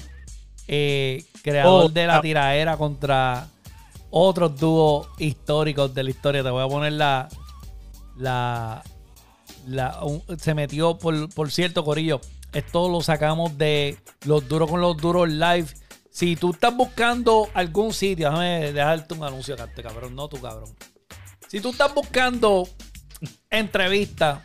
eh, 0.68 1.26
creador 1.42 1.86
Oh, 1.86 1.90
de 1.90 2.06
la 2.06 2.18
ah. 2.18 2.22
tiraera 2.22 2.78
contra 2.78 3.48
otros 4.12 4.60
dúos 4.60 5.08
históricos 5.18 5.96
de 5.96 6.04
la 6.04 6.10
historia. 6.12 6.44
Te 6.44 6.52
voy 6.52 6.64
a 6.64 6.68
poner 6.68 6.94
la. 6.94 7.28
La. 8.18 8.84
la- 9.68 10.04
un- 10.04 10.22
se 10.38 10.54
metió, 10.54 10.98
por, 11.00 11.28
por 11.34 11.50
cierto, 11.52 11.84
Corillo. 11.84 12.22
Esto 12.54 12.88
lo 12.88 13.02
sacamos 13.02 13.58
de 13.58 13.98
los 14.26 14.48
duros 14.48 14.70
con 14.70 14.80
los 14.80 14.96
duros 14.98 15.28
live. 15.28 15.66
Si 16.13 16.36
tú 16.36 16.52
estás 16.52 16.78
buscando 16.78 17.49
algún 17.56 17.91
sitio, 17.91 18.30
déjame 18.30 18.71
dejarte 18.71 19.15
un 19.15 19.23
anuncio 19.23 19.56
acá, 19.56 19.63
este 19.63 19.82
cabrón, 19.82 20.15
no 20.15 20.28
tu 20.28 20.39
cabrón. 20.39 20.69
Si 21.47 21.60
tú 21.60 21.71
estás 21.71 21.91
buscando 21.91 22.69
entrevistas, 23.49 24.41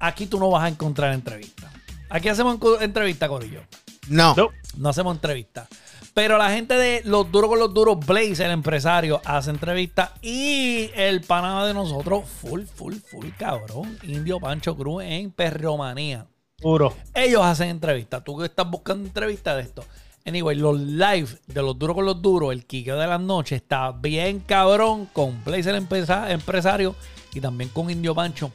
aquí 0.00 0.26
tú 0.26 0.38
no 0.38 0.50
vas 0.50 0.64
a 0.64 0.68
encontrar 0.68 1.14
entrevistas. 1.14 1.72
Aquí 2.10 2.28
hacemos 2.28 2.58
entrevistas, 2.82 3.26
Corillo. 3.26 3.62
No. 4.08 4.34
No. 4.36 4.50
No 4.76 4.90
hacemos 4.90 5.14
entrevistas. 5.14 5.66
Pero 6.12 6.36
la 6.36 6.50
gente 6.50 6.74
de 6.74 7.00
Los 7.06 7.32
Duros 7.32 7.48
con 7.48 7.58
los 7.58 7.72
Duros, 7.72 8.04
Blaze, 8.04 8.44
el 8.44 8.50
empresario, 8.50 9.22
hace 9.24 9.48
entrevistas. 9.48 10.10
Y 10.20 10.90
el 10.94 11.22
panado 11.22 11.64
de 11.64 11.72
nosotros, 11.72 12.28
full, 12.28 12.64
full, 12.64 12.96
full, 12.96 13.28
cabrón. 13.38 13.98
Indio 14.02 14.38
Pancho 14.40 14.76
Cruz 14.76 15.04
en 15.04 15.30
Perromanía. 15.30 16.26
Puro. 16.58 16.94
Ellos 17.14 17.42
hacen 17.42 17.70
entrevistas. 17.70 18.22
Tú 18.22 18.36
que 18.36 18.44
estás 18.44 18.68
buscando 18.68 19.06
entrevistas 19.06 19.56
de 19.56 19.62
esto. 19.62 19.84
Anyway, 20.28 20.56
los 20.56 20.78
live 20.78 21.28
de 21.46 21.62
los 21.62 21.78
duros 21.78 21.94
con 21.96 22.04
los 22.04 22.20
duros, 22.20 22.52
el 22.52 22.66
quiqueo 22.66 22.98
de 22.98 23.06
las 23.06 23.20
noches, 23.20 23.62
está 23.62 23.92
bien 23.92 24.40
cabrón 24.40 25.06
con 25.06 25.30
empresa- 25.46 26.30
empresario 26.30 26.94
y 27.32 27.40
también 27.40 27.70
con 27.70 27.90
Indio 27.90 28.14
Pancho, 28.14 28.50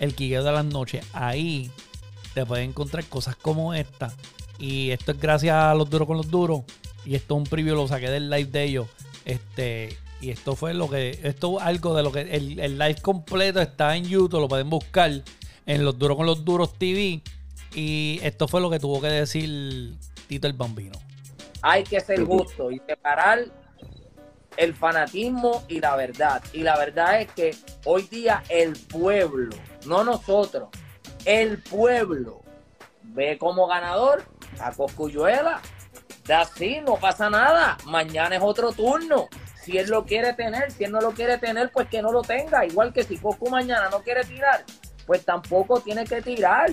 el 0.00 0.14
quiqueo 0.14 0.42
de 0.42 0.50
las 0.52 0.64
noches. 0.64 1.06
Ahí 1.12 1.70
te 2.34 2.44
puedes 2.44 2.68
encontrar 2.68 3.04
cosas 3.04 3.36
como 3.36 3.72
esta. 3.72 4.12
Y 4.58 4.90
esto 4.90 5.12
es 5.12 5.20
gracias 5.20 5.54
a 5.54 5.74
los 5.74 5.88
duros 5.88 6.08
con 6.08 6.16
los 6.16 6.28
duros. 6.30 6.62
Y 7.04 7.14
esto 7.14 7.34
es 7.34 7.38
un 7.38 7.44
preview, 7.44 7.74
lo 7.76 7.86
saqué 7.88 8.10
del 8.10 8.28
live 8.28 8.46
de 8.50 8.64
ellos. 8.64 8.86
Este, 9.24 9.96
y 10.20 10.30
esto 10.30 10.56
fue 10.56 10.74
lo 10.74 10.88
que, 10.88 11.20
esto 11.22 11.58
es 11.58 11.64
algo 11.64 11.94
de 11.94 12.02
lo 12.02 12.10
que 12.12 12.20
el, 12.22 12.58
el 12.58 12.78
live 12.78 12.96
completo 13.02 13.60
está 13.60 13.96
en 13.96 14.04
YouTube, 14.04 14.40
lo 14.40 14.48
pueden 14.48 14.70
buscar 14.70 15.10
en 15.66 15.84
los 15.84 15.98
duros 15.98 16.16
con 16.16 16.26
los 16.26 16.44
duros 16.44 16.74
TV. 16.78 17.22
Y 17.74 18.18
esto 18.22 18.48
fue 18.48 18.60
lo 18.60 18.70
que 18.70 18.78
tuvo 18.80 19.00
que 19.00 19.06
decir 19.08 19.94
Tito 20.26 20.46
el 20.46 20.52
Bambino. 20.52 20.92
Hay 21.62 21.84
que 21.84 22.00
ser 22.00 22.24
justo 22.24 22.70
y 22.70 22.80
separar 22.80 23.44
el 24.56 24.74
fanatismo 24.74 25.64
y 25.68 25.80
la 25.80 25.96
verdad. 25.96 26.42
Y 26.52 26.62
la 26.62 26.76
verdad 26.76 27.20
es 27.20 27.32
que 27.32 27.56
hoy 27.84 28.02
día 28.02 28.42
el 28.48 28.72
pueblo, 28.72 29.56
no 29.86 30.04
nosotros, 30.04 30.68
el 31.24 31.62
pueblo 31.62 32.42
ve 33.02 33.38
como 33.38 33.66
ganador 33.66 34.24
a 34.60 34.72
Coscuyuela. 34.72 35.60
Da 36.24 36.42
así, 36.42 36.80
no 36.80 36.96
pasa 36.96 37.30
nada. 37.30 37.76
Mañana 37.86 38.36
es 38.36 38.42
otro 38.42 38.72
turno. 38.72 39.28
Si 39.62 39.78
él 39.78 39.88
lo 39.88 40.04
quiere 40.04 40.32
tener, 40.34 40.70
si 40.72 40.84
él 40.84 40.92
no 40.92 41.00
lo 41.00 41.12
quiere 41.12 41.38
tener, 41.38 41.70
pues 41.70 41.88
que 41.88 42.02
no 42.02 42.12
lo 42.12 42.22
tenga. 42.22 42.64
Igual 42.64 42.92
que 42.92 43.04
si 43.04 43.16
Coco 43.16 43.48
mañana 43.48 43.88
no 43.90 44.02
quiere 44.02 44.24
tirar, 44.24 44.64
pues 45.06 45.24
tampoco 45.24 45.80
tiene 45.80 46.04
que 46.04 46.22
tirar. 46.22 46.70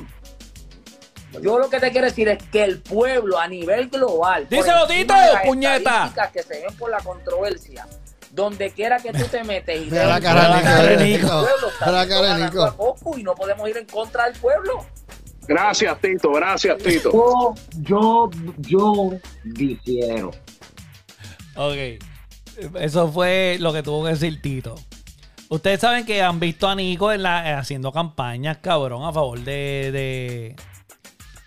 Yo 1.41 1.59
lo 1.59 1.69
que 1.69 1.79
te 1.79 1.91
quiero 1.91 2.07
decir 2.07 2.27
es 2.27 2.41
que 2.51 2.63
el 2.63 2.81
pueblo 2.81 3.37
a 3.39 3.47
nivel 3.47 3.89
global, 3.89 4.47
Díselo, 4.49 4.87
Tito, 4.87 5.13
puñeta. 5.45 5.77
estadísticas 5.77 6.31
que 6.31 6.43
se 6.43 6.61
ven 6.65 6.75
por 6.77 6.89
la 6.89 6.97
controversia, 6.99 7.87
donde 8.31 8.71
quiera 8.71 8.97
que 8.97 9.11
tú 9.13 9.25
te 9.25 9.43
metes 9.43 9.81
y 9.81 9.85
Mira 9.91 10.05
la 10.07 10.19
veas 10.19 10.33
cara 10.33 10.55
de 10.57 10.97
que 10.97 11.03
Nico, 11.03 11.03
el 11.03 11.11
Nico. 11.21 11.27
pueblo 11.27 11.67
está 11.69 11.85
Mira 11.85 11.97
la 11.97 12.07
cara 12.07 12.75
y 13.17 13.23
no 13.23 13.35
podemos 13.35 13.69
ir 13.69 13.77
en 13.77 13.85
contra 13.85 14.25
del 14.25 14.33
pueblo. 14.39 14.85
Gracias, 15.47 15.99
Tito, 15.99 16.31
gracias, 16.31 16.77
Tito. 16.77 17.11
Yo, 17.11 17.55
yo, 17.79 18.29
yo 18.59 19.11
difiero. 19.43 20.31
Ok. 21.55 22.03
Eso 22.79 23.11
fue 23.11 23.57
lo 23.59 23.73
que 23.73 23.81
tuvo 23.83 24.03
que 24.03 24.11
decir 24.11 24.41
Tito. 24.41 24.75
Ustedes 25.49 25.79
saben 25.79 26.05
que 26.05 26.21
han 26.21 26.39
visto 26.39 26.67
a 26.67 26.75
Nico 26.75 27.11
en 27.11 27.23
la, 27.23 27.57
haciendo 27.57 27.91
campañas, 27.91 28.57
cabrón, 28.57 29.03
a 29.03 29.11
favor 29.11 29.39
de, 29.39 29.89
de, 29.91 30.55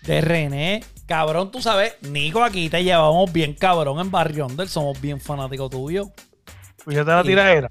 de 0.05 0.21
René. 0.21 0.83
Cabrón, 1.05 1.51
tú 1.51 1.61
sabes, 1.61 1.93
Nico, 2.01 2.43
aquí 2.43 2.69
te 2.69 2.83
llevamos 2.83 3.31
bien 3.31 3.53
cabrón 3.53 3.99
en 3.99 4.09
Barriondel. 4.11 4.69
Somos 4.69 4.99
bien 5.01 5.19
fanáticos 5.19 5.69
tuyos. 5.69 6.07
Fíjate 6.85 7.11
la 7.11 7.23
tiradera. 7.23 7.67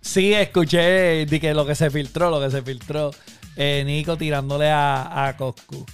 Sí, 0.00 0.32
escuché 0.32 1.26
de 1.26 1.40
que 1.40 1.52
lo 1.54 1.66
que 1.66 1.74
se 1.74 1.90
filtró, 1.90 2.30
lo 2.30 2.40
que 2.40 2.50
se 2.50 2.62
filtró. 2.62 3.10
eh, 3.56 3.82
Nico 3.84 4.16
tirándole 4.16 4.70
a, 4.70 5.26
a 5.26 5.36
Coscu. 5.36 5.84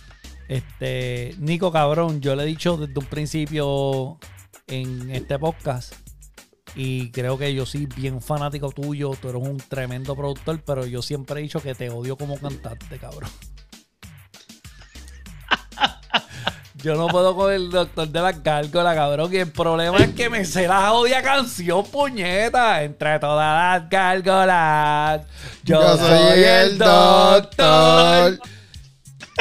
Este, 0.48 1.34
Nico, 1.38 1.72
cabrón, 1.72 2.20
yo 2.20 2.36
le 2.36 2.42
he 2.42 2.46
dicho 2.46 2.76
desde 2.76 2.98
un 2.98 3.06
principio 3.06 4.18
en 4.66 5.10
este 5.10 5.38
podcast. 5.38 5.94
Y 6.74 7.10
creo 7.10 7.36
que 7.38 7.52
yo 7.54 7.66
soy 7.66 7.86
bien 7.86 8.20
fanático 8.22 8.70
tuyo. 8.70 9.12
Tú 9.20 9.28
eres 9.30 9.42
un 9.42 9.56
tremendo 9.58 10.14
productor, 10.16 10.62
pero 10.62 10.86
yo 10.86 11.02
siempre 11.02 11.40
he 11.40 11.42
dicho 11.42 11.60
que 11.60 11.74
te 11.74 11.90
odio 11.90 12.16
como 12.16 12.38
cantante, 12.38 12.98
cabrón. 12.98 13.30
Yo 16.82 16.96
no 16.96 17.06
puedo 17.06 17.36
con 17.36 17.52
el 17.52 17.70
doctor 17.70 18.08
de 18.08 18.20
las 18.20 18.42
gárgolas, 18.42 18.96
cabrón. 18.96 19.32
Y 19.32 19.36
el 19.36 19.52
problema 19.52 19.98
es 19.98 20.14
que 20.14 20.28
me 20.28 20.44
sé 20.44 20.66
la 20.66 20.92
odia 20.92 21.22
canción, 21.22 21.84
puñeta. 21.84 22.82
Entre 22.82 23.20
todas 23.20 23.80
las 23.80 23.88
gárgolas. 23.88 25.22
Yo, 25.62 25.96
soy 25.96 26.42
el 26.42 26.78
doctor. 26.78 28.40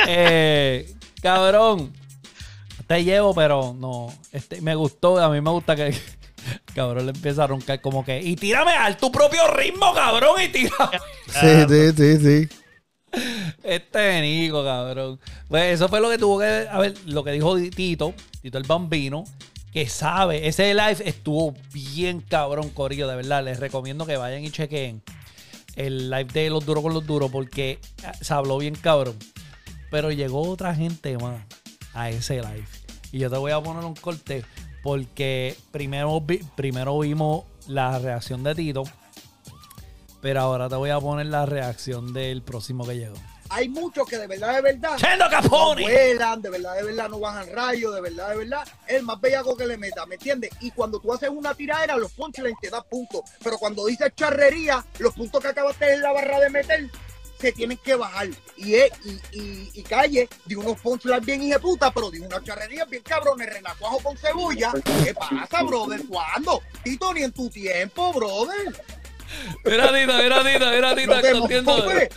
Eh, 0.07 0.93
cabrón. 1.21 1.91
Te 2.85 3.03
llevo, 3.03 3.33
pero 3.33 3.75
no. 3.75 4.13
Este, 4.31 4.61
me 4.61 4.75
gustó. 4.75 5.17
A 5.17 5.29
mí 5.29 5.41
me 5.41 5.49
gusta 5.49 5.75
que. 5.75 5.97
Cabrón, 6.75 7.05
le 7.05 7.11
empieza 7.11 7.43
a 7.43 7.47
roncar 7.47 7.81
como 7.81 8.05
que. 8.05 8.21
Y 8.21 8.35
tírame 8.35 8.71
al 8.71 8.97
tu 8.97 9.11
propio 9.11 9.47
ritmo, 9.47 9.93
cabrón. 9.93 10.41
Y 10.41 10.47
tírame. 10.49 10.99
Sí, 11.27 11.65
sí, 11.67 11.91
sí, 11.95 12.17
sí. 12.49 12.60
Este 13.63 14.21
Nico, 14.21 14.63
cabrón. 14.63 15.19
Pues 15.47 15.75
eso 15.75 15.87
fue 15.87 16.01
lo 16.01 16.09
que 16.09 16.17
tuvo 16.17 16.39
que. 16.39 16.67
A 16.69 16.79
ver, 16.79 16.95
lo 17.05 17.23
que 17.23 17.31
dijo 17.31 17.55
Tito, 17.57 18.13
Tito 18.41 18.57
el 18.57 18.63
Bambino, 18.63 19.23
que 19.71 19.87
sabe. 19.87 20.47
Ese 20.47 20.73
live 20.73 20.97
estuvo 21.05 21.53
bien 21.73 22.21
cabrón, 22.21 22.69
Corillo, 22.69 23.07
de 23.07 23.15
verdad. 23.15 23.43
Les 23.43 23.59
recomiendo 23.59 24.05
que 24.05 24.17
vayan 24.17 24.43
y 24.43 24.51
chequen 24.51 25.01
el 25.75 26.09
live 26.09 26.29
de 26.33 26.49
Los 26.49 26.65
Duros 26.65 26.83
con 26.83 26.93
los 26.93 27.05
Duros, 27.05 27.31
porque 27.31 27.79
se 28.19 28.33
habló 28.33 28.57
bien 28.57 28.75
cabrón. 28.75 29.15
Pero 29.89 30.11
llegó 30.11 30.41
otra 30.49 30.75
gente 30.75 31.17
más 31.17 31.43
a 31.93 32.09
ese 32.09 32.35
live. 32.35 32.67
Y 33.11 33.19
yo 33.19 33.29
te 33.29 33.37
voy 33.37 33.51
a 33.51 33.61
poner 33.61 33.83
un 33.83 33.95
corte, 33.95 34.43
porque 34.83 35.55
primero, 35.71 36.23
primero 36.55 36.99
vimos 36.99 37.45
la 37.67 37.99
reacción 37.99 38.43
de 38.43 38.55
Tito. 38.55 38.83
Pero 40.21 40.41
ahora 40.41 40.69
te 40.69 40.75
voy 40.75 40.91
a 40.91 40.99
poner 40.99 41.25
la 41.27 41.45
reacción 41.45 42.13
del 42.13 42.41
próximo 42.41 42.85
que 42.85 42.97
llegó. 42.97 43.30
Hay 43.53 43.67
muchos 43.69 44.07
que 44.07 44.17
de 44.17 44.27
verdad, 44.27 44.55
de 44.55 44.61
verdad, 44.61 44.95
¡Chendo 44.97 45.25
no 45.25 45.29
Capone! 45.31 45.81
vuelan, 45.83 46.41
de 46.41 46.49
verdad, 46.49 46.75
de 46.75 46.83
verdad, 46.83 47.09
no 47.09 47.19
bajan 47.19 47.51
rayos, 47.51 47.93
de 47.93 48.01
verdad, 48.01 48.29
de 48.29 48.37
verdad, 48.37 48.63
es 48.87 48.95
el 48.95 49.03
más 49.03 49.19
bellaco 49.19 49.57
que 49.57 49.65
le 49.67 49.77
meta, 49.77 50.05
¿me 50.05 50.15
entiendes? 50.15 50.51
Y 50.61 50.71
cuando 50.71 50.99
tú 50.99 51.13
haces 51.13 51.29
una 51.29 51.53
tiradera, 51.53 51.97
los 51.97 52.11
punchlines 52.13 52.55
te 52.61 52.69
da 52.69 52.81
puntos, 52.81 53.21
pero 53.43 53.57
cuando 53.57 53.85
dices 53.85 54.11
charrería, 54.15 54.83
los 54.99 55.13
puntos 55.13 55.41
que 55.41 55.49
acabaste 55.49 55.93
en 55.93 56.01
la 56.01 56.13
barra 56.13 56.39
de 56.39 56.49
meter, 56.49 56.89
se 57.39 57.51
tienen 57.51 57.77
que 57.79 57.95
bajar. 57.95 58.29
Y, 58.55 58.75
es- 58.75 58.91
y, 59.03 59.19
y, 59.39 59.71
y 59.73 59.81
Calle 59.83 60.29
dio 60.45 60.59
unos 60.59 60.79
punchlines 60.79 61.25
bien 61.25 61.41
hijeputa, 61.41 61.91
pero 61.91 62.11
dio 62.11 62.23
una 62.23 62.41
charrería 62.43 62.85
bien 62.85 63.01
cabrón, 63.03 63.41
el 63.41 63.47
renacuajo 63.49 63.97
con 63.99 64.15
cebolla. 64.15 64.71
¿Qué 65.03 65.13
pasa, 65.15 65.63
brother? 65.63 66.03
¿Cuándo? 66.07 66.61
Tito, 66.83 67.11
ni 67.13 67.23
en 67.23 67.31
tu 67.31 67.49
tiempo, 67.49 68.13
brother. 68.13 68.81
Mira, 69.65 69.87
Tito, 69.93 70.13
mira, 70.17 70.43
Tito, 70.43 70.65
mira, 70.71 70.95
Tito, 70.95 71.15
No 71.15 71.21
te 71.21 71.29
entiendo. 71.29 71.77
mofes. 71.77 72.09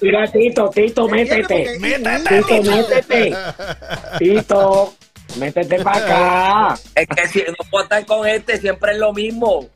Mira, 0.00 0.26
Tito, 0.30 0.70
Tito, 0.70 1.08
métete. 1.08 1.78
Porque- 1.80 2.60
Tito, 2.60 2.62
métete. 2.70 3.36
Tito, 4.18 4.94
métete 5.36 5.82
para 5.82 5.96
acá. 6.74 6.80
Es 6.94 7.06
que 7.08 7.28
si 7.28 7.38
no 7.48 7.54
puedo 7.70 7.84
estar 7.84 8.04
con 8.06 8.26
este, 8.26 8.58
siempre 8.58 8.92
es 8.92 8.98
lo 8.98 9.12
mismo. 9.12 9.68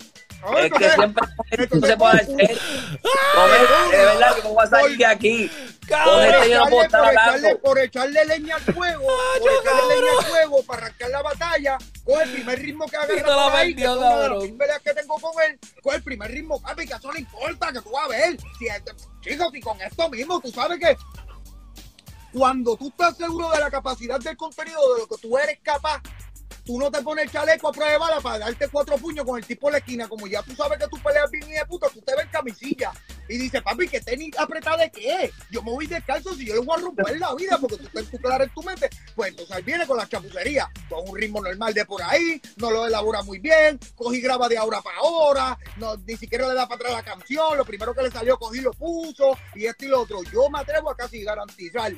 No, 0.45 0.59
Es 0.59 0.73
que 0.73 0.91
siempre 0.91 1.23
con 1.27 1.37
no 1.37 1.63
entonces, 1.65 1.91
se 1.91 1.97
puede 1.97 2.21
hacer. 2.21 2.35
Con 2.35 3.51
este, 3.51 3.97
de 3.97 4.05
verdad 4.05 4.37
que 4.37 4.43
me 4.43 4.49
voy 4.49 4.65
a 4.65 4.67
salir 4.67 4.99
de 4.99 5.07
aquí. 5.07 5.51
Con 5.89 6.25
este 6.25 6.51
yo 6.51 6.59
no 6.59 6.71
puedo 6.71 6.83
estar 6.83 7.01
por, 7.03 7.13
echarle, 7.13 7.31
hablando. 7.37 7.61
por 7.61 7.79
echarle 7.79 8.25
leña 8.25 8.57
al 8.57 8.63
fuego, 8.63 9.07
por 9.39 9.51
echarle 9.51 9.97
leña 9.97 10.13
al 10.19 10.25
fuego 10.25 10.63
para 10.65 10.87
arrancar 10.87 11.11
la 11.11 11.23
batalla, 11.23 11.79
coge 12.05 12.23
el 12.25 12.33
primer 12.33 12.59
ritmo 12.59 12.87
que 12.87 12.97
agarra 12.97 13.25
por 13.25 13.57
ahí, 13.57 13.75
que 13.75 13.85
las 13.85 13.99
cabrón. 13.99 14.59
que 14.85 14.95
tengo 14.95 15.15
con 15.17 15.33
él, 15.43 15.59
coge 15.83 15.97
el 15.97 16.03
primer 16.03 16.31
ritmo, 16.31 16.61
papi, 16.61 16.87
que 16.87 16.95
eso 16.95 17.13
no 17.13 17.19
importa, 17.19 17.73
que 17.73 17.81
tú 17.81 17.91
vas 17.91 18.05
a 18.05 18.09
ver. 18.09 18.37
Si, 18.59 18.67
chicos, 19.21 19.55
y 19.55 19.61
con 19.61 19.81
esto 19.81 20.09
mismo, 20.11 20.41
tú 20.41 20.51
sabes 20.51 20.79
que 20.79 20.97
cuando 22.33 22.77
tú 22.77 22.89
estás 22.89 23.17
seguro 23.17 23.51
de 23.51 23.61
la 23.61 23.71
capacidad 23.71 24.19
del 24.21 24.37
contenido, 24.37 24.95
de 24.95 25.01
lo 25.01 25.07
que 25.07 25.17
tú 25.23 25.39
eres 25.39 25.59
capaz, 25.63 26.03
tú 26.65 26.79
no 26.79 26.91
te 26.91 27.03
pones 27.03 27.27
el 27.27 27.31
chaleco 27.31 27.69
a 27.69 27.73
prueba 27.73 27.93
de 27.93 27.99
bala 27.99 28.21
para 28.21 28.39
darte 28.39 28.69
cuatro 28.69 28.97
puños 28.97 29.25
con 29.25 29.39
el 29.39 29.47
tipo 29.47 29.69
en 29.69 29.73
la 29.73 29.79
esquina. 29.79 30.09
Como 30.09 30.27
ya 30.27 30.43
tú 30.43 30.55
sabes 30.55 30.79
que 30.79 30.89
tú 30.89 30.99
peleas 31.03 31.31
bien 31.31 31.49
y 31.49 31.53
de 31.53 31.67
puta, 31.67 31.89
tú 31.89 32.01
te 32.01 32.15
ves 32.17 32.27
camisilla. 32.31 32.93
Y 33.29 33.39
dices, 33.39 33.63
papi, 33.63 33.89
¿qué 33.89 34.01
tenis 34.01 34.37
apretada 34.39 34.79
de 34.79 34.91
qué? 34.91 35.31
Yo 35.51 35.63
me 35.63 35.71
voy 35.71 35.87
descalzo 35.87 36.35
si 36.35 36.45
yo 36.45 36.55
le 36.55 36.61
voy 36.61 36.79
a 36.79 36.83
romper 36.83 37.19
la 37.19 37.35
vida 37.35 37.57
porque 37.59 37.79
tú 37.79 37.87
estás 37.87 38.21
claro 38.21 38.45
en 38.45 38.51
tu 38.51 38.63
mente. 38.63 38.91
Pues 39.15 39.31
entonces 39.31 39.65
viene 39.65 39.87
con 39.87 39.97
la 39.97 40.09
chapucería, 40.09 40.71
con 40.89 41.09
un 41.09 41.17
ritmo 41.17 41.41
normal 41.41 41.73
de 41.73 41.85
por 41.85 42.03
ahí, 42.03 42.41
no 42.57 42.71
lo 42.71 42.87
elabora 42.87 43.23
muy 43.23 43.39
bien, 43.39 43.79
cogí 43.95 44.21
graba 44.21 44.49
de 44.49 44.59
ahora 44.59 44.83
para 44.83 44.99
ahora, 44.99 45.59
no, 45.77 45.97
ni 45.97 46.17
siquiera 46.17 46.49
le 46.49 46.55
da 46.55 46.69
para 46.69 46.77
atrás 46.77 46.93
la 46.93 47.03
canción, 47.03 47.57
lo 47.57 47.65
primero 47.65 47.95
que 47.95 48.03
le 48.03 48.11
salió 48.11 48.37
cogí 48.37 48.61
lo 48.61 48.73
puso, 48.73 49.37
y 49.55 49.67
esto 49.67 49.85
y 49.85 49.89
lo 49.89 50.03
otro. 50.03 50.23
Yo 50.25 50.51
me 50.51 50.59
atrevo 50.59 50.91
a 50.91 50.97
casi 50.97 51.23
garantizar 51.23 51.93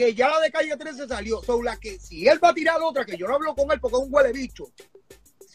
que 0.00 0.14
ya 0.14 0.28
la 0.30 0.40
de 0.40 0.50
calle 0.50 0.74
13 0.76 1.06
salió. 1.08 1.42
Son 1.44 1.62
la 1.62 1.76
que 1.76 1.98
si 2.00 2.26
él 2.26 2.42
va 2.42 2.48
a 2.50 2.54
tirar 2.54 2.80
otra, 2.82 3.04
que 3.04 3.18
yo 3.18 3.28
no 3.28 3.34
hablo 3.34 3.54
con 3.54 3.70
él 3.70 3.78
porque 3.80 3.96
es 3.98 4.02
un 4.02 4.08
huele 4.14 4.32
bicho. 4.32 4.64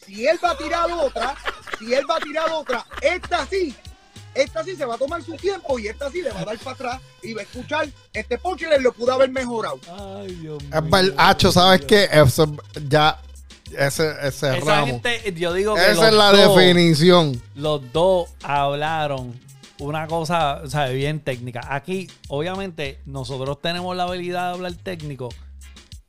Si 0.04 0.24
él 0.26 0.38
va 0.42 0.50
a 0.52 0.56
tirar 0.56 0.88
otra, 0.92 1.34
si 1.80 1.92
él 1.92 2.04
va 2.08 2.16
a 2.16 2.20
tirar 2.20 2.48
otra, 2.52 2.86
esta 3.00 3.44
sí, 3.46 3.74
esta 4.34 4.62
sí 4.62 4.76
se 4.76 4.84
va 4.84 4.94
a 4.94 4.98
tomar 4.98 5.20
su 5.22 5.34
tiempo 5.34 5.80
y 5.80 5.88
esta 5.88 6.08
sí 6.12 6.22
le 6.22 6.30
va 6.30 6.42
a 6.42 6.44
dar 6.44 6.58
para 6.58 6.74
atrás 6.74 7.00
y 7.22 7.34
va 7.34 7.40
a 7.40 7.44
escuchar, 7.44 7.88
este 8.12 8.38
ponche 8.38 8.68
le 8.68 8.78
lo 8.78 8.92
pudo 8.92 9.14
haber 9.14 9.30
mejorado. 9.30 9.80
Ay, 10.20 10.32
Dios 10.36 10.62
mío. 10.62 11.14
Hacho, 11.16 11.50
¿sabes 11.50 11.84
qué? 11.84 12.08
Eso 12.12 12.54
ya. 12.88 13.20
Ese, 13.76 14.08
ese 14.22 14.58
Esa 14.58 14.60
ramo. 14.60 14.86
gente, 14.86 15.32
yo 15.34 15.52
digo 15.52 15.74
que 15.74 15.90
Esa 15.90 16.06
es 16.08 16.14
la 16.14 16.30
dos- 16.30 16.54
definición. 16.56 17.42
Los 17.56 17.92
dos 17.92 18.28
hablaron 18.44 19.34
una 19.78 20.06
cosa, 20.06 20.62
o 20.64 20.68
sea, 20.68 20.88
bien 20.88 21.20
técnica. 21.20 21.60
Aquí, 21.68 22.08
obviamente, 22.28 23.00
nosotros 23.06 23.60
tenemos 23.60 23.96
la 23.96 24.04
habilidad 24.04 24.48
de 24.48 24.54
hablar 24.54 24.74
técnico, 24.74 25.28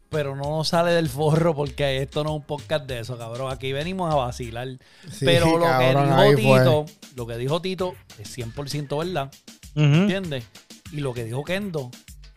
pero 0.09 0.35
no 0.35 0.43
nos 0.43 0.69
sale 0.69 0.91
del 0.91 1.09
forro 1.09 1.53
porque 1.53 2.01
esto 2.01 2.23
no 2.23 2.29
es 2.31 2.35
un 2.37 2.43
podcast 2.43 2.85
de 2.85 2.99
eso, 2.99 3.17
cabrón. 3.17 3.51
Aquí 3.51 3.73
venimos 3.73 4.11
a 4.11 4.15
vacilar. 4.15 4.67
Sí, 5.11 5.25
pero 5.25 5.57
lo 5.57 5.65
cabrón, 5.65 6.05
que 6.05 6.35
dijo 6.35 6.49
fue. 6.49 6.59
Tito, 6.59 6.85
lo 7.15 7.27
que 7.27 7.37
dijo 7.37 7.61
Tito 7.61 7.95
es 8.19 8.37
100% 8.37 8.97
verdad. 8.97 9.31
Ujú. 9.75 9.83
¿Entiendes? 9.83 10.45
Y 10.91 11.01
lo 11.01 11.13
que 11.13 11.25
dijo 11.25 11.43
Kendo, 11.43 11.91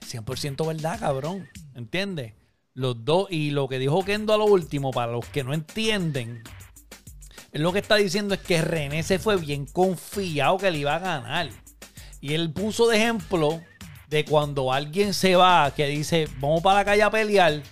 100% 0.04 0.66
verdad, 0.66 0.98
cabrón. 0.98 1.48
¿Entiendes? 1.74 2.34
Los 2.74 3.04
dos. 3.04 3.28
Y 3.30 3.50
lo 3.50 3.68
que 3.68 3.78
dijo 3.78 4.04
Kendo 4.04 4.34
a 4.34 4.36
lo 4.36 4.46
último, 4.46 4.90
para 4.90 5.12
los 5.12 5.26
que 5.26 5.44
no 5.44 5.54
entienden, 5.54 6.42
lo 7.52 7.72
que 7.72 7.80
está 7.80 7.96
diciendo 7.96 8.34
es 8.34 8.40
que 8.40 8.62
René 8.62 9.02
se 9.02 9.18
fue 9.18 9.36
bien 9.36 9.66
confiado 9.66 10.58
que 10.58 10.70
le 10.70 10.78
iba 10.78 10.94
a 10.94 10.98
ganar. 11.00 11.50
Y 12.20 12.34
él 12.34 12.50
puso 12.52 12.88
de 12.88 12.98
ejemplo 12.98 13.60
de 14.08 14.24
cuando 14.24 14.72
alguien 14.72 15.14
se 15.14 15.36
va, 15.36 15.72
que 15.74 15.86
dice, 15.86 16.28
vamos 16.38 16.62
para 16.62 16.80
la 16.80 16.84
calle 16.84 17.02
a 17.02 17.10
pelear. 17.10 17.62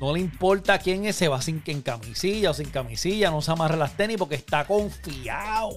No 0.00 0.14
le 0.14 0.20
importa 0.20 0.78
quién 0.78 1.04
es, 1.06 1.16
se 1.16 1.26
va 1.26 1.42
sin 1.42 1.60
en 1.66 1.82
camisilla 1.82 2.50
o 2.50 2.54
sin 2.54 2.70
camisilla, 2.70 3.30
no 3.30 3.42
se 3.42 3.50
amarra 3.50 3.76
las 3.76 3.96
tenis 3.96 4.16
porque 4.16 4.36
está 4.36 4.64
confiado. 4.64 5.70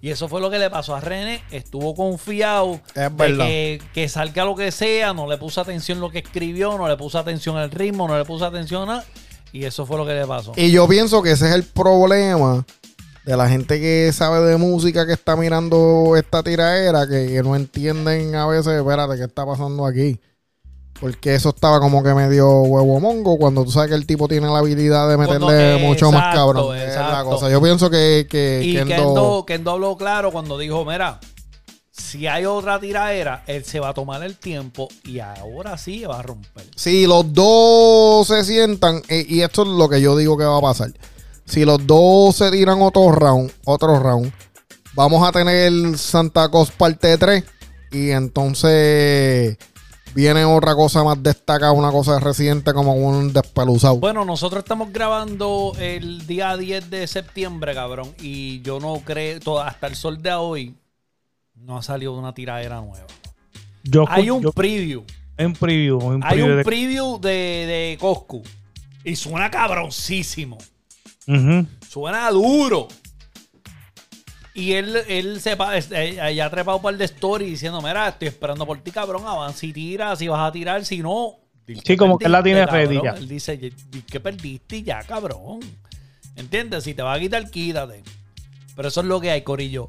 Y 0.00 0.10
eso 0.10 0.28
fue 0.28 0.40
lo 0.40 0.50
que 0.50 0.58
le 0.58 0.68
pasó 0.68 0.96
a 0.96 1.00
René. 1.00 1.42
Estuvo 1.50 1.94
confiado 1.94 2.80
Es 2.94 3.16
de 3.16 3.36
que, 3.36 3.82
que 3.94 4.08
salga 4.08 4.44
lo 4.44 4.56
que 4.56 4.72
sea, 4.72 5.12
no 5.14 5.28
le 5.28 5.38
puso 5.38 5.60
atención 5.60 6.00
lo 6.00 6.10
que 6.10 6.18
escribió, 6.18 6.76
no 6.76 6.88
le 6.88 6.96
puso 6.96 7.18
atención 7.18 7.56
al 7.56 7.70
ritmo, 7.70 8.08
no 8.08 8.18
le 8.18 8.24
puso 8.24 8.44
atención 8.44 8.82
a 8.82 8.86
nada. 8.86 9.04
Y 9.52 9.64
eso 9.64 9.86
fue 9.86 9.96
lo 9.96 10.04
que 10.06 10.14
le 10.14 10.26
pasó. 10.26 10.52
Y 10.56 10.70
yo 10.70 10.86
pienso 10.88 11.22
que 11.22 11.32
ese 11.32 11.48
es 11.48 11.54
el 11.54 11.64
problema 11.64 12.64
de 13.24 13.36
la 13.36 13.48
gente 13.48 13.80
que 13.80 14.10
sabe 14.12 14.40
de 14.40 14.56
música 14.56 15.06
que 15.06 15.12
está 15.12 15.36
mirando 15.36 16.14
esta 16.16 16.42
tiraera, 16.42 17.06
que, 17.06 17.26
que 17.28 17.42
no 17.42 17.56
entienden 17.56 18.34
a 18.34 18.46
veces, 18.46 18.74
espérate, 18.74 19.16
¿qué 19.16 19.24
está 19.24 19.44
pasando 19.46 19.84
aquí? 19.86 20.18
Porque 21.00 21.34
eso 21.34 21.50
estaba 21.50 21.78
como 21.78 22.02
que 22.02 22.12
medio 22.12 22.48
huevo 22.62 22.98
mongo 22.98 23.38
cuando 23.38 23.64
tú 23.64 23.70
sabes 23.70 23.90
que 23.90 23.94
el 23.94 24.04
tipo 24.06 24.26
tiene 24.26 24.48
la 24.48 24.58
habilidad 24.58 25.08
de 25.08 25.16
meterle 25.16 25.78
mucho 25.86 26.10
más 26.10 26.34
cabrón. 26.34 26.76
Es 26.76 26.96
la 26.96 27.22
cosa. 27.24 27.48
Yo 27.50 27.62
pienso 27.62 27.88
que, 27.88 28.26
que 28.28 28.62
Y 28.64 28.74
Kendo- 28.74 28.86
Kendo, 28.96 29.44
Kendo 29.46 29.70
habló 29.70 29.96
claro 29.96 30.32
cuando 30.32 30.58
dijo, 30.58 30.84
mira, 30.84 31.20
si 31.98 32.26
hay 32.26 32.44
otra 32.44 32.80
tiraera, 32.80 33.42
él 33.46 33.64
se 33.64 33.80
va 33.80 33.90
a 33.90 33.94
tomar 33.94 34.22
el 34.22 34.36
tiempo 34.36 34.88
y 35.04 35.18
ahora 35.18 35.76
sí 35.76 36.04
va 36.04 36.20
a 36.20 36.22
romper. 36.22 36.64
Si 36.74 37.06
los 37.06 37.32
dos 37.32 38.26
se 38.26 38.44
sientan, 38.44 39.02
eh, 39.08 39.26
y 39.28 39.40
esto 39.42 39.62
es 39.62 39.68
lo 39.68 39.88
que 39.88 40.00
yo 40.00 40.16
digo 40.16 40.38
que 40.38 40.44
va 40.44 40.58
a 40.58 40.62
pasar. 40.62 40.92
Si 41.44 41.64
los 41.64 41.86
dos 41.86 42.36
se 42.36 42.50
tiran 42.50 42.80
otro 42.82 43.10
round, 43.12 43.52
otro 43.64 43.98
round, 43.98 44.32
vamos 44.94 45.26
a 45.26 45.32
tener 45.32 45.98
Santa 45.98 46.50
Claus 46.50 46.70
parte 46.70 47.16
3. 47.16 47.44
Y 47.90 48.10
entonces 48.10 49.56
viene 50.14 50.44
otra 50.44 50.74
cosa 50.74 51.02
más 51.04 51.22
destacada, 51.22 51.72
una 51.72 51.90
cosa 51.90 52.20
reciente 52.20 52.72
como 52.72 52.94
un 52.94 53.32
despeluzado. 53.32 53.96
Bueno, 53.96 54.24
nosotros 54.24 54.62
estamos 54.62 54.92
grabando 54.92 55.72
el 55.78 56.26
día 56.26 56.56
10 56.56 56.90
de 56.90 57.06
septiembre, 57.06 57.74
cabrón, 57.74 58.14
y 58.20 58.60
yo 58.62 58.80
no 58.80 59.00
creo, 59.04 59.60
hasta 59.60 59.86
el 59.86 59.96
sol 59.96 60.20
de 60.20 60.32
hoy, 60.32 60.74
no 61.62 61.78
ha 61.78 61.82
salido 61.82 62.16
una 62.18 62.32
tiradera 62.34 62.80
nueva. 62.80 63.06
Yo, 63.84 64.04
Hay 64.08 64.30
un 64.30 64.42
yo- 64.42 64.52
preview. 64.52 65.04
un 65.38 65.52
preview. 65.54 66.20
Hay 66.22 66.42
un 66.42 66.56
de- 66.56 66.64
preview 66.64 67.18
de, 67.20 67.30
de 67.30 67.96
Coscu. 68.00 68.42
Y 69.04 69.16
suena 69.16 69.50
cabroncísimo. 69.50 70.58
Suena 71.88 72.30
duro. 72.30 72.88
Y 74.54 74.72
él, 74.72 74.96
él 75.06 75.40
se 75.40 75.52
eh, 75.52 76.18
eh, 76.20 76.34
ya 76.34 76.46
ha 76.46 76.50
trepado 76.50 76.78
un 76.78 76.82
par 76.82 76.96
de 76.96 77.04
stories 77.04 77.48
diciendo, 77.50 77.80
mira, 77.80 78.08
estoy 78.08 78.26
esperando 78.28 78.66
por 78.66 78.78
ti, 78.78 78.90
cabrón, 78.90 79.22
avanza 79.24 79.64
y 79.66 79.72
tira, 79.72 80.16
si 80.16 80.26
vas 80.26 80.48
a 80.48 80.50
tirar, 80.50 80.84
si 80.84 80.98
no... 80.98 81.36
Sí, 81.84 81.96
como 81.96 82.18
que 82.18 82.24
él 82.24 82.32
la 82.32 82.42
tiene 82.42 82.66
ready 82.66 82.98
ya. 83.00 83.10
Él 83.10 83.28
dice, 83.28 83.56
di 83.56 83.70
que 84.02 84.18
perdiste 84.20 84.82
ya, 84.82 85.02
cabrón. 85.04 85.60
¿Entiendes? 86.34 86.82
Si 86.84 86.94
te 86.94 87.02
va 87.02 87.12
a 87.12 87.20
quitar, 87.20 87.48
quítate. 87.50 88.02
Pero 88.74 88.88
eso 88.88 89.00
es 89.02 89.06
lo 89.06 89.20
que 89.20 89.30
hay, 89.30 89.42
Corillo. 89.42 89.86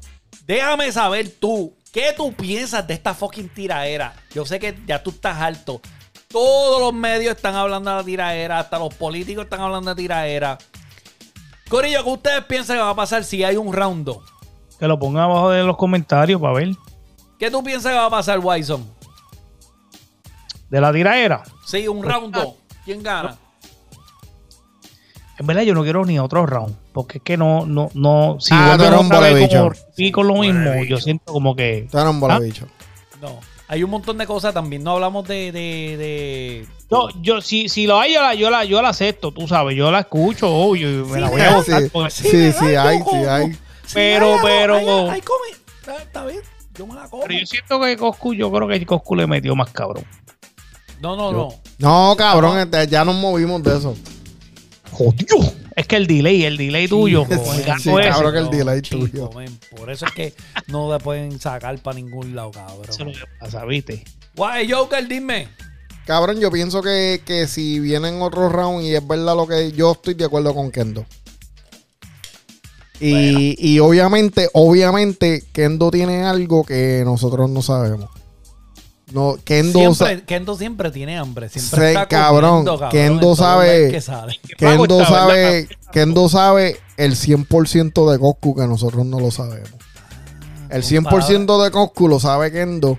Déjame 0.50 0.90
saber 0.90 1.30
tú, 1.38 1.76
¿qué 1.92 2.12
tú 2.16 2.32
piensas 2.32 2.84
de 2.84 2.94
esta 2.94 3.14
fucking 3.14 3.50
tiraera? 3.50 4.14
Yo 4.34 4.44
sé 4.44 4.58
que 4.58 4.76
ya 4.84 5.00
tú 5.00 5.10
estás 5.10 5.40
alto. 5.40 5.80
Todos 6.26 6.80
los 6.80 6.92
medios 6.92 7.36
están 7.36 7.54
hablando 7.54 7.88
de 7.88 7.96
la 7.98 8.02
tiraera, 8.02 8.58
hasta 8.58 8.80
los 8.80 8.92
políticos 8.92 9.44
están 9.44 9.60
hablando 9.60 9.94
de 9.94 10.02
tiraera. 10.02 10.58
Corillo, 11.68 12.02
¿qué 12.02 12.10
ustedes 12.10 12.44
piensan 12.46 12.78
que 12.78 12.82
va 12.82 12.90
a 12.90 12.96
pasar 12.96 13.22
si 13.22 13.44
hay 13.44 13.54
un 13.54 13.72
round 13.72 14.04
2? 14.04 14.18
Que 14.80 14.88
lo 14.88 14.98
ponga 14.98 15.22
abajo 15.22 15.50
de 15.50 15.62
los 15.62 15.76
comentarios 15.76 16.40
para 16.40 16.54
ver. 16.54 16.70
¿Qué 17.38 17.48
tú 17.48 17.62
piensas 17.62 17.92
que 17.92 17.98
va 17.98 18.06
a 18.06 18.10
pasar, 18.10 18.40
Wyson? 18.40 18.84
De 20.68 20.80
la 20.80 20.92
tiraera. 20.92 21.44
Sí, 21.64 21.86
un 21.86 22.02
round 22.02 22.34
2. 22.34 22.54
¿Quién 22.84 23.04
gana? 23.04 23.38
En 25.38 25.46
verdad 25.46 25.62
yo 25.62 25.74
no 25.74 25.84
quiero 25.84 26.04
ni 26.04 26.18
otro 26.18 26.44
round. 26.44 26.76
Porque 27.02 27.18
es 27.18 27.24
que 27.24 27.36
no, 27.36 27.66
no, 27.66 27.90
no. 27.94 28.36
Si 28.40 28.52
Ah, 28.54 28.74
vuelven 28.76 28.94
otra 28.94 29.20
vez 29.20 29.48
como 29.48 29.68
repetir 29.70 30.12
con 30.12 30.26
lo 30.28 30.34
mismo, 30.36 30.84
yo 30.88 30.98
siento 30.98 31.32
como 31.32 31.54
que. 31.56 31.88
Tú 31.90 31.98
eres 31.98 32.10
un 32.10 32.20
bola 32.20 32.36
¿Ah? 32.36 32.38
bicho. 32.40 32.66
No. 33.20 33.38
Hay 33.68 33.84
un 33.84 33.90
montón 33.90 34.18
de 34.18 34.26
cosas 34.26 34.52
también. 34.52 34.82
No 34.82 34.92
hablamos 34.92 35.26
de. 35.28 35.52
de, 35.52 35.96
de- 35.96 36.66
Yo, 36.90 37.08
yo, 37.22 37.40
si, 37.40 37.68
si 37.68 37.86
lo 37.86 38.00
hay, 38.00 38.14
yo 38.14 38.20
la, 38.20 38.34
yo 38.34 38.50
la, 38.50 38.64
yo 38.64 38.82
la 38.82 38.88
acepto, 38.88 39.30
tú 39.32 39.46
sabes, 39.46 39.76
yo 39.76 39.90
la 39.92 40.00
escucho, 40.00 40.48
obvio, 40.52 40.90
y 40.90 41.04
me 41.06 41.20
la 41.20 41.30
voy 41.30 41.40
a 41.40 41.48
Sí, 41.50 41.54
gozar. 41.54 41.82
sí, 41.82 41.88
porque- 41.92 42.10
sí, 42.10 42.52
sí, 42.52 42.74
hay, 42.74 42.98
sí, 42.98 43.16
hay. 43.28 43.56
Pero, 43.94 44.34
hay- 44.34 44.38
pero- 44.42 44.74
hay- 44.76 44.86
hay 45.10 45.20
comi- 45.20 45.56
Está, 45.80 45.96
está 46.02 46.24
bien. 46.26 46.40
Yo 46.76 46.86
me 46.86 46.94
la 46.94 47.08
como. 47.08 47.22
Pero 47.22 47.38
yo 47.38 47.46
siento 47.46 47.80
que 47.80 47.96
Coscu, 47.96 48.34
yo 48.34 48.50
creo 48.50 48.66
que 48.68 48.84
Coscu 48.86 49.14
le 49.14 49.26
metió 49.26 49.54
más 49.54 49.70
cabrón. 49.70 50.04
No, 51.00 51.14
no, 51.16 51.30
no. 51.32 51.48
No, 51.78 52.14
cabrón, 52.16 52.58
este, 52.58 52.86
ya 52.88 53.04
nos 53.04 53.14
movimos 53.14 53.62
de 53.62 53.76
eso. 53.76 53.96
Jodido. 54.92 55.36
Es 55.76 55.86
que 55.86 55.96
el 55.96 56.06
delay, 56.06 56.44
el 56.44 56.56
delay 56.56 56.88
tuyo, 56.88 57.24
Sí, 57.26 57.32
el 57.34 57.40
sí, 57.80 57.90
ese, 57.90 58.08
cabrón, 58.08 58.32
que 58.32 58.38
el 58.38 58.50
delay 58.50 58.82
chico, 58.82 59.06
tuyo. 59.06 59.30
por 59.76 59.90
eso 59.90 60.06
es 60.06 60.12
que 60.12 60.34
no 60.66 60.92
le 60.92 60.98
pueden 60.98 61.38
sacar 61.40 61.78
para 61.80 61.94
ningún 61.96 62.34
lado, 62.34 62.50
cabrón. 62.50 62.82
Eso 62.88 63.02
es 63.02 63.06
lo 63.06 63.12
que 63.12 63.30
pasa, 63.38 63.64
¿viste? 63.64 64.04
Guay, 64.34 64.70
Joker, 64.70 65.06
dime. 65.06 65.48
Cabrón, 66.06 66.40
yo 66.40 66.50
pienso 66.50 66.82
que, 66.82 67.22
que 67.24 67.46
si 67.46 67.78
vienen 67.78 68.20
otros 68.20 68.50
round 68.50 68.82
y 68.84 68.94
es 68.94 69.06
verdad 69.06 69.36
lo 69.36 69.46
que 69.46 69.70
yo 69.72 69.92
estoy 69.92 70.14
de 70.14 70.24
acuerdo 70.24 70.54
con 70.54 70.70
Kendo. 70.70 71.06
Y, 72.98 73.56
y 73.58 73.78
obviamente, 73.78 74.48
obviamente, 74.52 75.44
Kendo 75.52 75.90
tiene 75.90 76.24
algo 76.24 76.64
que 76.64 77.02
nosotros 77.04 77.48
no 77.48 77.62
sabemos. 77.62 78.10
No, 79.12 79.36
Kendo, 79.44 79.78
Siempre, 79.78 80.22
Kendo 80.24 80.56
siempre 80.56 80.90
tiene 80.90 81.18
hambre. 81.18 81.48
Siempre 81.48 81.80
Se- 81.80 81.88
está 81.88 82.06
cabrón, 82.06 82.64
Kendo 82.90 83.34
sabe- 83.34 83.90
lados 83.90 83.92
que 83.92 84.00
sale. 84.00 84.40
Kendo 84.56 85.04
sabe. 85.04 85.68
Kendo 85.92 86.28
sabe 86.28 86.76
el 86.96 87.16
100% 87.16 88.10
de 88.10 88.18
Coscu 88.18 88.54
que 88.54 88.66
nosotros 88.66 89.04
no 89.06 89.18
lo 89.18 89.30
sabemos. 89.30 89.70
El 90.68 90.84
100% 90.84 91.62
de 91.64 91.70
Coscu 91.72 92.06
lo 92.08 92.20
sabe 92.20 92.52
Kendo. 92.52 92.98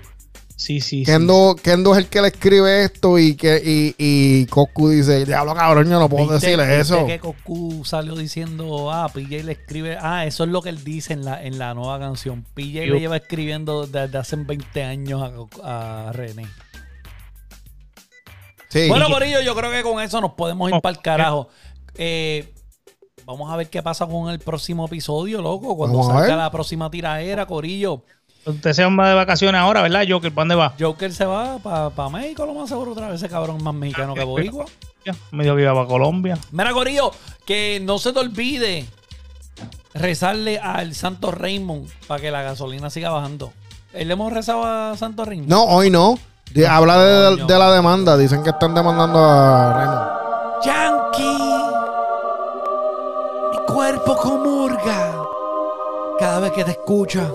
Sí, 0.62 0.80
sí, 0.80 1.04
sí. 1.04 1.10
Kendo, 1.10 1.56
Kendo 1.60 1.92
es 1.92 1.98
el 1.98 2.06
que 2.08 2.20
le 2.22 2.28
escribe 2.28 2.84
esto 2.84 3.18
y 3.18 3.34
que 3.34 3.60
y, 3.64 3.94
y 3.98 4.46
Coscu 4.46 4.90
dice, 4.90 5.24
diablo 5.26 5.54
cabrón, 5.56 5.90
yo 5.90 5.98
no 5.98 6.08
puedo 6.08 6.28
¿Viste- 6.28 6.46
decirle 6.46 6.64
viste 6.66 6.80
eso. 6.80 7.06
que 7.06 7.18
Coscu 7.18 7.84
salió 7.84 8.14
diciendo, 8.14 8.92
ah, 8.92 9.08
PJ 9.12 9.42
le 9.42 9.52
escribe, 9.52 9.96
ah, 10.00 10.24
eso 10.24 10.44
es 10.44 10.50
lo 10.50 10.62
que 10.62 10.68
él 10.68 10.84
dice 10.84 11.14
en 11.14 11.24
la, 11.24 11.42
en 11.42 11.58
la 11.58 11.74
nueva 11.74 11.98
canción. 11.98 12.44
PJ 12.54 12.86
Yo- 12.86 12.94
le 12.94 13.00
lleva 13.00 13.16
escribiendo 13.16 13.88
desde 13.88 14.16
hace 14.18 14.36
20 14.36 14.84
años 14.84 15.20
a, 15.64 16.08
a 16.08 16.12
René. 16.12 16.46
Sí. 18.68 18.88
Bueno, 18.88 19.08
Corillo, 19.10 19.40
yo 19.42 19.54
creo 19.54 19.70
que 19.70 19.82
con 19.82 20.00
eso 20.02 20.20
nos 20.20 20.32
podemos 20.32 20.70
ir 20.70 20.76
Oh, 20.76 20.80
para 20.80 20.96
el 20.96 21.02
carajo. 21.02 21.48
Eh, 21.94 22.54
vamos 23.26 23.50
a 23.52 23.56
ver 23.56 23.68
qué 23.68 23.82
pasa 23.82 24.06
con 24.06 24.30
el 24.30 24.38
próximo 24.38 24.86
episodio, 24.86 25.42
loco. 25.42 25.76
Cuando 25.76 26.02
salga 26.04 26.36
la 26.36 26.50
próxima 26.50 26.90
tiraera, 26.90 27.46
Corillo. 27.46 28.04
Usted 28.44 28.72
se 28.72 28.84
va 28.84 29.08
de 29.08 29.14
vacaciones 29.14 29.60
ahora, 29.60 29.82
¿verdad, 29.82 30.02
Joker? 30.08 30.32
¿Para 30.32 30.42
dónde 30.42 30.54
va? 30.56 30.74
Joker 30.78 31.12
se 31.12 31.24
va 31.24 31.58
para 31.58 32.08
México, 32.08 32.44
lo 32.44 32.54
más 32.54 32.68
seguro 32.68 32.92
otra 32.92 33.06
vez. 33.08 33.16
Ese 33.22 33.28
cabrón 33.28 33.62
más 33.62 33.72
mexicano 33.74 34.14
que 34.14 34.24
boricua. 34.24 34.64
Ya, 35.04 35.14
me 35.30 35.44
dijo 35.44 35.56
que 35.56 35.62
iba 35.62 35.74
para 35.74 35.86
Colombia. 35.86 36.38
Mira, 36.50 36.72
Corillo, 36.72 37.10
que 37.46 37.80
no 37.84 37.98
se 37.98 38.12
te 38.12 38.18
olvide 38.20 38.86
rezarle 39.94 40.58
al 40.58 40.94
Santo 40.94 41.30
Raymond 41.30 41.88
para 42.06 42.20
que 42.20 42.30
la 42.30 42.42
gasolina 42.42 42.88
siga 42.90 43.10
bajando. 43.10 43.52
¿Eh, 43.92 44.04
¿Le 44.04 44.12
hemos 44.14 44.32
rezado 44.32 44.64
a 44.64 44.96
Santo 44.96 45.24
Raymond? 45.24 45.48
No, 45.48 45.64
hoy 45.64 45.90
no. 45.90 46.18
Di- 46.52 46.64
Habla 46.64 46.98
de, 46.98 47.44
de 47.44 47.58
la 47.58 47.72
demanda. 47.72 48.16
Dicen 48.16 48.42
que 48.42 48.50
están 48.50 48.74
demandando 48.74 49.18
a 49.24 49.72
Raymond. 49.72 50.64
Yankee, 50.64 51.62
mi 53.52 53.58
cuerpo 53.74 54.16
comurga 54.16 55.12
cada 56.18 56.40
vez 56.40 56.52
que 56.52 56.64
te 56.64 56.70
escucha. 56.72 57.28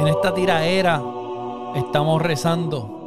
En 0.00 0.08
esta 0.08 0.32
tiraera 0.32 1.02
estamos 1.74 2.22
rezando 2.22 3.00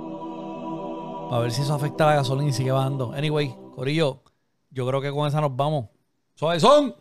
para 1.28 1.42
ver 1.42 1.52
si 1.52 1.64
eso 1.64 1.74
afecta 1.74 2.04
a 2.04 2.12
la 2.12 2.16
gasolina 2.18 2.52
y 2.52 2.54
sigue 2.54 2.72
bajando. 2.72 3.14
Anyway, 3.14 3.56
Corillo, 3.74 4.22
yo 4.70 4.86
creo 4.86 5.02
que 5.02 5.12
con 5.12 5.28
esa 5.28 5.42
nos 5.42 5.56
vamos. 5.56 5.90
Suave 6.36 6.60
son. 6.60 6.94